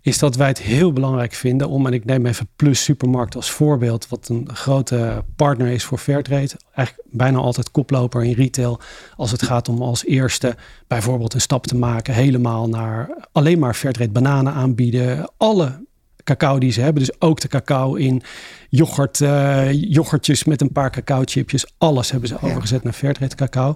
is 0.01 0.19
dat 0.19 0.35
wij 0.35 0.47
het 0.47 0.61
heel 0.61 0.93
belangrijk 0.93 1.33
vinden 1.33 1.69
om, 1.69 1.87
en 1.87 1.93
ik 1.93 2.05
neem 2.05 2.25
even 2.25 2.47
Plus 2.55 2.83
Supermarkt 2.83 3.35
als 3.35 3.51
voorbeeld, 3.51 4.07
wat 4.09 4.29
een 4.29 4.49
grote 4.53 5.23
partner 5.35 5.67
is 5.67 5.83
voor 5.83 5.97
Fairtrade, 5.97 6.51
eigenlijk 6.73 7.07
bijna 7.11 7.37
altijd 7.37 7.71
koploper 7.71 8.23
in 8.23 8.33
retail, 8.33 8.79
als 9.15 9.31
het 9.31 9.43
gaat 9.43 9.69
om 9.69 9.81
als 9.81 10.05
eerste 10.05 10.55
bijvoorbeeld 10.87 11.33
een 11.33 11.41
stap 11.41 11.67
te 11.67 11.75
maken 11.75 12.13
helemaal 12.13 12.69
naar 12.69 13.09
alleen 13.31 13.59
maar 13.59 13.73
Fairtrade 13.73 14.11
bananen 14.11 14.53
aanbieden, 14.53 15.31
alle 15.37 15.81
cacao 16.23 16.57
die 16.57 16.71
ze 16.71 16.81
hebben. 16.81 17.03
Dus 17.03 17.21
ook 17.21 17.39
de 17.39 17.47
cacao 17.47 17.95
in 17.95 18.21
yoghurt, 18.69 19.19
uh, 19.19 19.71
yoghurtjes 19.71 20.43
met 20.43 20.61
een 20.61 20.71
paar 20.71 20.91
cacao 20.91 21.21
chipjes. 21.25 21.73
Alles 21.77 22.11
hebben 22.11 22.29
ze 22.29 22.41
overgezet 22.41 22.83
naar 22.83 22.93
Fairtrade 22.93 23.35
cacao. 23.35 23.75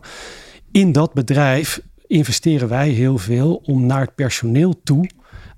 In 0.71 0.91
dat 0.91 1.13
bedrijf 1.13 1.81
investeren 2.07 2.67
wij 2.67 2.89
heel 2.89 3.17
veel 3.17 3.61
om 3.65 3.85
naar 3.85 4.01
het 4.01 4.15
personeel 4.15 4.81
toe 4.83 5.09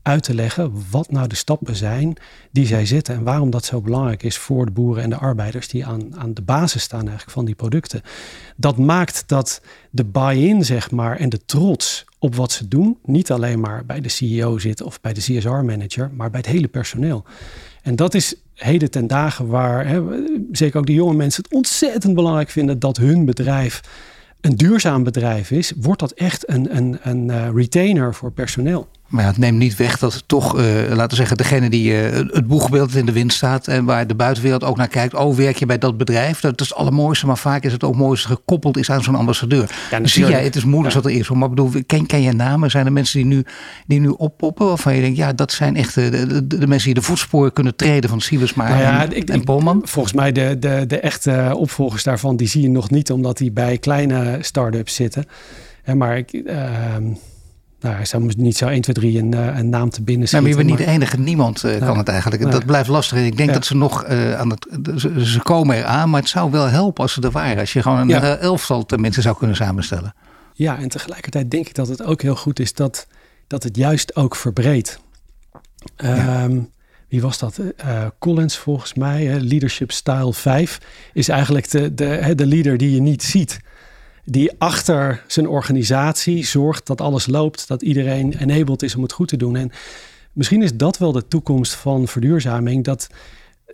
uit 0.02 0.24
te 0.24 0.34
leggen 0.34 0.72
wat 0.92 1.12
nou 1.12 1.28
de 1.28 1.36
stappen 1.36 1.76
zijn 1.76 2.18
die 2.52 2.66
zij 2.66 2.86
zetten 2.86 3.16
en 3.16 3.24
waarom 3.24 3.50
dat 3.50 3.66
zo 3.66 3.82
belangrijk 3.82 4.24
is 4.24 4.38
voor 4.38 4.66
de 4.66 4.72
boeren 4.72 5.04
en 5.04 5.10
de 5.10 5.16
arbeiders 5.16 5.68
die 5.68 5.86
aan, 5.86 6.18
aan 6.18 6.34
de 6.34 6.42
basis 6.42 6.82
staan 6.82 7.00
eigenlijk 7.00 7.32
van 7.32 7.46
die 7.46 7.56
producten. 7.56 8.02
Dat 8.56 8.78
maakt 8.78 9.24
dat 9.28 9.62
de 9.90 10.06
buy-in 10.06 10.66
zeg 10.66 10.92
maar 10.92 11.18
en 11.18 11.30
de 11.30 11.46
trots 11.46 12.06
op 12.20 12.36
wat 12.36 12.52
ze 12.52 12.68
doen 12.68 12.98
niet 13.04 13.32
alleen 13.32 13.60
maar 13.60 13.86
bij 13.86 14.02
de 14.02 14.10
CEO 14.10 14.58
zit 14.58 14.82
of 14.82 15.02
bij 15.02 15.14
de 15.14 15.20
CSR-manager, 15.20 16.12
maar 16.14 16.30
bij 16.30 16.40
het 16.40 16.50
hele 16.50 16.68
personeel. 16.68 17.24
En 17.82 17.96
dat 17.96 18.14
is 18.14 18.36
heden 18.54 18.92
ten 18.92 19.08
dagen 19.08 19.48
waar 19.48 19.88
hè, 19.88 20.02
zeker 20.52 20.80
ook 20.80 20.86
de 20.86 20.94
jonge 20.94 21.16
mensen 21.16 21.44
het 21.44 21.54
ontzettend 21.54 22.16
belangrijk 22.16 22.50
vinden 22.50 22.80
dat 22.80 22.98
hun 22.98 23.26
bedrijf 23.26 23.82
een 24.42 24.56
duurzaam 24.56 25.04
bedrijf 25.04 25.52
is, 25.52 25.74
wordt 25.78 26.00
dat 26.00 26.12
echt 26.12 26.50
een, 26.50 26.76
een, 26.78 27.00
een 27.02 27.28
uh, 27.28 27.50
retainer 27.54 28.14
voor 28.16 28.32
personeel. 28.32 28.88
Maar 29.10 29.24
ja, 29.24 29.30
het 29.30 29.38
neemt 29.38 29.58
niet 29.58 29.76
weg 29.76 29.98
dat 29.98 30.24
toch, 30.26 30.60
uh, 30.60 30.64
laten 30.90 31.10
we 31.10 31.16
zeggen, 31.16 31.38
degene 31.38 31.70
die 31.70 31.92
uh, 31.92 32.16
het 32.16 32.48
boegbeeld 32.48 32.96
in 32.96 33.06
de 33.06 33.12
wind 33.12 33.34
staat 33.34 33.68
en 33.68 33.86
waar 33.86 34.08
de 34.08 34.16
buitenwereld 34.16 34.64
ook 34.64 34.78
naar 34.78 34.88
kijkt. 34.88 35.14
Oh, 35.14 35.36
werk 35.36 35.58
je 35.58 35.66
bij 35.66 35.78
dat 35.78 35.98
bedrijf? 35.98 36.40
Dat 36.40 36.62
is 36.62 36.70
het 36.70 36.78
allermooiste, 36.78 37.26
maar 37.26 37.38
vaak 37.38 37.64
is 37.64 37.72
het 37.72 37.84
ook 37.84 37.96
mooiste 37.96 38.28
gekoppeld 38.28 38.78
is 38.78 38.92
aan 38.92 39.04
zo'n 39.04 39.16
ambassadeur. 39.16 39.70
Ja, 39.92 40.00
Zie 40.08 40.26
jij, 40.26 40.44
het 40.44 40.56
is 40.56 40.64
moeilijk 40.64 40.96
ja. 40.96 41.02
wat 41.02 41.12
er 41.12 41.18
is. 41.18 41.30
Maar 41.30 41.50
bedoel, 41.50 41.72
ken, 41.86 42.06
ken 42.06 42.22
je 42.22 42.32
namen? 42.32 42.72
Zijn 42.72 42.86
er 42.86 42.92
mensen 42.92 43.20
die 43.20 43.28
nu, 43.28 43.46
die 43.88 44.00
nu 44.00 44.08
oppoppen 44.08 44.66
waarvan 44.66 44.96
je 44.96 45.02
denkt, 45.02 45.18
ja, 45.18 45.34
dat 45.34 45.52
zijn 45.52 45.76
echt 45.76 45.96
de, 45.96 46.10
de, 46.10 46.48
de 46.48 46.68
mensen 46.68 46.94
die 46.94 47.02
de 47.02 47.08
voetsporen 47.08 47.54
kunnen 47.54 47.76
treden 47.76 48.10
van 48.10 48.22
Siebesma 48.22 48.68
nou 48.68 48.82
ja, 48.82 49.04
en, 49.04 49.16
ik, 49.16 49.30
en 49.30 49.44
Polman? 49.44 49.82
Volgens 49.84 50.14
mij 50.14 50.32
de, 50.32 50.60
de, 50.60 50.84
de 50.88 51.00
echte 51.00 51.52
opvolgers 51.56 52.04
daarvan, 52.04 52.36
die 52.36 52.48
zie 52.48 52.62
je 52.62 52.70
nog 52.70 52.90
niet 52.90 53.12
omdat 53.12 53.38
die 53.38 53.52
bij 53.52 53.78
kleine 53.78 54.38
start-ups 54.42 54.96
zitten. 54.96 55.26
Maar 55.96 56.18
ik... 56.18 56.34
Uh, 56.34 56.56
nou, 57.80 57.96
hij 57.96 58.06
zou 58.06 58.32
niet 58.38 58.58
zo 58.58 58.68
1, 58.68 58.82
2, 58.82 58.96
3 58.96 59.20
een, 59.20 59.34
eh, 59.34 59.58
een 59.58 59.70
naam 59.70 59.90
te 59.90 60.02
binnen 60.02 60.28
schieten. 60.28 60.50
maar 60.50 60.60
je 60.60 60.66
bent 60.66 60.78
niet 60.78 60.88
de 60.88 60.94
enige. 60.94 61.20
Niemand 61.20 61.64
uh, 61.64 61.78
kan 61.78 61.98
het 61.98 62.08
eigenlijk. 62.08 62.52
Dat 62.52 62.66
blijft 62.66 62.90
lastig. 62.90 63.18
Ik 63.18 63.38
denk 63.38 63.54
dat 63.54 63.66
ze 63.66 63.76
nog 63.76 64.08
uh, 64.08 64.40
aan 64.40 64.50
het... 64.50 64.68
Ze, 64.96 65.26
ze, 65.26 65.40
komen 65.40 65.78
eraan, 65.78 66.10
maar 66.10 66.20
het 66.20 66.30
zou 66.30 66.52
wel 66.52 66.66
helpen 66.66 67.04
als 67.04 67.14
ze 67.14 67.22
er 67.22 67.32
waren. 67.32 67.60
Als 67.60 67.74
je 67.74 67.82
gewoon 67.82 68.00
een 68.00 68.08
ja. 68.08 68.38
elftal 68.38 68.86
mensen 68.96 69.22
zou 69.22 69.38
kunnen 69.38 69.56
samenstellen. 69.56 70.14
Ja, 70.54 70.78
en 70.78 70.90
tegelijkertijd 70.90 71.52
denk 71.52 71.68
ik 71.68 71.76
dat 71.76 71.88
het 71.88 72.04
ook 72.04 72.22
heel 72.22 72.36
goed 72.36 72.60
is 72.60 72.74
dat, 72.74 73.08
dat 73.48 73.64
het 73.64 73.76
juist 73.76 74.16
ook 74.16 74.36
verbreedt. 74.36 75.00
Ja. 75.96 76.44
Um, 76.44 76.70
wie 77.08 77.22
was 77.22 77.40
dat? 77.40 77.60
Uh, 77.86 78.06
Collins 78.20 78.58
volgens 78.58 78.94
mij. 78.94 79.40
Leadership 79.40 79.92
Style 79.92 80.34
5 80.34 80.80
is 81.14 81.30
eigenlijk 81.30 81.70
de, 81.70 81.94
de, 81.94 82.34
de 82.36 82.46
leader 82.46 82.78
die 82.78 82.92
je 82.92 83.02
niet 83.02 83.24
ziet 83.24 83.60
die 84.32 84.52
achter 84.58 85.24
zijn 85.28 85.48
organisatie 85.48 86.46
zorgt 86.46 86.88
dat 86.88 87.02
alles 87.02 87.28
loopt, 87.28 87.68
dat 87.68 87.82
iedereen 87.82 88.34
enabled 88.34 88.84
is 88.84 88.96
om 88.96 89.02
het 89.02 89.12
goed 89.12 89.28
te 89.28 89.38
doen. 89.38 89.56
En 89.56 89.72
misschien 90.34 90.62
is 90.62 90.74
dat 90.74 90.98
wel 90.98 91.12
de 91.12 91.28
toekomst 91.28 91.74
van 91.74 92.08
verduurzaming, 92.08 92.84
dat, 92.84 93.08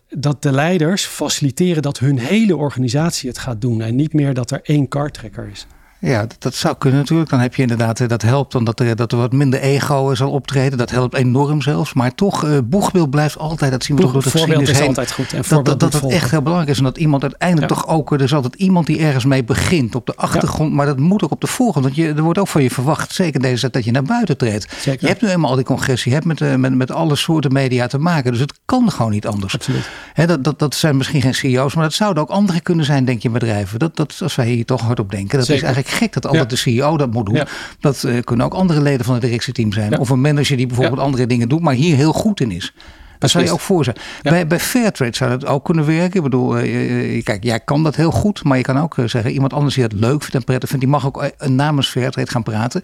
dat 0.09 0.41
de 0.41 0.51
leiders 0.51 1.05
faciliteren 1.05 1.81
dat 1.81 1.99
hun 1.99 2.19
hele 2.19 2.55
organisatie 2.55 3.29
het 3.29 3.37
gaat 3.37 3.61
doen 3.61 3.81
en 3.81 3.95
niet 3.95 4.13
meer 4.13 4.33
dat 4.33 4.51
er 4.51 4.59
één 4.63 4.87
kartrekker 4.87 5.47
is. 5.51 5.67
Ja, 6.05 6.27
dat, 6.39 6.55
zou 6.55 6.75
kunnen 6.77 6.99
natuurlijk. 6.99 7.29
Dan 7.29 7.39
heb 7.39 7.55
je 7.55 7.61
inderdaad, 7.61 7.99
eh, 7.99 8.07
dat 8.07 8.21
helpt 8.21 8.51
dan 8.51 8.63
dat 8.63 8.79
er, 8.79 8.95
dat 8.95 9.11
er 9.11 9.17
wat 9.17 9.31
minder 9.31 9.59
ego 9.59 10.15
zal 10.15 10.31
optreden. 10.31 10.77
Dat 10.77 10.89
helpt 10.89 11.15
enorm 11.15 11.61
zelfs. 11.61 11.93
Maar 11.93 12.15
toch, 12.15 12.45
uh, 12.45 12.57
boegbeeld 12.63 13.09
blijft 13.09 13.37
altijd, 13.37 13.71
dat 13.71 13.83
zien 13.83 13.95
we 13.95 14.01
toch 14.01 14.11
door 14.11 14.23
de 14.23 14.29
geschiedenis 14.29 14.69
is 14.69 14.81
altijd 14.81 15.11
goed. 15.11 15.33
En 15.33 15.43
dat, 15.49 15.65
dat, 15.65 15.79
dat 15.79 15.93
het 15.93 16.11
echt 16.11 16.31
heel 16.31 16.41
belangrijk 16.41 16.71
is. 16.71 16.77
En 16.77 16.83
dat 16.83 16.97
iemand 16.97 17.21
uiteindelijk 17.21 17.67
toch 17.67 17.87
ook, 17.87 18.11
er 18.11 18.21
is 18.21 18.33
altijd 18.33 18.55
iemand 18.55 18.85
die 18.85 18.99
ergens 18.99 19.25
mee 19.25 19.43
begint. 19.43 19.95
Op 19.95 20.05
de 20.05 20.15
achtergrond, 20.15 20.73
maar 20.73 20.85
dat 20.85 20.99
moet 20.99 21.23
ook 21.23 21.31
op 21.31 21.41
de 21.41 21.47
voorgrond. 21.47 21.85
Want 21.85 21.97
je, 21.97 22.07
er 22.07 22.21
wordt 22.21 22.39
ook 22.39 22.47
van 22.47 22.63
je 22.63 22.71
verwacht, 22.71 23.13
zeker 23.13 23.41
deze 23.41 23.59
tijd, 23.59 23.73
dat 23.73 23.85
je 23.85 23.91
naar 23.91 24.03
buiten 24.03 24.37
treedt. 24.37 24.67
Zeker. 24.79 25.01
Je 25.01 25.07
hebt 25.07 25.21
nu 25.21 25.29
eenmaal 25.29 25.49
al 25.49 25.55
die 25.55 25.65
congressie, 25.65 26.11
je 26.11 26.17
hebt 26.17 26.27
met, 26.27 26.39
uh, 26.39 26.55
met, 26.55 26.75
met 26.75 26.91
alle 26.91 27.15
soorten 27.15 27.53
media 27.53 27.87
te 27.87 27.97
maken. 27.97 28.31
Dus 28.31 28.41
het 28.41 28.53
kan 28.65 28.91
gewoon 28.91 29.11
niet 29.11 29.27
anders. 29.27 29.53
Absoluut. 29.53 29.89
dat, 30.15 30.43
dat, 30.43 30.59
dat 30.59 30.75
zijn 30.75 30.97
misschien 30.97 31.21
geen 31.21 31.35
CEO's, 31.35 31.73
maar 31.73 31.83
dat 31.83 31.93
zouden 31.93 32.23
ook 32.23 32.29
andere 32.29 32.61
kunnen 32.61 32.85
zijn, 32.85 33.05
denk 33.05 33.21
je, 33.21 33.29
bedrijven. 33.29 33.79
Dat, 33.79 33.95
dat, 33.95 34.19
als 34.21 34.35
wij 34.35 34.47
hier 34.47 34.65
toch 34.65 34.81
hard 34.81 34.99
op 34.99 35.11
denken. 35.11 35.37
Dat 35.39 35.49
is 35.49 35.61
eigenlijk 35.61 35.94
gek 35.95 36.13
dat 36.13 36.27
altijd 36.27 36.49
de 36.49 36.55
CEO 36.55 36.97
dat 36.97 37.11
moet 37.11 37.25
doen. 37.25 37.41
Dat 37.79 38.03
uh, 38.03 38.21
kunnen 38.21 38.45
ook 38.45 38.53
andere 38.53 38.81
leden 38.81 39.05
van 39.05 39.13
het 39.13 39.23
directieteam 39.23 39.73
zijn. 39.73 39.99
Of 39.99 40.09
een 40.09 40.21
manager 40.21 40.57
die 40.57 40.67
bijvoorbeeld 40.67 40.99
andere 40.99 41.27
dingen 41.27 41.49
doet, 41.49 41.61
maar 41.61 41.73
hier 41.73 41.95
heel 41.95 42.13
goed 42.13 42.39
in 42.39 42.51
is. 42.51 42.73
Dat 43.19 43.29
zou 43.29 43.43
je 43.43 43.51
ook 43.51 43.59
voor 43.59 43.83
zijn. 43.83 43.95
Bij, 44.21 44.47
bij 44.47 44.59
Fairtrade 44.59 45.15
zou 45.15 45.29
dat 45.29 45.45
ook 45.45 45.65
kunnen 45.65 45.85
werken. 45.85 46.15
Ik 46.15 46.23
bedoel, 46.23 46.63
uh, 46.63 47.23
kijk, 47.23 47.43
jij 47.43 47.59
kan 47.59 47.83
dat 47.83 47.95
heel 47.95 48.11
goed. 48.11 48.43
Maar 48.43 48.57
je 48.57 48.63
kan 48.63 48.79
ook 48.79 48.95
zeggen, 49.05 49.31
iemand 49.31 49.53
anders 49.53 49.75
die 49.75 49.83
het 49.83 49.93
leuk 49.93 50.21
vindt 50.21 50.35
en 50.35 50.43
prettig 50.43 50.69
vindt, 50.69 50.83
die 50.83 50.93
mag 50.93 51.05
ook 51.05 51.29
namens 51.47 51.89
Fairtrade 51.89 52.31
gaan 52.31 52.43
praten. 52.43 52.81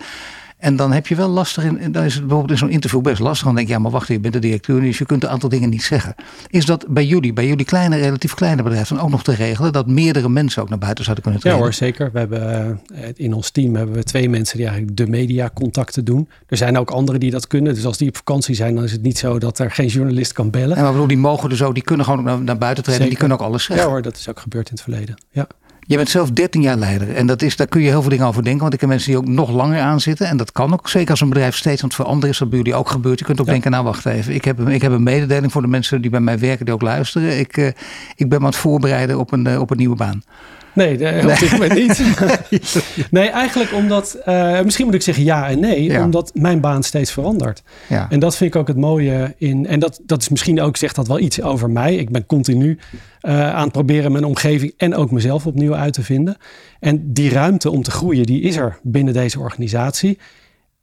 En 0.62 0.76
dan 0.76 0.92
heb 0.92 1.08
je 1.08 1.16
wel 1.16 1.28
lastig, 1.28 1.64
in, 1.64 1.92
dan 1.92 2.04
is 2.04 2.14
het 2.14 2.22
bijvoorbeeld 2.22 2.52
in 2.52 2.58
zo'n 2.58 2.70
interview 2.70 3.02
best 3.02 3.20
lastig. 3.20 3.46
Dan 3.46 3.56
denk 3.56 3.68
je, 3.68 3.74
ja, 3.74 3.80
maar 3.80 3.92
wacht, 3.92 4.08
je 4.08 4.20
bent 4.20 4.34
de 4.34 4.40
directeur, 4.40 4.82
dus 4.82 4.98
je 4.98 5.06
kunt 5.06 5.24
een 5.24 5.30
aantal 5.30 5.50
dingen 5.50 5.70
niet 5.70 5.84
zeggen. 5.84 6.16
Is 6.50 6.66
dat 6.66 6.86
bij 6.88 7.06
jullie, 7.06 7.34
bij 7.34 7.48
jullie 7.48 7.66
kleine, 7.66 7.98
relatief 7.98 8.34
kleine 8.34 8.64
bedrijven, 8.64 8.96
dan 8.96 9.06
ook 9.06 9.12
nog 9.12 9.24
te 9.24 9.34
regelen 9.34 9.74
dat 9.74 9.88
meerdere 9.88 10.30
mensen 10.30 10.62
ook 10.62 10.70
naar 10.70 10.78
buiten 10.78 11.04
zouden 11.04 11.24
kunnen 11.24 11.42
treden? 11.42 11.60
Ja 11.60 11.66
hoor, 11.66 11.74
zeker. 11.74 12.12
We 12.12 12.20
hebben 12.20 12.80
eh, 12.94 13.10
in 13.16 13.34
ons 13.34 13.50
team 13.50 13.76
hebben 13.76 13.96
we 13.96 14.04
twee 14.04 14.30
mensen 14.30 14.58
die 14.58 14.66
eigenlijk 14.68 14.98
de 14.98 15.08
mediacontacten 15.08 16.06
doen. 16.06 16.30
Er 16.48 16.58
zijn 16.58 16.78
ook 16.78 16.90
anderen 16.90 17.20
die 17.20 17.32
dat 17.32 17.48
kunnen. 17.48 17.74
Dus 17.74 17.86
als 17.86 17.98
die 17.98 18.08
op 18.08 18.18
vakantie 18.18 18.56
zijn, 18.56 18.76
dan 18.76 18.84
is 18.84 18.92
het 18.92 19.02
niet 19.02 19.18
zo 19.18 19.40
dat 19.40 19.60
er 19.60 19.72
geen 19.72 19.88
journalist 19.88 20.34
kan 20.34 20.50
bellen. 20.50 20.78
En 20.78 20.84
maar 20.84 20.92
bedoel, 20.92 21.08
die 21.08 21.18
mogen 21.18 21.50
dus 21.50 21.62
ook, 21.62 21.74
die 21.74 21.84
kunnen 21.84 22.06
gewoon 22.06 22.24
naar, 22.24 22.42
naar 22.42 22.58
buiten 22.58 22.84
treden. 22.84 23.08
Die 23.08 23.18
kunnen 23.18 23.40
ook 23.40 23.44
alles 23.44 23.64
zeggen. 23.64 23.86
Ja 23.86 23.92
hoor, 23.92 24.02
dat 24.02 24.16
is 24.16 24.30
ook 24.30 24.40
gebeurd 24.40 24.70
in 24.70 24.74
het 24.74 24.84
verleden. 24.84 25.16
Ja. 25.32 25.48
Je 25.92 25.98
bent 25.98 26.10
zelf 26.10 26.32
13 26.32 26.62
jaar 26.62 26.78
leider. 26.78 27.16
En 27.16 27.28
dat 27.28 27.42
is, 27.42 27.56
daar 27.56 27.68
kun 27.68 27.82
je 27.82 27.88
heel 27.88 28.02
veel 28.02 28.10
dingen 28.10 28.26
over 28.26 28.44
denken. 28.44 28.62
Want 28.62 28.74
ik 28.74 28.80
heb 28.80 28.90
mensen 28.90 29.10
die 29.10 29.18
ook 29.20 29.28
nog 29.28 29.52
langer 29.52 29.82
aan 29.82 30.00
zitten. 30.00 30.28
En 30.28 30.38
dat 30.38 30.52
kan 30.52 30.74
ook. 30.74 30.90
Zeker 30.90 31.10
als 31.10 31.22
een 31.22 31.30
bedrijf 31.30 31.56
steeds 31.56 31.82
aan 31.82 31.88
het 31.88 31.98
veranderen 31.98 32.30
is. 32.30 32.38
Dat 32.38 32.50
bij 32.50 32.58
jullie 32.58 32.76
ook 32.76 32.90
gebeurt. 32.90 33.20
Je 33.20 33.26
kunt 33.26 33.40
ook 33.40 33.46
denken, 33.46 33.72
nou 33.72 33.84
wacht 33.84 34.06
even. 34.06 34.34
Ik 34.34 34.46
heb, 34.46 34.70
ik 34.70 34.82
heb 34.82 34.92
een 34.92 35.04
mededeling 35.04 35.52
voor 35.52 35.62
de 35.62 35.68
mensen 35.68 36.02
die 36.02 36.12
bij 36.12 36.20
mij 36.20 36.40
werken. 36.40 36.66
Die 36.66 36.74
ook 36.74 36.82
luisteren. 36.82 37.40
Ik, 37.40 37.58
uh, 37.58 37.68
ik 38.16 38.30
ben 38.30 38.30
me 38.30 38.36
aan 38.36 38.46
het 38.46 38.56
voorbereiden 38.56 39.20
op 39.20 39.32
een, 39.32 39.48
uh, 39.48 39.60
op 39.60 39.72
een 39.72 39.78
nieuwe 39.78 39.96
baan. 39.96 40.24
Nee, 40.74 40.94
op 40.94 41.40
dit 41.40 41.52
moment 41.52 41.74
niet. 41.74 42.04
nee, 43.12 43.30
eigenlijk 43.30 43.74
omdat, 43.74 44.18
uh, 44.28 44.62
misschien 44.62 44.86
moet 44.86 44.94
ik 44.94 45.02
zeggen 45.02 45.24
ja 45.24 45.50
en 45.50 45.60
nee, 45.60 46.00
omdat 46.04 46.32
mijn 46.34 46.60
baan 46.60 46.84
steeds 46.84 47.12
verandert. 47.12 47.64
Ja. 47.90 48.08
En 48.10 48.20
dat 48.20 48.36
vind 48.36 48.54
ik 48.56 48.60
ook 48.60 48.68
het 48.68 48.78
mooie 48.78 49.34
in, 49.38 49.68
en 49.68 49.80
dat, 49.80 50.00
dat 50.04 50.22
is 50.22 50.30
misschien 50.30 50.62
ook, 50.62 50.78
zegt 50.78 50.96
dat 50.96 51.08
wel 51.08 51.20
iets 51.20 51.42
over 51.42 51.70
mij. 51.70 51.96
Ik 51.96 52.10
ben 52.10 52.26
continu 52.26 52.80
uh, 53.22 53.54
aan 53.54 53.64
het 53.64 53.72
proberen 53.72 54.12
mijn 54.12 54.26
omgeving 54.26 54.74
en 54.78 54.96
ook 54.96 55.12
mezelf 55.12 55.46
opnieuw 55.46 55.76
uit 55.76 55.94
te 55.94 56.04
vinden. 56.04 56.38
En 56.80 57.14
die 57.14 57.30
ruimte 57.30 57.70
om 57.70 57.84
te 57.84 57.92
groeien, 57.92 58.26
die 58.26 58.42
is 58.42 58.56
er 58.56 58.80
binnen 58.84 59.14
deze 59.14 59.40
organisatie. 59.40 60.18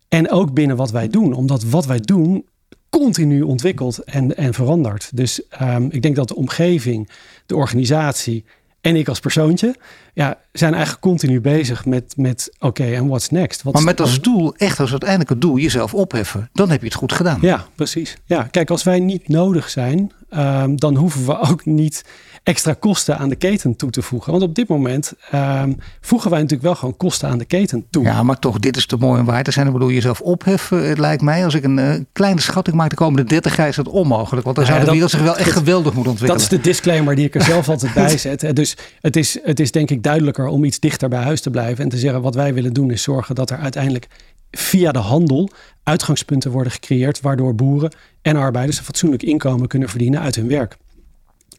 En 0.08 0.30
ook 0.30 0.52
binnen 0.52 0.76
wat 0.76 0.90
wij 0.90 1.08
doen, 1.08 1.32
omdat 1.32 1.62
wat 1.64 1.86
wij 1.86 2.00
doen 2.00 2.44
continu 2.90 3.42
ontwikkelt 3.42 3.98
en, 3.98 4.36
en 4.36 4.54
verandert. 4.54 5.10
Dus 5.14 5.42
um, 5.62 5.88
ik 5.90 6.02
denk 6.02 6.16
dat 6.16 6.28
de 6.28 6.36
omgeving, 6.36 7.08
de 7.46 7.56
organisatie 7.56 8.44
en 8.80 8.96
ik 8.96 9.08
als 9.08 9.20
persoontje, 9.20 9.74
ja, 10.14 10.38
zijn 10.52 10.72
eigenlijk 10.72 11.02
continu 11.02 11.40
bezig 11.40 11.86
met, 11.86 12.14
met 12.16 12.56
oké, 12.58 12.84
en 12.84 13.08
what's 13.08 13.28
next? 13.28 13.64
maar 13.64 13.82
met 13.82 14.00
als 14.00 14.20
doel, 14.20 14.54
echt 14.56 14.80
als 14.80 14.90
uiteindelijk 14.90 15.30
het 15.30 15.40
doel, 15.40 15.58
jezelf 15.58 15.94
opheffen, 15.94 16.48
dan 16.52 16.70
heb 16.70 16.80
je 16.80 16.86
het 16.86 16.94
goed 16.94 17.12
gedaan. 17.12 17.38
Ja, 17.40 17.66
precies. 17.74 18.16
Ja, 18.24 18.42
kijk, 18.42 18.70
als 18.70 18.82
wij 18.82 19.00
niet 19.00 19.28
nodig 19.28 19.70
zijn, 19.70 20.12
um, 20.36 20.76
dan 20.76 20.96
hoeven 20.96 21.26
we 21.26 21.38
ook 21.38 21.64
niet 21.64 22.04
extra 22.42 22.72
kosten 22.72 23.18
aan 23.18 23.28
de 23.28 23.36
keten 23.36 23.76
toe 23.76 23.90
te 23.90 24.02
voegen. 24.02 24.30
Want 24.32 24.44
op 24.44 24.54
dit 24.54 24.68
moment 24.68 25.12
um, 25.34 25.76
voegen 26.00 26.30
wij 26.30 26.38
natuurlijk 26.38 26.66
wel 26.66 26.74
gewoon 26.74 26.96
kosten 26.96 27.28
aan 27.28 27.38
de 27.38 27.44
keten 27.44 27.86
toe. 27.90 28.04
Ja, 28.04 28.22
maar 28.22 28.38
toch, 28.38 28.58
dit 28.58 28.76
is 28.76 28.86
te 28.86 28.96
mooi 28.96 29.20
om 29.20 29.26
waar 29.26 29.42
te 29.42 29.50
zijn. 29.50 29.66
Ik 29.66 29.72
bedoel, 29.72 29.90
jezelf 29.90 30.20
opheffen, 30.20 30.88
het 30.88 30.98
lijkt 30.98 31.22
mij, 31.22 31.44
als 31.44 31.54
ik 31.54 31.64
een 31.64 31.78
uh, 31.78 31.94
kleine 32.12 32.40
schatting 32.40 32.76
maak 32.76 32.90
de 32.90 32.96
komende 32.96 33.24
30 33.24 33.56
jaar, 33.56 33.68
is 33.68 33.76
dat 33.76 33.88
onmogelijk. 33.88 34.44
Want 34.44 34.56
dan 34.56 34.66
zou 34.66 34.84
de 34.84 34.90
wereld 34.90 35.10
zich 35.10 35.22
wel 35.22 35.36
echt 35.36 35.52
geweldig 35.52 35.94
moeten 35.94 36.12
ontwikkelen. 36.12 36.42
Dat 36.42 36.52
is 36.52 36.58
de 36.58 36.68
disclaimer 36.70 37.14
die 37.14 37.24
ik 37.24 37.34
er 37.34 37.42
zelf 37.42 37.68
altijd 37.68 37.94
bij 37.94 38.18
zet. 38.28 38.56
Dus 38.56 38.76
het 39.00 39.16
is, 39.16 39.38
het 39.42 39.60
is 39.60 39.72
denk 39.72 39.90
ik 39.90 40.02
duidelijker 40.02 40.46
om 40.46 40.64
iets 40.64 40.80
dichter 40.80 41.08
bij 41.08 41.22
huis 41.22 41.40
te 41.40 41.50
blijven 41.50 41.84
en 41.84 41.90
te 41.90 41.98
zeggen 41.98 42.22
wat 42.22 42.34
wij 42.34 42.54
willen 42.54 42.72
doen 42.72 42.90
is 42.90 43.02
zorgen 43.02 43.34
dat 43.34 43.50
er 43.50 43.58
uiteindelijk 43.58 44.06
via 44.50 44.92
de 44.92 44.98
handel 44.98 45.50
uitgangspunten 45.82 46.50
worden 46.50 46.72
gecreëerd 46.72 47.20
waardoor 47.20 47.54
boeren 47.54 47.92
en 48.22 48.36
arbeiders 48.36 48.78
een 48.78 48.84
fatsoenlijk 48.84 49.22
inkomen 49.22 49.68
kunnen 49.68 49.88
verdienen 49.88 50.20
uit 50.20 50.34
hun 50.34 50.48
werk. 50.48 50.76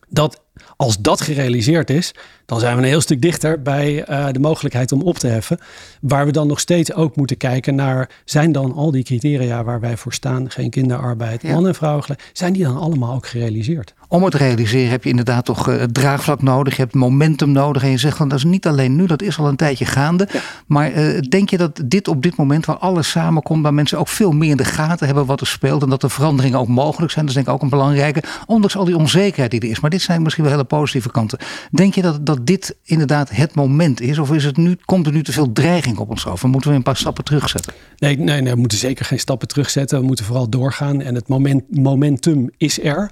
Dat 0.10 0.43
als 0.76 0.98
dat 0.98 1.22
gerealiseerd 1.22 1.89
is, 1.89 2.13
dan 2.45 2.60
zijn 2.60 2.76
we 2.76 2.82
een 2.82 2.88
heel 2.88 3.02
stuk 3.02 3.22
dichter 3.22 3.62
bij 3.62 4.10
uh, 4.10 4.28
de 4.32 4.39
mogelijkheid 4.39 4.91
om 4.91 5.02
op 5.02 5.17
te 5.17 5.28
heffen. 5.28 5.60
Waar 6.02 6.26
we 6.26 6.32
dan 6.32 6.48
nog 6.48 6.60
steeds 6.60 6.93
ook 6.93 7.15
moeten 7.15 7.38
kijken 7.38 7.76
naar, 7.76 8.10
zijn 8.26 8.52
dan 8.52 8.74
al 8.74 8.91
die 8.91 9.04
criteria 9.04 9.63
waar 9.63 9.80
wij 9.80 9.98
voor 9.98 10.13
staan, 10.13 10.52
geen 10.52 10.69
kinderarbeid, 10.69 11.43
man 11.43 11.67
en 11.67 11.76
vrouw, 11.76 12.02
zijn 12.34 12.54
die 12.54 12.63
dan 12.63 12.78
allemaal 12.78 13.15
ook 13.15 13.28
gerealiseerd? 13.28 13.93
Om 14.08 14.24
het 14.24 14.32
te 14.32 14.38
realiseren 14.38 14.89
heb 14.89 15.04
je 15.04 15.10
inderdaad 15.10 15.45
toch 15.45 15.69
uh, 15.69 15.80
het 15.80 15.93
draagvlak 15.93 16.41
nodig, 16.41 16.76
je 16.76 16.82
hebt 16.82 16.93
momentum 16.93 17.52
nodig. 17.52 17.84
En 17.84 17.89
je 17.89 17.98
zegt 17.98 18.17
dan, 18.17 18.30
dat 18.30 18.38
is 18.38 18.43
niet 18.43 18.67
alleen 18.67 18.95
nu, 18.95 19.06
dat 19.06 19.22
is 19.22 19.38
al 19.39 19.48
een 19.48 19.56
tijdje 19.56 19.86
gaande. 19.86 20.28
Maar 20.67 20.91
uh, 20.93 21.19
denk 21.30 21.50
je 21.50 21.58
dat 21.58 21.82
dit 21.86 22.08
op 22.08 22.24
dit 22.24 22.36
moment, 22.36 22.65
waar 22.65 22.78
alles 22.78 23.10
samenkomt, 23.10 23.63
waar 23.63 23.74
mensen 23.74 24.00
ook 24.00 24.08
veel 24.08 24.32
meer 24.32 24.50
in 24.50 24.58
de 24.58 24.65
gaten 24.65 25.06
hebben 25.06 25.26
wat 25.26 25.41
er 25.41 25.48
speelt 25.48 25.82
en 25.82 25.89
dat 25.89 26.04
er 26.04 26.10
veranderingen 26.10 26.60
ook 26.60 26.67
mogelijk 26.67 27.12
zijn, 27.12 27.26
dat 27.26 27.36
is 27.36 27.43
denk 27.43 27.48
ik 27.48 27.54
ook 27.54 27.62
een 27.62 27.78
belangrijke, 27.78 28.24
ondanks 28.45 28.78
al 28.78 28.86
die 28.86 28.98
onzekerheid 28.98 29.52
die 29.52 29.60
er 29.60 29.69
is. 29.69 29.80
Maar 29.80 29.89
dit 29.89 30.02
zijn 30.02 30.22
misschien 30.22 30.43
wel 30.43 30.48
hele 30.49 30.63
positieve 30.63 31.12
kanten. 31.12 31.39
Denk 31.71 31.93
je 31.93 32.01
dat, 32.01 32.25
dat 32.25 32.45
dit 32.45 32.75
inderdaad 32.83 33.29
het 33.29 33.55
moment 33.55 34.01
is? 34.01 34.17
Of 34.17 34.31
is 34.31 34.45
het 34.45 34.57
nu, 34.57 34.77
komt 34.85 35.05
er 35.05 35.12
nu 35.12 35.23
te 35.23 35.31
veel 35.31 35.51
dreiging 35.51 35.97
op 35.97 36.09
ons 36.09 36.27
af? 36.27 36.43
Moeten 36.43 36.69
we 36.69 36.75
een 36.75 36.83
paar 36.83 36.97
stappen 36.97 37.23
terugzetten? 37.23 37.73
Nee, 37.97 38.17
nee, 38.17 38.41
nee, 38.41 38.53
we 38.53 38.59
moeten 38.59 38.77
zeker 38.77 39.05
geen 39.05 39.19
stappen 39.19 39.47
terugzetten. 39.47 39.99
We 39.99 40.05
moeten 40.05 40.25
vooral 40.25 40.49
doorgaan. 40.49 41.01
En 41.01 41.15
het 41.15 41.27
moment, 41.27 41.77
momentum 41.77 42.49
is 42.57 42.83
er. 42.83 43.12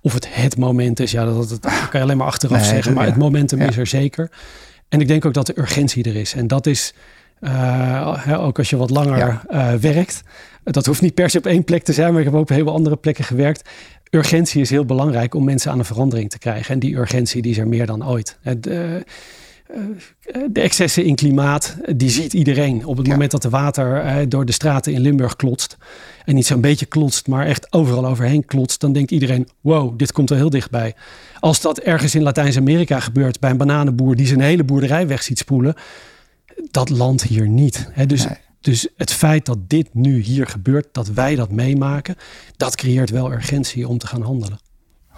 Of 0.00 0.12
het 0.12 0.34
het 0.34 0.56
moment 0.56 1.00
is, 1.00 1.10
ja, 1.10 1.24
dat, 1.24 1.48
dat, 1.48 1.60
kan 1.60 1.88
je 1.92 2.00
alleen 2.00 2.16
maar 2.16 2.26
achteraf 2.26 2.64
zeggen. 2.64 2.92
Maar 2.92 3.06
het 3.06 3.16
momentum 3.16 3.60
is 3.60 3.76
er 3.76 3.86
zeker. 3.86 4.30
En 4.88 5.00
ik 5.00 5.08
denk 5.08 5.24
ook 5.24 5.34
dat 5.34 5.46
de 5.46 5.58
urgentie 5.58 6.04
er 6.04 6.16
is. 6.16 6.34
En 6.34 6.46
dat 6.46 6.66
is, 6.66 6.94
uh, 7.40 8.38
ook 8.38 8.58
als 8.58 8.70
je 8.70 8.76
wat 8.76 8.90
langer 8.90 9.40
uh, 9.50 9.72
werkt. 9.72 10.22
Dat 10.64 10.86
hoeft 10.86 11.00
niet 11.00 11.14
per 11.14 11.30
se 11.30 11.38
op 11.38 11.46
één 11.46 11.64
plek 11.64 11.82
te 11.82 11.92
zijn, 11.92 12.10
maar 12.10 12.20
ik 12.20 12.26
heb 12.26 12.34
ook 12.34 12.40
op 12.40 12.48
heel 12.48 12.72
andere 12.72 12.96
plekken 12.96 13.24
gewerkt 13.24 13.70
urgentie 14.10 14.60
is 14.60 14.70
heel 14.70 14.84
belangrijk 14.84 15.34
om 15.34 15.44
mensen 15.44 15.70
aan 15.70 15.78
een 15.78 15.84
verandering 15.84 16.30
te 16.30 16.38
krijgen. 16.38 16.74
En 16.74 16.78
die 16.78 16.96
urgentie 16.96 17.42
die 17.42 17.50
is 17.50 17.58
er 17.58 17.68
meer 17.68 17.86
dan 17.86 18.08
ooit. 18.08 18.38
De, 18.60 19.04
eh, 19.66 20.42
de 20.50 20.60
excessen 20.60 21.04
in 21.04 21.14
klimaat, 21.14 21.76
die 21.96 22.10
ziet 22.10 22.32
iedereen. 22.32 22.84
Op 22.84 22.96
het 22.96 23.08
moment 23.08 23.30
dat 23.30 23.42
de 23.42 23.48
water 23.48 23.96
eh, 23.96 24.16
door 24.28 24.44
de 24.44 24.52
straten 24.52 24.92
in 24.92 25.00
Limburg 25.00 25.36
klotst. 25.36 25.76
En 26.24 26.34
niet 26.34 26.46
zo'n 26.46 26.60
beetje 26.60 26.86
klotst, 26.86 27.26
maar 27.26 27.46
echt 27.46 27.72
overal 27.72 28.06
overheen 28.06 28.44
klotst. 28.44 28.80
Dan 28.80 28.92
denkt 28.92 29.10
iedereen, 29.10 29.48
wow, 29.60 29.98
dit 29.98 30.12
komt 30.12 30.30
er 30.30 30.36
heel 30.36 30.50
dichtbij. 30.50 30.94
Als 31.40 31.60
dat 31.60 31.78
ergens 31.78 32.14
in 32.14 32.22
Latijns-Amerika 32.22 33.00
gebeurt 33.00 33.40
bij 33.40 33.50
een 33.50 33.56
bananenboer 33.56 34.16
die 34.16 34.26
zijn 34.26 34.40
hele 34.40 34.64
boerderij 34.64 35.06
weg 35.06 35.22
ziet 35.22 35.38
spoelen. 35.38 35.74
Dat 36.70 36.88
land 36.88 37.22
hier 37.22 37.48
niet. 37.48 37.88
Dus 38.06 38.26
dus 38.66 38.88
het 38.96 39.12
feit 39.12 39.46
dat 39.46 39.68
dit 39.68 39.88
nu 39.92 40.20
hier 40.20 40.46
gebeurt, 40.46 40.86
dat 40.92 41.08
wij 41.08 41.34
dat 41.34 41.50
meemaken, 41.50 42.16
dat 42.56 42.76
creëert 42.76 43.10
wel 43.10 43.32
urgentie 43.32 43.88
om 43.88 43.98
te 43.98 44.06
gaan 44.06 44.22
handelen. 44.22 44.58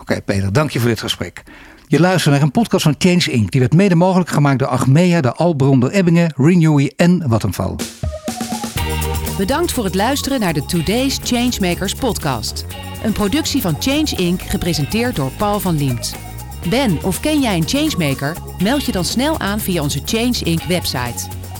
Oké, 0.01 0.23
Peter, 0.23 0.53
dank 0.53 0.71
je 0.71 0.79
voor 0.79 0.89
dit 0.89 1.01
gesprek. 1.01 1.43
Je 1.87 2.01
luistert 2.01 2.35
naar 2.35 2.43
een 2.43 2.51
podcast 2.51 2.83
van 2.83 2.95
Change 2.99 3.31
Inc. 3.31 3.51
Die 3.51 3.61
werd 3.61 3.75
mede 3.75 3.95
mogelijk 3.95 4.31
gemaakt 4.31 4.59
door 4.59 4.69
Achmea, 4.69 5.21
de 5.21 5.33
Albron, 5.33 5.89
Ebbingen, 5.89 6.33
Renewy 6.37 6.93
en 6.97 7.25
Vattenfall. 7.27 7.75
Bedankt 9.37 9.73
voor 9.73 9.85
het 9.85 9.95
luisteren 9.95 10.41
naar 10.41 10.53
de 10.53 10.65
Today's 10.65 11.19
Changemakers 11.23 11.95
podcast. 11.95 12.65
Een 13.03 13.13
productie 13.13 13.61
van 13.61 13.77
Change 13.79 14.17
Inc. 14.17 14.43
gepresenteerd 14.43 15.17
door 15.17 15.31
Paul 15.31 15.61
van 15.61 15.77
Liemt. 15.77 16.15
Ben 16.69 17.03
of 17.03 17.21
ken 17.21 17.41
jij 17.41 17.57
een 17.57 17.69
changemaker? 17.69 18.37
Meld 18.63 18.85
je 18.85 18.93
dan 18.93 19.05
snel 19.05 19.39
aan 19.39 19.61
via 19.61 19.83
onze 19.83 20.01
Change 20.05 20.39
Inc. 20.45 20.63
website. 20.63 21.29